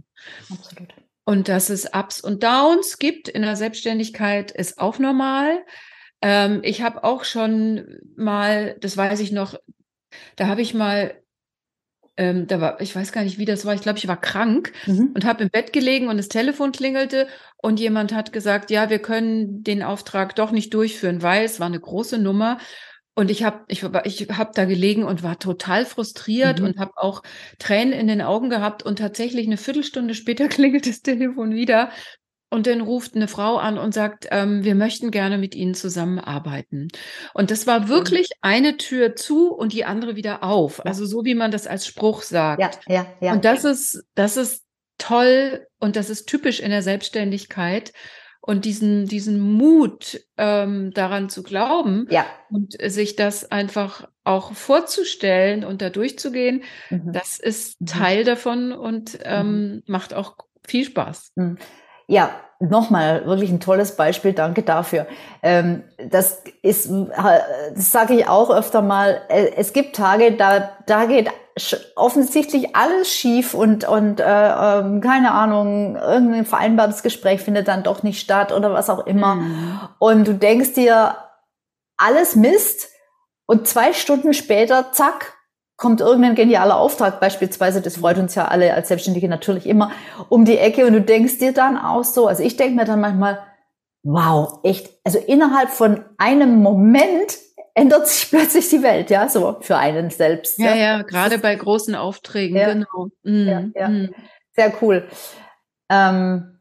Absolut. 0.50 0.94
Und 1.26 1.50
dass 1.50 1.70
es 1.70 1.94
Ups 1.94 2.22
und 2.22 2.42
Downs 2.42 3.00
gibt 3.00 3.28
in 3.28 3.42
der 3.42 3.58
Selbstständigkeit, 3.58 4.50
ist 4.52 4.80
auch 4.80 4.98
normal. 4.98 5.66
Ähm, 6.22 6.62
ich 6.64 6.82
habe 6.82 7.04
auch 7.04 7.24
schon 7.24 8.00
mal, 8.16 8.76
das 8.80 8.98
weiß 8.98 9.20
ich 9.20 9.32
noch, 9.32 9.56
da 10.36 10.48
habe 10.48 10.62
ich 10.62 10.74
mal 10.74 11.22
ähm, 12.18 12.48
da 12.48 12.60
war, 12.60 12.82
ich 12.82 12.96
weiß 12.96 13.12
gar 13.12 13.24
nicht, 13.24 13.38
wie 13.38 13.46
das 13.46 13.64
war. 13.64 13.76
Ich 13.76 13.82
glaube, 13.82 14.00
ich 14.00 14.08
war 14.08 14.20
krank 14.20 14.74
mhm. 14.88 15.12
und 15.14 15.24
habe 15.24 15.44
im 15.44 15.50
Bett 15.50 15.72
gelegen 15.72 16.08
und 16.10 16.18
das 16.18 16.28
Telefon 16.28 16.72
klingelte 16.72 17.28
und 17.58 17.80
jemand 17.80 18.14
hat 18.14 18.34
gesagt, 18.34 18.72
ja, 18.72 18.90
wir 18.90 19.00
können 19.00 19.64
den 19.64 19.84
Auftrag 19.84 20.36
doch 20.36 20.52
nicht 20.52 20.74
durchführen, 20.74 21.22
weil 21.22 21.46
es 21.46 21.60
war 21.60 21.68
eine 21.68 21.80
große 21.80 22.18
Nummer. 22.18 22.58
Und 23.14 23.32
ich 23.32 23.44
habe 23.44 23.66
ich, 23.68 23.84
ich 24.04 24.30
hab 24.30 24.54
da 24.54 24.66
gelegen 24.66 25.04
und 25.04 25.24
war 25.24 25.40
total 25.40 25.86
frustriert 25.86 26.60
mhm. 26.60 26.68
und 26.68 26.80
habe 26.80 26.92
auch 26.98 27.24
Tränen 27.58 27.94
in 27.94 28.08
den 28.08 28.22
Augen 28.22 28.50
gehabt. 28.50 28.84
Und 28.84 29.00
tatsächlich 29.00 29.48
eine 29.48 29.58
Viertelstunde 29.58 30.14
später 30.14 30.48
klingelt 30.50 30.88
das 30.88 31.02
Telefon 31.02 31.54
wieder. 31.54 31.92
Und 32.50 32.66
dann 32.66 32.80
ruft 32.80 33.16
eine 33.16 33.28
Frau 33.28 33.58
an 33.58 33.78
und 33.78 33.94
sagt, 33.94 34.28
ähm, 34.32 34.64
wir 34.64 34.74
möchten 34.74 35.12
gerne 35.12 35.38
mit 35.38 35.54
Ihnen 35.54 35.74
zusammenarbeiten. 35.74 36.88
Und 37.34 37.52
das 37.52 37.68
war 37.68 37.90
wirklich 37.90 38.30
eine 38.42 38.78
Tür 38.78 39.16
zu 39.16 39.52
und 39.54 39.74
die 39.74 39.84
andere 39.84 40.16
wieder 40.16 40.44
auf. 40.44 40.86
Also 40.86 41.06
so 41.06 41.26
wie 41.26 41.36
man 41.36 41.52
das 41.52 41.68
als 41.68 41.86
Spruch 41.86 42.22
sagt. 42.22 42.62
Ja, 42.62 42.72
ja, 42.88 43.08
ja. 43.20 43.34
Und 43.34 43.44
das 43.44 43.66
ist, 43.66 44.06
das 44.16 44.38
ist 44.38 44.64
toll 44.98 45.68
und 45.80 45.98
das 45.98 46.10
ist 46.10 46.28
typisch 46.28 46.62
in 46.62 46.72
der 46.72 46.82
Selbstständigkeit. 46.82 47.92
Und 48.40 48.64
diesen, 48.64 49.08
diesen 49.08 49.42
Mut 49.42 50.22
ähm, 50.38 50.92
daran 50.94 51.28
zu 51.28 51.44
glauben 51.44 52.08
ja. 52.10 52.26
und 52.50 52.76
sich 52.82 53.18
das 53.18 53.52
einfach 53.52 54.08
auch 54.24 54.54
vorzustellen 54.54 55.66
und 55.66 55.82
da 55.82 55.90
durchzugehen, 55.90 56.64
mhm. 56.90 57.12
das 57.12 57.40
ist 57.40 57.82
mhm. 57.82 57.86
Teil 57.88 58.24
davon 58.24 58.72
und 58.72 59.20
ähm, 59.24 59.48
mhm. 59.48 59.84
macht 59.88 60.14
auch 60.14 60.38
viel 60.66 60.86
Spaß. 60.86 61.34
Mhm. 61.36 61.58
Ja, 62.08 62.32
nochmal 62.60 63.26
wirklich 63.26 63.52
ein 63.52 63.60
tolles 63.60 63.96
Beispiel. 63.96 64.34
Danke 64.34 64.64
dafür. 64.64 65.06
Ähm, 65.44 65.84
das 66.10 66.42
ist, 66.62 66.90
das 66.90 67.92
sage 67.92 68.16
ich 68.16 68.28
auch 68.28 68.50
öfter 68.50 68.82
mal. 68.82 69.22
Äh, 69.30 69.52
es 69.56 69.74
gibt 69.74 69.96
Tage, 69.96 70.32
da, 70.34 70.70
da 70.86 71.06
geht 71.06 71.30
offensichtlich 71.96 72.76
alles 72.76 73.12
schief 73.12 73.54
und 73.54 73.88
und 73.88 74.20
äh, 74.20 74.24
ähm, 74.24 75.02
keine 75.02 75.32
Ahnung, 75.32 75.96
irgendein 75.96 76.46
vereinbartes 76.46 77.02
Gespräch 77.02 77.42
findet 77.42 77.68
dann 77.68 77.84
doch 77.84 78.04
nicht 78.04 78.20
statt 78.20 78.52
oder 78.52 78.74
was 78.74 78.90
auch 78.90 79.06
immer. 79.08 79.36
Mhm. 79.36 79.80
Und 80.00 80.28
du 80.28 80.34
denkst 80.34 80.74
dir 80.74 81.16
alles 81.98 82.36
Mist 82.36 82.90
und 83.48 83.68
zwei 83.68 83.94
Stunden 83.94 84.34
später, 84.34 84.92
zack, 84.92 85.37
kommt 85.78 86.02
irgendein 86.02 86.36
genialer 86.36 86.78
Auftrag 86.78 87.20
beispielsweise, 87.20 87.82
das 87.82 87.98
freut 87.98 88.18
uns 88.18 88.36
ja 88.36 88.48
alle 88.48 88.74
als 88.74 88.88
Selbstständige 88.88 89.30
natürlich 89.30 89.68
immer, 89.68 89.92
um 90.28 90.44
die 90.44 90.58
Ecke 90.58 90.86
und 90.86 90.94
du 90.94 91.02
denkst 91.02 91.38
dir 91.38 91.54
dann 91.54 91.78
auch 91.78 92.04
so, 92.04 92.28
also 92.28 92.44
ich 92.44 92.58
denke 92.58 92.76
mir 92.76 92.86
dann 92.86 93.00
manchmal, 93.00 93.40
wow, 94.04 94.60
echt, 94.64 94.90
also 95.04 95.20
innerhalb 95.20 95.70
von 95.70 96.04
einem 96.18 96.62
Moment 96.64 97.38
ändert 97.76 98.08
sich 98.08 98.30
plötzlich 98.30 98.70
die 98.70 98.82
Welt, 98.82 99.12
ja, 99.12 99.30
so 99.30 99.58
für 99.62 99.78
einen 99.78 100.10
selbst. 100.10 100.60
Ja, 100.60 100.74
ja, 100.74 100.76
ja 100.76 101.02
gerade 101.04 101.38
bei 101.38 101.56
großen 101.56 101.94
Aufträgen, 101.94 102.58
ja, 102.58 102.74
genau. 102.74 103.10
Mhm. 103.24 103.48
Ja, 103.48 103.82
ja. 103.82 103.88
Mhm. 103.88 104.16
Sehr 104.56 104.74
cool. 104.82 105.08
Ähm, 105.90 106.57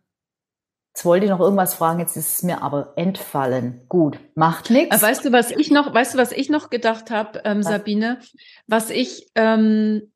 Jetzt 0.97 1.05
wollte 1.05 1.27
ich 1.27 1.31
noch 1.31 1.41
irgendwas 1.41 1.75
fragen, 1.75 2.01
jetzt 2.01 2.17
ist 2.17 2.39
es 2.39 2.43
mir 2.43 2.63
aber 2.63 2.95
entfallen. 2.97 3.83
Gut, 3.87 4.19
macht 4.35 4.71
nichts. 4.71 5.03
Weißt 5.03 5.27
du, 5.27 5.31
was 5.31 5.51
ich 5.51 5.71
noch, 5.71 5.93
weißt 5.93 6.15
du, 6.15 6.19
was 6.19 6.33
ich 6.33 6.49
noch 6.49 6.71
gedacht 6.71 7.11
habe, 7.11 7.43
ähm, 7.45 7.63
Sabine? 7.63 8.19
Was 8.67 8.89
ich 8.89 9.29
ähm, 9.35 10.11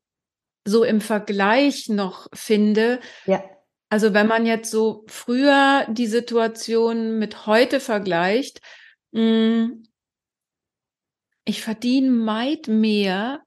so 0.65 0.83
im 0.83 0.99
Vergleich 0.99 1.87
noch 1.87 2.29
finde. 2.33 2.99
Ja. 3.27 3.43
Also 3.89 4.15
wenn 4.15 4.25
man 4.25 4.47
jetzt 4.47 4.71
so 4.71 5.05
früher 5.05 5.85
die 5.87 6.07
Situation 6.07 7.19
mit 7.19 7.45
heute 7.45 7.79
vergleicht, 7.79 8.59
mh, 9.11 9.21
hm, 9.21 9.83
ich 11.45 11.61
verdiene 11.61 12.25
weit 12.25 12.67
mehr, 12.67 13.43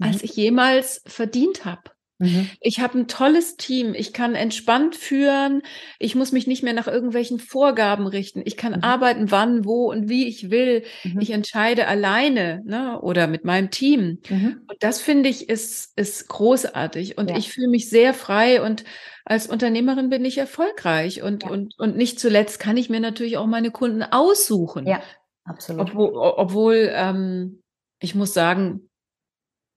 als 0.00 0.18
mhm. 0.18 0.22
ich 0.22 0.36
jemals 0.36 1.02
verdient 1.04 1.64
habe. 1.64 1.95
Mhm. 2.18 2.48
Ich 2.60 2.80
habe 2.80 2.98
ein 2.98 3.08
tolles 3.08 3.56
Team. 3.56 3.94
Ich 3.94 4.12
kann 4.12 4.34
entspannt 4.34 4.96
führen. 4.96 5.62
Ich 5.98 6.14
muss 6.14 6.32
mich 6.32 6.46
nicht 6.46 6.62
mehr 6.62 6.72
nach 6.72 6.86
irgendwelchen 6.86 7.38
Vorgaben 7.38 8.06
richten. 8.06 8.42
Ich 8.44 8.56
kann 8.56 8.72
mhm. 8.72 8.82
arbeiten, 8.82 9.30
wann, 9.30 9.64
wo 9.64 9.90
und 9.90 10.08
wie 10.08 10.26
ich 10.26 10.50
will. 10.50 10.84
Mhm. 11.04 11.20
Ich 11.20 11.30
entscheide 11.30 11.86
alleine 11.86 12.62
ne, 12.64 13.00
oder 13.00 13.26
mit 13.26 13.44
meinem 13.44 13.70
Team. 13.70 14.20
Mhm. 14.28 14.62
Und 14.66 14.76
das 14.80 15.00
finde 15.00 15.28
ich 15.28 15.48
ist, 15.48 15.92
ist 15.96 16.28
großartig. 16.28 17.18
Und 17.18 17.30
ja. 17.30 17.36
ich 17.36 17.50
fühle 17.50 17.68
mich 17.68 17.90
sehr 17.90 18.14
frei 18.14 18.62
und 18.62 18.84
als 19.24 19.46
Unternehmerin 19.46 20.08
bin 20.08 20.24
ich 20.24 20.38
erfolgreich. 20.38 21.22
Und, 21.22 21.42
ja. 21.42 21.50
und, 21.50 21.78
und 21.78 21.96
nicht 21.96 22.18
zuletzt 22.18 22.60
kann 22.60 22.76
ich 22.76 22.88
mir 22.88 23.00
natürlich 23.00 23.36
auch 23.36 23.46
meine 23.46 23.70
Kunden 23.70 24.02
aussuchen. 24.02 24.86
Ja, 24.86 25.02
absolut. 25.44 25.90
Obwohl, 25.90 26.12
obwohl 26.14 26.90
ähm, 26.94 27.62
ich 28.00 28.14
muss 28.14 28.32
sagen, 28.32 28.88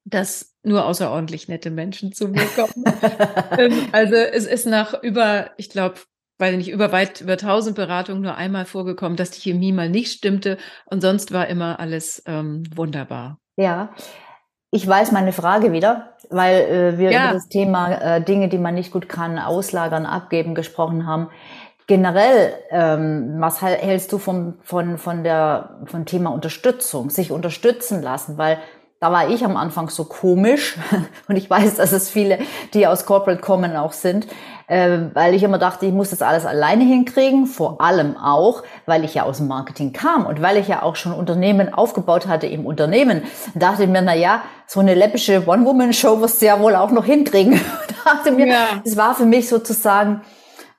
dass 0.06 0.49
nur 0.64 0.86
außerordentlich 0.86 1.48
nette 1.48 1.72
Menschen 1.72 2.12
zu 2.14 2.28
mir 2.28 2.46
kommen. 2.56 2.86
Ähm, 3.58 3.88
also 3.92 4.16
es 4.16 4.46
ist 4.46 4.66
nach 4.66 5.02
über, 5.02 5.52
ich 5.58 5.70
glaube, 5.70 5.96
weil 6.38 6.58
nicht 6.58 6.70
über 6.70 6.92
weit 6.92 7.22
über 7.22 7.38
tausend 7.38 7.76
Beratungen 7.76 8.22
nur 8.22 8.36
einmal 8.36 8.66
vorgekommen, 8.66 9.18
dass 9.18 9.32
die 9.32 9.42
Chemie 9.42 9.72
mal 9.72 9.90
nicht 9.90 10.12
stimmte 10.12 10.58
und 10.86 11.02
sonst 11.02 11.32
war 11.32 11.48
immer 11.48 11.80
alles 11.80 12.24
ähm, 12.26 12.64
wunderbar. 12.76 13.38
Ja, 13.58 13.90
ich 14.72 14.88
weiß 14.88 15.12
meine 15.12 15.34
Frage 15.34 15.72
wieder, 15.72 16.16
weil 16.30 16.56
äh, 16.62 16.98
wir 16.98 17.12
ja. 17.12 17.26
über 17.26 17.34
das 17.34 17.50
Thema 17.50 17.92
äh, 17.92 18.24
Dinge, 18.24 18.50
die 18.50 18.60
man 18.60 18.76
nicht 18.76 18.92
gut 18.92 19.10
kann, 19.10 19.40
auslagern, 19.40 20.06
abgeben 20.06 20.54
gesprochen 20.56 21.08
haben. 21.08 21.30
Generell, 21.88 22.54
ähm, 22.70 23.38
was 23.40 23.64
hältst 23.64 24.14
du 24.14 24.20
vom, 24.20 24.60
von, 24.62 25.00
von 25.00 25.24
der, 25.24 25.80
von 25.86 26.06
Thema 26.06 26.30
Unterstützung, 26.30 27.10
sich 27.10 27.32
unterstützen 27.32 28.04
lassen? 28.04 28.38
Weil 28.38 28.60
da 29.00 29.14
war 29.14 29.30
ich 29.30 29.46
am 29.46 29.56
Anfang 29.56 29.90
so 29.90 30.04
komisch 30.04 30.78
und 31.28 31.38
ich 31.38 31.50
weiß, 31.50 31.76
dass 31.76 31.94
es 31.94 32.10
viele, 32.10 32.40
die 32.74 32.86
aus 32.86 33.06
Corporate 33.06 33.42
kommen, 33.42 33.78
auch 33.78 33.94
sind, 33.94 34.28
äh, 34.68 34.98
weil 35.14 35.34
ich 35.34 35.44
immer 35.44 35.58
dachte, 35.58 35.86
ich 35.86 35.94
muss 35.94 36.10
das 36.10 36.22
alles 36.22 36.46
alleine 36.46 36.84
hinkriegen, 36.84 37.46
vor 37.46 37.80
allem 37.80 38.18
auch, 38.18 38.64
weil 38.86 39.06
ich 39.06 39.14
ja 39.14 39.24
aus 39.24 39.38
dem 39.38 39.48
Marketing 39.48 39.94
kam 39.94 40.26
und 40.26 40.42
weil 40.42 40.58
ich 40.58 40.68
ja 40.68 40.84
auch 40.84 40.98
schon 40.98 41.14
Unternehmen 41.14 41.74
aufgebaut 41.74 42.28
hatte 42.28 42.48
im 42.48 42.66
Unternehmen, 42.66 43.24
dachte 43.56 43.84
ich 43.84 43.90
mir, 43.90 44.02
na 44.02 44.16
ja, 44.16 44.42
so 44.68 44.82
eine 44.82 44.96
läppische 44.96 45.48
One-Woman-Show 45.48 46.20
wirst 46.20 46.42
du 46.42 46.48
ja 46.48 46.60
wohl 46.60 46.76
auch 46.76 46.92
noch 46.92 47.06
hinkriegen. 47.06 47.60
dachte 48.06 48.32
mir, 48.32 48.48
ja. 48.48 48.68
das 48.84 48.98
war 48.98 49.16
für 49.16 49.26
mich 49.26 49.48
sozusagen 49.48 50.22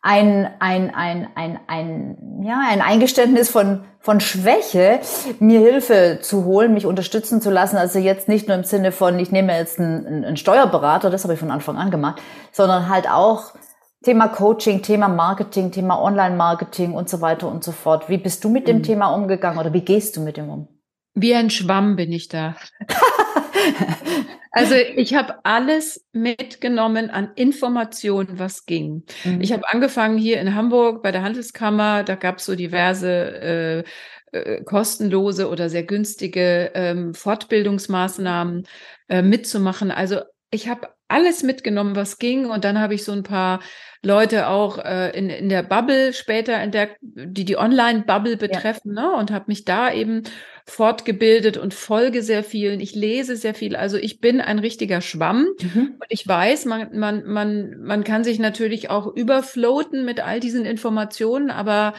ein, 0.02 0.48
ein, 0.60 0.94
ein, 0.94 1.28
ein, 1.34 1.60
ein, 1.66 2.42
ja, 2.42 2.60
ein 2.68 2.80
Eingeständnis 2.80 3.50
von, 3.50 3.84
von 3.98 4.20
Schwäche, 4.20 5.00
mir 5.40 5.60
Hilfe 5.60 6.20
zu 6.22 6.44
holen, 6.44 6.72
mich 6.72 6.86
unterstützen 6.86 7.42
zu 7.42 7.50
lassen. 7.50 7.76
Also 7.76 7.98
jetzt 7.98 8.28
nicht 8.28 8.48
nur 8.48 8.56
im 8.56 8.64
Sinne 8.64 8.92
von, 8.92 9.18
ich 9.18 9.30
nehme 9.30 9.56
jetzt 9.56 9.78
einen, 9.78 10.24
einen 10.24 10.36
Steuerberater, 10.36 11.10
das 11.10 11.24
habe 11.24 11.34
ich 11.34 11.40
von 11.40 11.50
Anfang 11.50 11.76
an 11.76 11.90
gemacht, 11.90 12.22
sondern 12.50 12.88
halt 12.88 13.10
auch 13.10 13.52
Thema 14.02 14.28
Coaching, 14.28 14.80
Thema 14.80 15.08
Marketing, 15.08 15.70
Thema 15.70 16.00
Online-Marketing 16.00 16.94
und 16.94 17.10
so 17.10 17.20
weiter 17.20 17.48
und 17.48 17.62
so 17.62 17.72
fort. 17.72 18.08
Wie 18.08 18.16
bist 18.16 18.42
du 18.42 18.48
mit 18.48 18.66
dem 18.66 18.78
mhm. 18.78 18.82
Thema 18.84 19.08
umgegangen 19.08 19.58
oder 19.58 19.74
wie 19.74 19.82
gehst 19.82 20.16
du 20.16 20.22
mit 20.22 20.38
dem 20.38 20.48
um? 20.48 20.68
Wie 21.12 21.34
ein 21.34 21.50
Schwamm 21.50 21.96
bin 21.96 22.10
ich 22.12 22.28
da. 22.28 22.56
Also 24.52 24.74
ich 24.74 25.14
habe 25.14 25.44
alles 25.44 26.04
mitgenommen 26.12 27.10
an 27.10 27.30
Informationen, 27.36 28.38
was 28.38 28.66
ging. 28.66 29.04
Mhm. 29.24 29.40
Ich 29.40 29.52
habe 29.52 29.62
angefangen 29.68 30.18
hier 30.18 30.40
in 30.40 30.54
Hamburg 30.54 31.02
bei 31.02 31.12
der 31.12 31.22
Handelskammer, 31.22 32.02
da 32.02 32.16
gab 32.16 32.38
es 32.38 32.46
so 32.46 32.56
diverse 32.56 33.84
äh, 34.32 34.38
äh, 34.38 34.62
kostenlose 34.64 35.48
oder 35.48 35.68
sehr 35.68 35.84
günstige 35.84 36.72
ähm, 36.74 37.14
Fortbildungsmaßnahmen 37.14 38.66
äh, 39.08 39.22
mitzumachen. 39.22 39.90
Also 39.90 40.20
ich 40.50 40.68
habe 40.68 40.88
alles 41.08 41.42
mitgenommen, 41.42 41.96
was 41.96 42.18
ging. 42.18 42.46
Und 42.46 42.64
dann 42.64 42.78
habe 42.78 42.94
ich 42.94 43.04
so 43.04 43.12
ein 43.12 43.22
paar 43.22 43.60
Leute 44.02 44.48
auch 44.48 44.78
äh, 44.78 45.10
in, 45.16 45.28
in 45.28 45.48
der 45.48 45.62
Bubble 45.62 46.12
später 46.12 46.54
entdeckt, 46.54 46.96
die 47.00 47.44
die 47.44 47.56
Online-Bubble 47.56 48.36
betreffen, 48.36 48.94
ja. 48.96 49.02
ne? 49.02 49.16
Und 49.16 49.30
habe 49.30 49.46
mich 49.48 49.64
da 49.64 49.92
eben 49.92 50.22
fortgebildet 50.66 51.56
und 51.56 51.74
folge 51.74 52.22
sehr 52.22 52.44
vielen. 52.44 52.80
Ich 52.80 52.94
lese 52.94 53.36
sehr 53.36 53.54
viel. 53.54 53.76
Also 53.76 53.96
ich 53.96 54.20
bin 54.20 54.40
ein 54.40 54.58
richtiger 54.58 55.00
Schwamm 55.00 55.48
mhm. 55.60 55.96
und 55.98 56.06
ich 56.08 56.26
weiß, 56.26 56.64
man, 56.66 56.96
man, 56.96 57.26
man, 57.26 57.80
man 57.80 58.04
kann 58.04 58.24
sich 58.24 58.38
natürlich 58.38 58.88
auch 58.88 59.06
überfloaten 59.06 60.04
mit 60.04 60.20
all 60.20 60.38
diesen 60.38 60.64
Informationen, 60.64 61.50
aber 61.50 61.94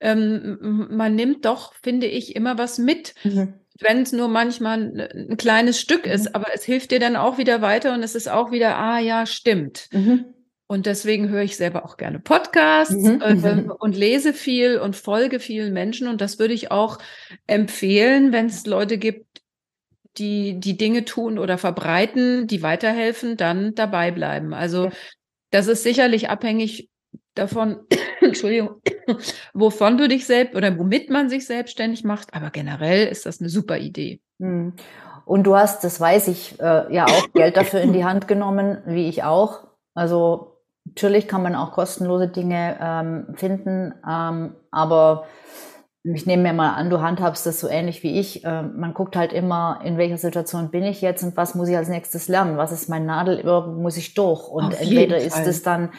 ähm, 0.00 0.88
man 0.90 1.14
nimmt 1.14 1.44
doch, 1.44 1.74
finde 1.74 2.06
ich, 2.06 2.34
immer 2.34 2.56
was 2.58 2.78
mit. 2.78 3.14
Mhm 3.24 3.54
wenn 3.80 4.02
es 4.02 4.12
nur 4.12 4.28
manchmal 4.28 5.10
ein 5.12 5.36
kleines 5.36 5.80
Stück 5.80 6.06
ist, 6.06 6.26
mhm. 6.26 6.34
aber 6.34 6.54
es 6.54 6.64
hilft 6.64 6.90
dir 6.90 7.00
dann 7.00 7.16
auch 7.16 7.38
wieder 7.38 7.60
weiter 7.60 7.94
und 7.94 8.02
es 8.02 8.14
ist 8.14 8.28
auch 8.28 8.50
wieder, 8.50 8.76
ah 8.76 8.98
ja, 8.98 9.26
stimmt. 9.26 9.88
Mhm. 9.92 10.26
Und 10.66 10.86
deswegen 10.86 11.28
höre 11.28 11.42
ich 11.42 11.56
selber 11.56 11.84
auch 11.84 11.96
gerne 11.96 12.18
Podcasts 12.18 12.94
mhm. 12.94 13.20
äh, 13.20 13.64
und 13.78 13.96
lese 13.96 14.32
viel 14.32 14.78
und 14.78 14.96
folge 14.96 15.38
vielen 15.38 15.72
Menschen. 15.72 16.08
Und 16.08 16.20
das 16.20 16.38
würde 16.38 16.54
ich 16.54 16.70
auch 16.70 16.98
empfehlen, 17.46 18.32
wenn 18.32 18.46
es 18.46 18.64
Leute 18.64 18.96
gibt, 18.96 19.42
die 20.16 20.58
die 20.58 20.76
Dinge 20.76 21.04
tun 21.04 21.38
oder 21.38 21.58
verbreiten, 21.58 22.46
die 22.46 22.62
weiterhelfen, 22.62 23.36
dann 23.36 23.74
dabei 23.74 24.10
bleiben. 24.10 24.54
Also 24.54 24.90
das 25.50 25.66
ist 25.66 25.82
sicherlich 25.82 26.30
abhängig 26.30 26.88
davon, 27.34 27.80
Entschuldigung, 28.42 28.80
wovon 29.54 29.98
du 29.98 30.08
dich 30.08 30.26
selbst 30.26 30.54
oder 30.54 30.78
womit 30.78 31.10
man 31.10 31.28
sich 31.28 31.46
selbstständig 31.46 32.04
macht. 32.04 32.34
Aber 32.34 32.50
generell 32.50 33.06
ist 33.06 33.26
das 33.26 33.40
eine 33.40 33.48
super 33.48 33.78
Idee. 33.78 34.20
Hm. 34.40 34.72
Und 35.24 35.44
du 35.44 35.56
hast, 35.56 35.84
das 35.84 36.00
weiß 36.00 36.28
ich, 36.28 36.60
äh, 36.60 36.94
ja 36.94 37.06
auch 37.06 37.32
Geld 37.32 37.56
dafür 37.56 37.80
in 37.80 37.92
die 37.92 38.04
Hand 38.04 38.28
genommen, 38.28 38.78
wie 38.86 39.08
ich 39.08 39.24
auch. 39.24 39.68
Also 39.94 40.54
Natürlich 40.86 41.28
kann 41.28 41.42
man 41.42 41.54
auch 41.54 41.72
kostenlose 41.72 42.28
Dinge 42.28 42.76
ähm, 42.80 43.34
finden, 43.36 43.94
ähm, 44.08 44.54
aber 44.70 45.24
ich 46.02 46.26
nehme 46.26 46.42
mir 46.42 46.52
mal 46.52 46.74
an, 46.74 46.90
du 46.90 47.00
handhabst 47.00 47.46
das 47.46 47.58
so 47.58 47.68
ähnlich 47.68 48.02
wie 48.02 48.20
ich. 48.20 48.44
Äh, 48.44 48.62
man 48.62 48.92
guckt 48.92 49.16
halt 49.16 49.32
immer, 49.32 49.80
in 49.82 49.96
welcher 49.96 50.18
Situation 50.18 50.70
bin 50.70 50.84
ich 50.84 51.00
jetzt 51.00 51.22
und 51.22 51.38
was 51.38 51.54
muss 51.54 51.68
ich 51.68 51.76
als 51.76 51.88
nächstes 51.88 52.28
lernen? 52.28 52.58
Was 52.58 52.70
ist 52.70 52.90
mein 52.90 53.06
Nadel, 53.06 53.42
muss 53.78 53.96
ich 53.96 54.12
durch? 54.12 54.46
Und 54.46 54.78
entweder 54.78 55.16
ist 55.16 55.46
es 55.46 55.62
dann 55.62 55.90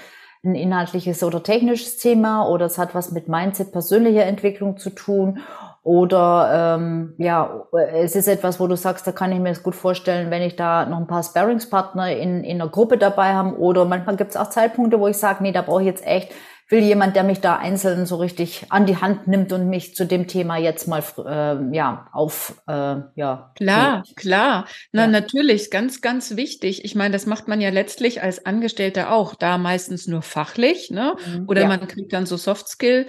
ein 0.46 0.56
inhaltliches 0.56 1.24
oder 1.24 1.44
technisches 1.44 1.98
Thema 1.98 2.48
oder 2.48 2.66
es 2.68 2.78
hat 2.78 2.96
was 2.96 3.12
mit 3.12 3.28
Mindset, 3.28 3.72
persönlicher 3.72 4.26
Entwicklung 4.26 4.78
zu 4.78 4.92
tun 4.92 5.40
oder 5.86 6.78
ähm, 6.80 7.14
ja, 7.20 7.68
es 7.94 8.16
ist 8.16 8.28
etwas, 8.28 8.60
wo 8.60 8.66
du 8.66 8.76
sagst, 8.76 9.06
da 9.06 9.12
kann 9.12 9.32
ich 9.32 9.40
mir 9.40 9.50
das 9.50 9.62
gut 9.62 9.76
vorstellen, 9.76 10.32
wenn 10.32 10.42
ich 10.42 10.56
da 10.56 10.88
noch 10.88 10.98
ein 10.98 11.06
paar 11.06 11.22
Sparringspartner 11.22 12.12
in, 12.18 12.44
in 12.44 12.60
einer 12.60 12.72
Gruppe 12.72 12.98
dabei 12.98 13.36
habe. 13.36 13.60
Oder 13.60 13.86
manchmal 13.86 14.16
gibt 14.16 14.32
es 14.32 14.36
auch 14.36 14.50
Zeitpunkte, 14.50 15.00
wo 15.00 15.08
ich 15.08 15.18
sage, 15.18 15.44
nee, 15.44 15.52
da 15.52 15.62
brauche 15.62 15.82
ich 15.82 15.88
jetzt 15.88 16.04
echt, 16.04 16.32
will 16.70 16.80
jemand, 16.80 17.16
der 17.16 17.24
mich 17.24 17.42
da 17.42 17.58
einzeln 17.58 18.06
so 18.06 18.16
richtig 18.16 18.66
an 18.70 18.86
die 18.86 18.98
Hand 18.98 19.28
nimmt 19.28 19.54
und 19.54 19.70
mich 19.70 19.96
zu 19.96 20.06
dem 20.06 20.28
Thema 20.28 20.58
jetzt 20.58 20.88
mal 20.88 21.04
äh, 21.18 21.76
ja 21.76 22.08
auf 22.12 22.62
äh, 22.68 22.96
ja 23.16 23.52
klar 23.56 24.04
so. 24.06 24.14
klar 24.16 24.66
na 24.92 25.04
ja. 25.04 25.08
natürlich 25.08 25.70
ganz 25.70 26.02
ganz 26.02 26.36
wichtig 26.36 26.84
ich 26.84 26.96
meine 26.96 27.12
das 27.12 27.28
macht 27.28 27.48
man 27.48 27.62
ja 27.62 27.70
letztlich 27.70 28.24
als 28.24 28.46
Angestellter 28.46 29.12
auch 29.12 29.36
da 29.36 29.58
meistens 29.60 30.08
nur 30.08 30.24
fachlich 30.24 30.90
ne 30.90 31.16
mhm. 31.28 31.46
oder 31.48 31.62
ja. 31.62 31.68
man 31.68 31.88
kriegt 31.88 32.14
dann 32.14 32.26
so 32.26 32.36
Soft 32.36 32.68
Skill 32.68 33.06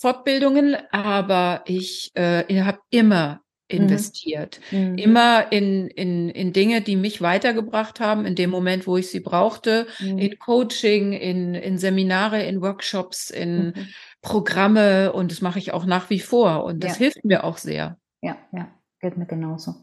Fortbildungen, 0.00 0.78
aber 0.92 1.62
ich 1.66 2.10
äh, 2.14 2.62
habe 2.62 2.78
immer. 2.88 3.42
Investiert. 3.70 4.60
Mhm. 4.70 4.96
Immer 4.98 5.52
in, 5.52 5.88
in, 5.88 6.28
in 6.28 6.52
Dinge, 6.52 6.80
die 6.80 6.96
mich 6.96 7.22
weitergebracht 7.22 8.00
haben, 8.00 8.26
in 8.26 8.34
dem 8.34 8.50
Moment, 8.50 8.86
wo 8.86 8.96
ich 8.96 9.10
sie 9.10 9.20
brauchte, 9.20 9.86
mhm. 10.00 10.18
in 10.18 10.38
Coaching, 10.38 11.12
in, 11.12 11.54
in 11.54 11.78
Seminare, 11.78 12.42
in 12.42 12.60
Workshops, 12.60 13.30
in 13.30 13.66
mhm. 13.66 13.88
Programme 14.22 15.12
und 15.12 15.30
das 15.30 15.40
mache 15.40 15.58
ich 15.58 15.72
auch 15.72 15.86
nach 15.86 16.10
wie 16.10 16.20
vor 16.20 16.64
und 16.64 16.84
das 16.84 16.92
ja. 16.92 16.98
hilft 16.98 17.24
mir 17.24 17.44
auch 17.44 17.56
sehr. 17.56 17.96
Ja, 18.20 18.36
ja, 18.52 18.68
geht 19.00 19.16
mir 19.16 19.26
genauso. 19.26 19.74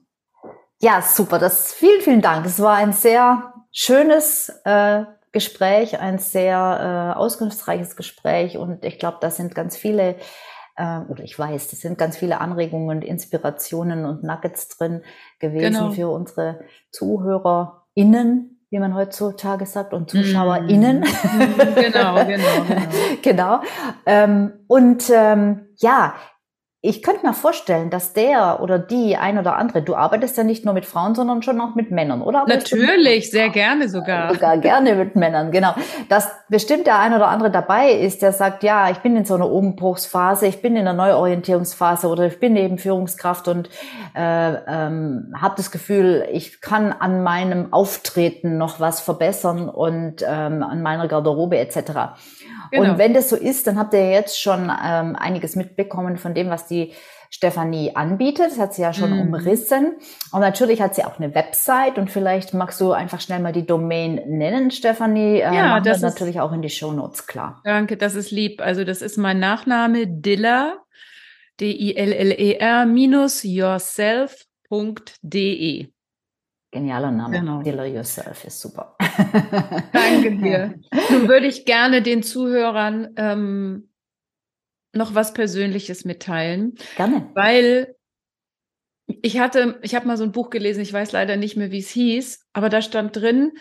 Ja, 0.79 1.01
super. 1.01 1.39
Das 1.39 1.73
vielen, 1.73 2.01
vielen 2.01 2.21
Dank. 2.21 2.45
Es 2.45 2.59
war 2.59 2.75
ein 2.75 2.93
sehr 2.93 3.53
schönes 3.71 4.49
äh, 4.63 5.05
Gespräch, 5.31 5.99
ein 5.99 6.19
sehr 6.19 7.13
äh, 7.15 7.17
auskunftsreiches 7.17 7.95
Gespräch 7.95 8.57
und 8.57 8.85
ich 8.85 8.99
glaube, 8.99 9.17
da 9.21 9.31
sind 9.31 9.55
ganz 9.55 9.75
viele, 9.75 10.15
oder 10.77 11.23
ich 11.23 11.37
weiß, 11.37 11.69
das 11.69 11.81
sind 11.81 11.97
ganz 11.97 12.17
viele 12.17 12.39
Anregungen, 12.39 13.01
Inspirationen 13.01 14.05
und 14.05 14.23
Nuggets 14.23 14.67
drin 14.69 15.01
gewesen 15.39 15.73
genau. 15.73 15.91
für 15.91 16.09
unsere 16.09 16.59
ZuhörerInnen, 16.91 18.61
wie 18.69 18.79
man 18.79 18.93
heutzutage 18.93 19.65
sagt, 19.65 19.93
und 19.93 20.09
ZuschauerInnen. 20.09 20.99
Mm. 20.99 21.05
Genau, 21.75 22.15
genau, 22.25 22.63
genau. 22.67 22.81
genau. 23.21 23.61
Ähm, 24.05 24.53
und 24.67 25.09
ähm, 25.09 25.67
ja, 25.77 26.15
ich 26.81 27.01
könnte 27.01 27.25
mir 27.25 27.33
vorstellen, 27.33 27.89
dass 27.89 28.13
der 28.13 28.59
oder 28.61 28.77
die 28.77 29.17
ein 29.17 29.39
oder 29.39 29.55
andere, 29.55 29.81
du 29.81 29.95
arbeitest 29.95 30.37
ja 30.37 30.43
nicht 30.43 30.63
nur 30.63 30.75
mit 30.75 30.85
Frauen, 30.85 31.15
sondern 31.15 31.41
schon 31.41 31.59
auch 31.59 31.73
mit 31.73 31.89
Männern, 31.89 32.21
oder? 32.21 32.45
Natürlich, 32.47 33.31
sehr 33.31 33.49
gerne 33.49 33.89
sogar. 33.89 34.31
Sogar 34.31 34.59
gerne 34.59 34.93
mit 34.93 35.15
Männern, 35.15 35.51
genau. 35.51 35.73
Dass 36.07 36.29
bestimmt 36.49 36.85
der 36.85 36.99
ein 36.99 37.15
oder 37.15 37.29
andere 37.29 37.49
dabei 37.49 37.91
ist, 37.93 38.21
der 38.21 38.31
sagt, 38.31 38.61
ja, 38.61 38.91
ich 38.91 38.99
bin 38.99 39.17
in 39.17 39.25
so 39.25 39.33
einer 39.33 39.51
Umbruchsphase, 39.51 40.45
ich 40.45 40.61
bin 40.61 40.75
in 40.75 40.87
einer 40.87 40.93
Neuorientierungsphase 40.93 42.07
oder 42.07 42.27
ich 42.27 42.39
bin 42.39 42.55
eben 42.55 42.77
Führungskraft 42.77 43.47
und 43.47 43.69
äh, 44.15 44.53
ähm, 44.67 45.33
habe 45.35 45.55
das 45.57 45.71
Gefühl, 45.71 46.27
ich 46.31 46.61
kann 46.61 46.93
an 46.93 47.23
meinem 47.23 47.73
Auftreten 47.73 48.59
noch 48.59 48.79
was 48.79 48.99
verbessern 48.99 49.67
und 49.67 50.21
ähm, 50.21 50.61
an 50.61 50.83
meiner 50.83 51.07
Garderobe 51.07 51.57
etc. 51.57 52.13
Genau. 52.71 52.91
Und 52.91 52.97
wenn 52.97 53.13
das 53.13 53.29
so 53.29 53.35
ist, 53.35 53.67
dann 53.67 53.77
habt 53.77 53.93
ihr 53.93 54.09
jetzt 54.09 54.41
schon 54.41 54.63
ähm, 54.63 55.15
einiges 55.15 55.55
mitbekommen 55.55 56.17
von 56.17 56.33
dem, 56.33 56.49
was 56.49 56.67
die 56.67 56.93
Stefanie 57.29 57.95
anbietet. 57.95 58.51
Das 58.51 58.59
hat 58.59 58.73
sie 58.73 58.81
ja 58.81 58.93
schon 58.93 59.13
mhm. 59.13 59.21
umrissen. 59.21 59.95
Und 60.31 60.41
natürlich 60.41 60.81
hat 60.81 60.95
sie 60.95 61.03
auch 61.03 61.19
eine 61.19 61.35
Website 61.35 61.97
und 61.97 62.09
vielleicht 62.09 62.53
magst 62.53 62.79
du 62.79 62.93
einfach 62.93 63.21
schnell 63.21 63.39
mal 63.39 63.51
die 63.51 63.65
Domain 63.65 64.21
nennen, 64.27 64.71
Stefanie. 64.71 65.39
Äh, 65.39 65.53
ja, 65.53 65.79
das 65.79 65.97
ist 65.97 66.03
natürlich 66.03 66.39
auch 66.39 66.53
in 66.53 66.61
die 66.61 66.69
Show 66.69 66.91
Notes 66.91 67.27
klar. 67.27 67.61
Danke, 67.63 67.97
das 67.97 68.15
ist 68.15 68.31
lieb. 68.31 68.61
Also 68.61 68.83
das 68.83 69.01
ist 69.01 69.17
mein 69.17 69.39
Nachname 69.39 70.07
Diller, 70.07 70.77
D-I-L-L-E-R 71.59 72.85
minus 72.85 73.43
yourself.de. 73.43 74.37
Genialer 76.77 77.09
Name. 77.09 77.39
Genau. 77.39 77.63
Dealer 77.63 77.87
Yourself 77.87 78.45
ist 78.45 78.61
super. 78.61 78.95
Danke 79.93 80.37
dir. 80.37 80.79
Nun 81.09 81.27
würde 81.27 81.47
ich 81.47 81.65
gerne 81.65 82.03
den 82.03 82.21
Zuhörern 82.21 83.15
ähm, 83.15 83.89
noch 84.93 85.15
was 85.15 85.33
Persönliches 85.33 86.05
mitteilen. 86.05 86.75
Gerne. 86.95 87.31
Weil 87.33 87.95
ich 89.07 89.39
hatte, 89.39 89.79
ich 89.81 89.95
habe 89.95 90.05
mal 90.05 90.17
so 90.17 90.23
ein 90.23 90.31
Buch 90.31 90.51
gelesen, 90.51 90.81
ich 90.81 90.93
weiß 90.93 91.13
leider 91.13 91.35
nicht 91.35 91.57
mehr, 91.57 91.71
wie 91.71 91.79
es 91.79 91.89
hieß, 91.89 92.45
aber 92.53 92.69
da 92.69 92.83
stand 92.83 93.15
drin, 93.15 93.53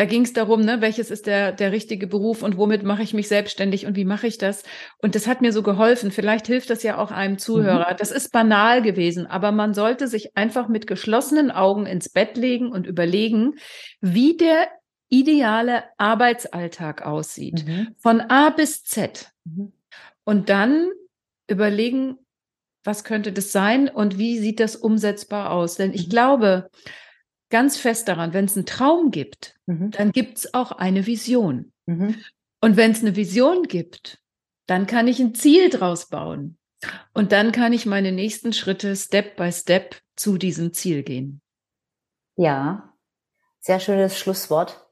da 0.00 0.06
ging 0.06 0.22
es 0.22 0.32
darum, 0.32 0.62
ne, 0.62 0.80
welches 0.80 1.10
ist 1.10 1.26
der, 1.26 1.52
der 1.52 1.72
richtige 1.72 2.06
Beruf 2.06 2.42
und 2.42 2.56
womit 2.56 2.84
mache 2.84 3.02
ich 3.02 3.12
mich 3.12 3.28
selbstständig 3.28 3.84
und 3.84 3.96
wie 3.96 4.06
mache 4.06 4.26
ich 4.26 4.38
das? 4.38 4.62
Und 5.02 5.14
das 5.14 5.26
hat 5.26 5.42
mir 5.42 5.52
so 5.52 5.62
geholfen. 5.62 6.10
Vielleicht 6.10 6.46
hilft 6.46 6.70
das 6.70 6.82
ja 6.82 6.96
auch 6.96 7.10
einem 7.10 7.36
Zuhörer. 7.36 7.92
Mhm. 7.92 7.96
Das 7.98 8.10
ist 8.10 8.32
banal 8.32 8.80
gewesen, 8.80 9.26
aber 9.26 9.52
man 9.52 9.74
sollte 9.74 10.08
sich 10.08 10.38
einfach 10.38 10.68
mit 10.68 10.86
geschlossenen 10.86 11.50
Augen 11.50 11.84
ins 11.84 12.08
Bett 12.08 12.38
legen 12.38 12.72
und 12.72 12.86
überlegen, 12.86 13.56
wie 14.00 14.38
der 14.38 14.68
ideale 15.10 15.84
Arbeitsalltag 15.98 17.04
aussieht. 17.04 17.66
Mhm. 17.66 17.94
Von 17.98 18.22
A 18.22 18.48
bis 18.48 18.84
Z. 18.84 19.30
Mhm. 19.44 19.74
Und 20.24 20.48
dann 20.48 20.88
überlegen, 21.46 22.16
was 22.84 23.04
könnte 23.04 23.32
das 23.32 23.52
sein 23.52 23.90
und 23.90 24.16
wie 24.16 24.38
sieht 24.38 24.60
das 24.60 24.76
umsetzbar 24.76 25.50
aus? 25.50 25.74
Denn 25.74 25.92
ich 25.92 26.06
mhm. 26.06 26.10
glaube, 26.10 26.70
ganz 27.50 27.76
fest 27.76 28.08
daran, 28.08 28.32
wenn 28.32 28.46
es 28.46 28.56
einen 28.56 28.66
Traum 28.66 29.10
gibt, 29.10 29.56
mhm. 29.66 29.90
dann 29.90 30.12
gibt 30.12 30.38
es 30.38 30.54
auch 30.54 30.72
eine 30.72 31.06
Vision. 31.06 31.72
Mhm. 31.86 32.16
Und 32.60 32.76
wenn 32.76 32.92
es 32.92 33.00
eine 33.00 33.16
Vision 33.16 33.64
gibt, 33.64 34.18
dann 34.66 34.86
kann 34.86 35.08
ich 35.08 35.20
ein 35.20 35.34
Ziel 35.34 35.68
draus 35.68 36.08
bauen. 36.08 36.56
Und 37.12 37.32
dann 37.32 37.52
kann 37.52 37.72
ich 37.72 37.84
meine 37.86 38.12
nächsten 38.12 38.52
Schritte 38.52 38.96
Step 38.96 39.36
by 39.36 39.52
Step 39.52 39.96
zu 40.16 40.38
diesem 40.38 40.72
Ziel 40.72 41.02
gehen. 41.02 41.42
Ja, 42.36 42.94
sehr 43.60 43.80
schönes 43.80 44.18
Schlusswort. 44.18 44.86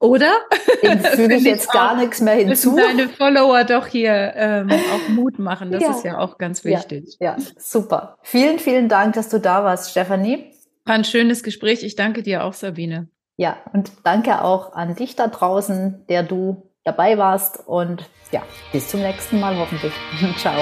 Oder? 0.00 0.32
Dem 0.82 1.00
füge 1.04 1.34
ich 1.34 1.42
jetzt 1.42 1.72
gar 1.72 1.92
auch, 1.92 1.96
nichts 1.96 2.20
mehr 2.20 2.34
hinzu. 2.34 2.76
Deine 2.76 3.08
Follower 3.08 3.64
doch 3.64 3.86
hier 3.86 4.32
ähm, 4.36 4.70
auch 4.70 5.08
Mut 5.08 5.38
machen. 5.38 5.72
Das 5.72 5.82
ja. 5.82 5.90
ist 5.90 6.04
ja 6.04 6.18
auch 6.18 6.38
ganz 6.38 6.64
wichtig. 6.64 7.16
Ja, 7.18 7.36
ja, 7.36 7.44
super. 7.58 8.18
Vielen, 8.22 8.58
vielen 8.58 8.88
Dank, 8.88 9.14
dass 9.14 9.28
du 9.28 9.40
da 9.40 9.64
warst, 9.64 9.90
Stefanie. 9.90 10.52
War 10.88 10.94
ein 10.94 11.04
schönes 11.04 11.42
Gespräch. 11.42 11.82
Ich 11.82 11.96
danke 11.96 12.22
dir 12.22 12.44
auch, 12.44 12.54
Sabine. 12.54 13.08
Ja, 13.36 13.58
und 13.74 13.92
danke 14.04 14.42
auch 14.42 14.72
an 14.72 14.96
dich 14.96 15.16
da 15.16 15.28
draußen, 15.28 16.06
der 16.08 16.22
du 16.22 16.72
dabei 16.82 17.18
warst. 17.18 17.60
Und 17.66 18.08
ja, 18.32 18.42
bis 18.72 18.88
zum 18.88 19.00
nächsten 19.00 19.38
Mal 19.38 19.58
hoffentlich. 19.58 19.92
Ciao. 20.38 20.58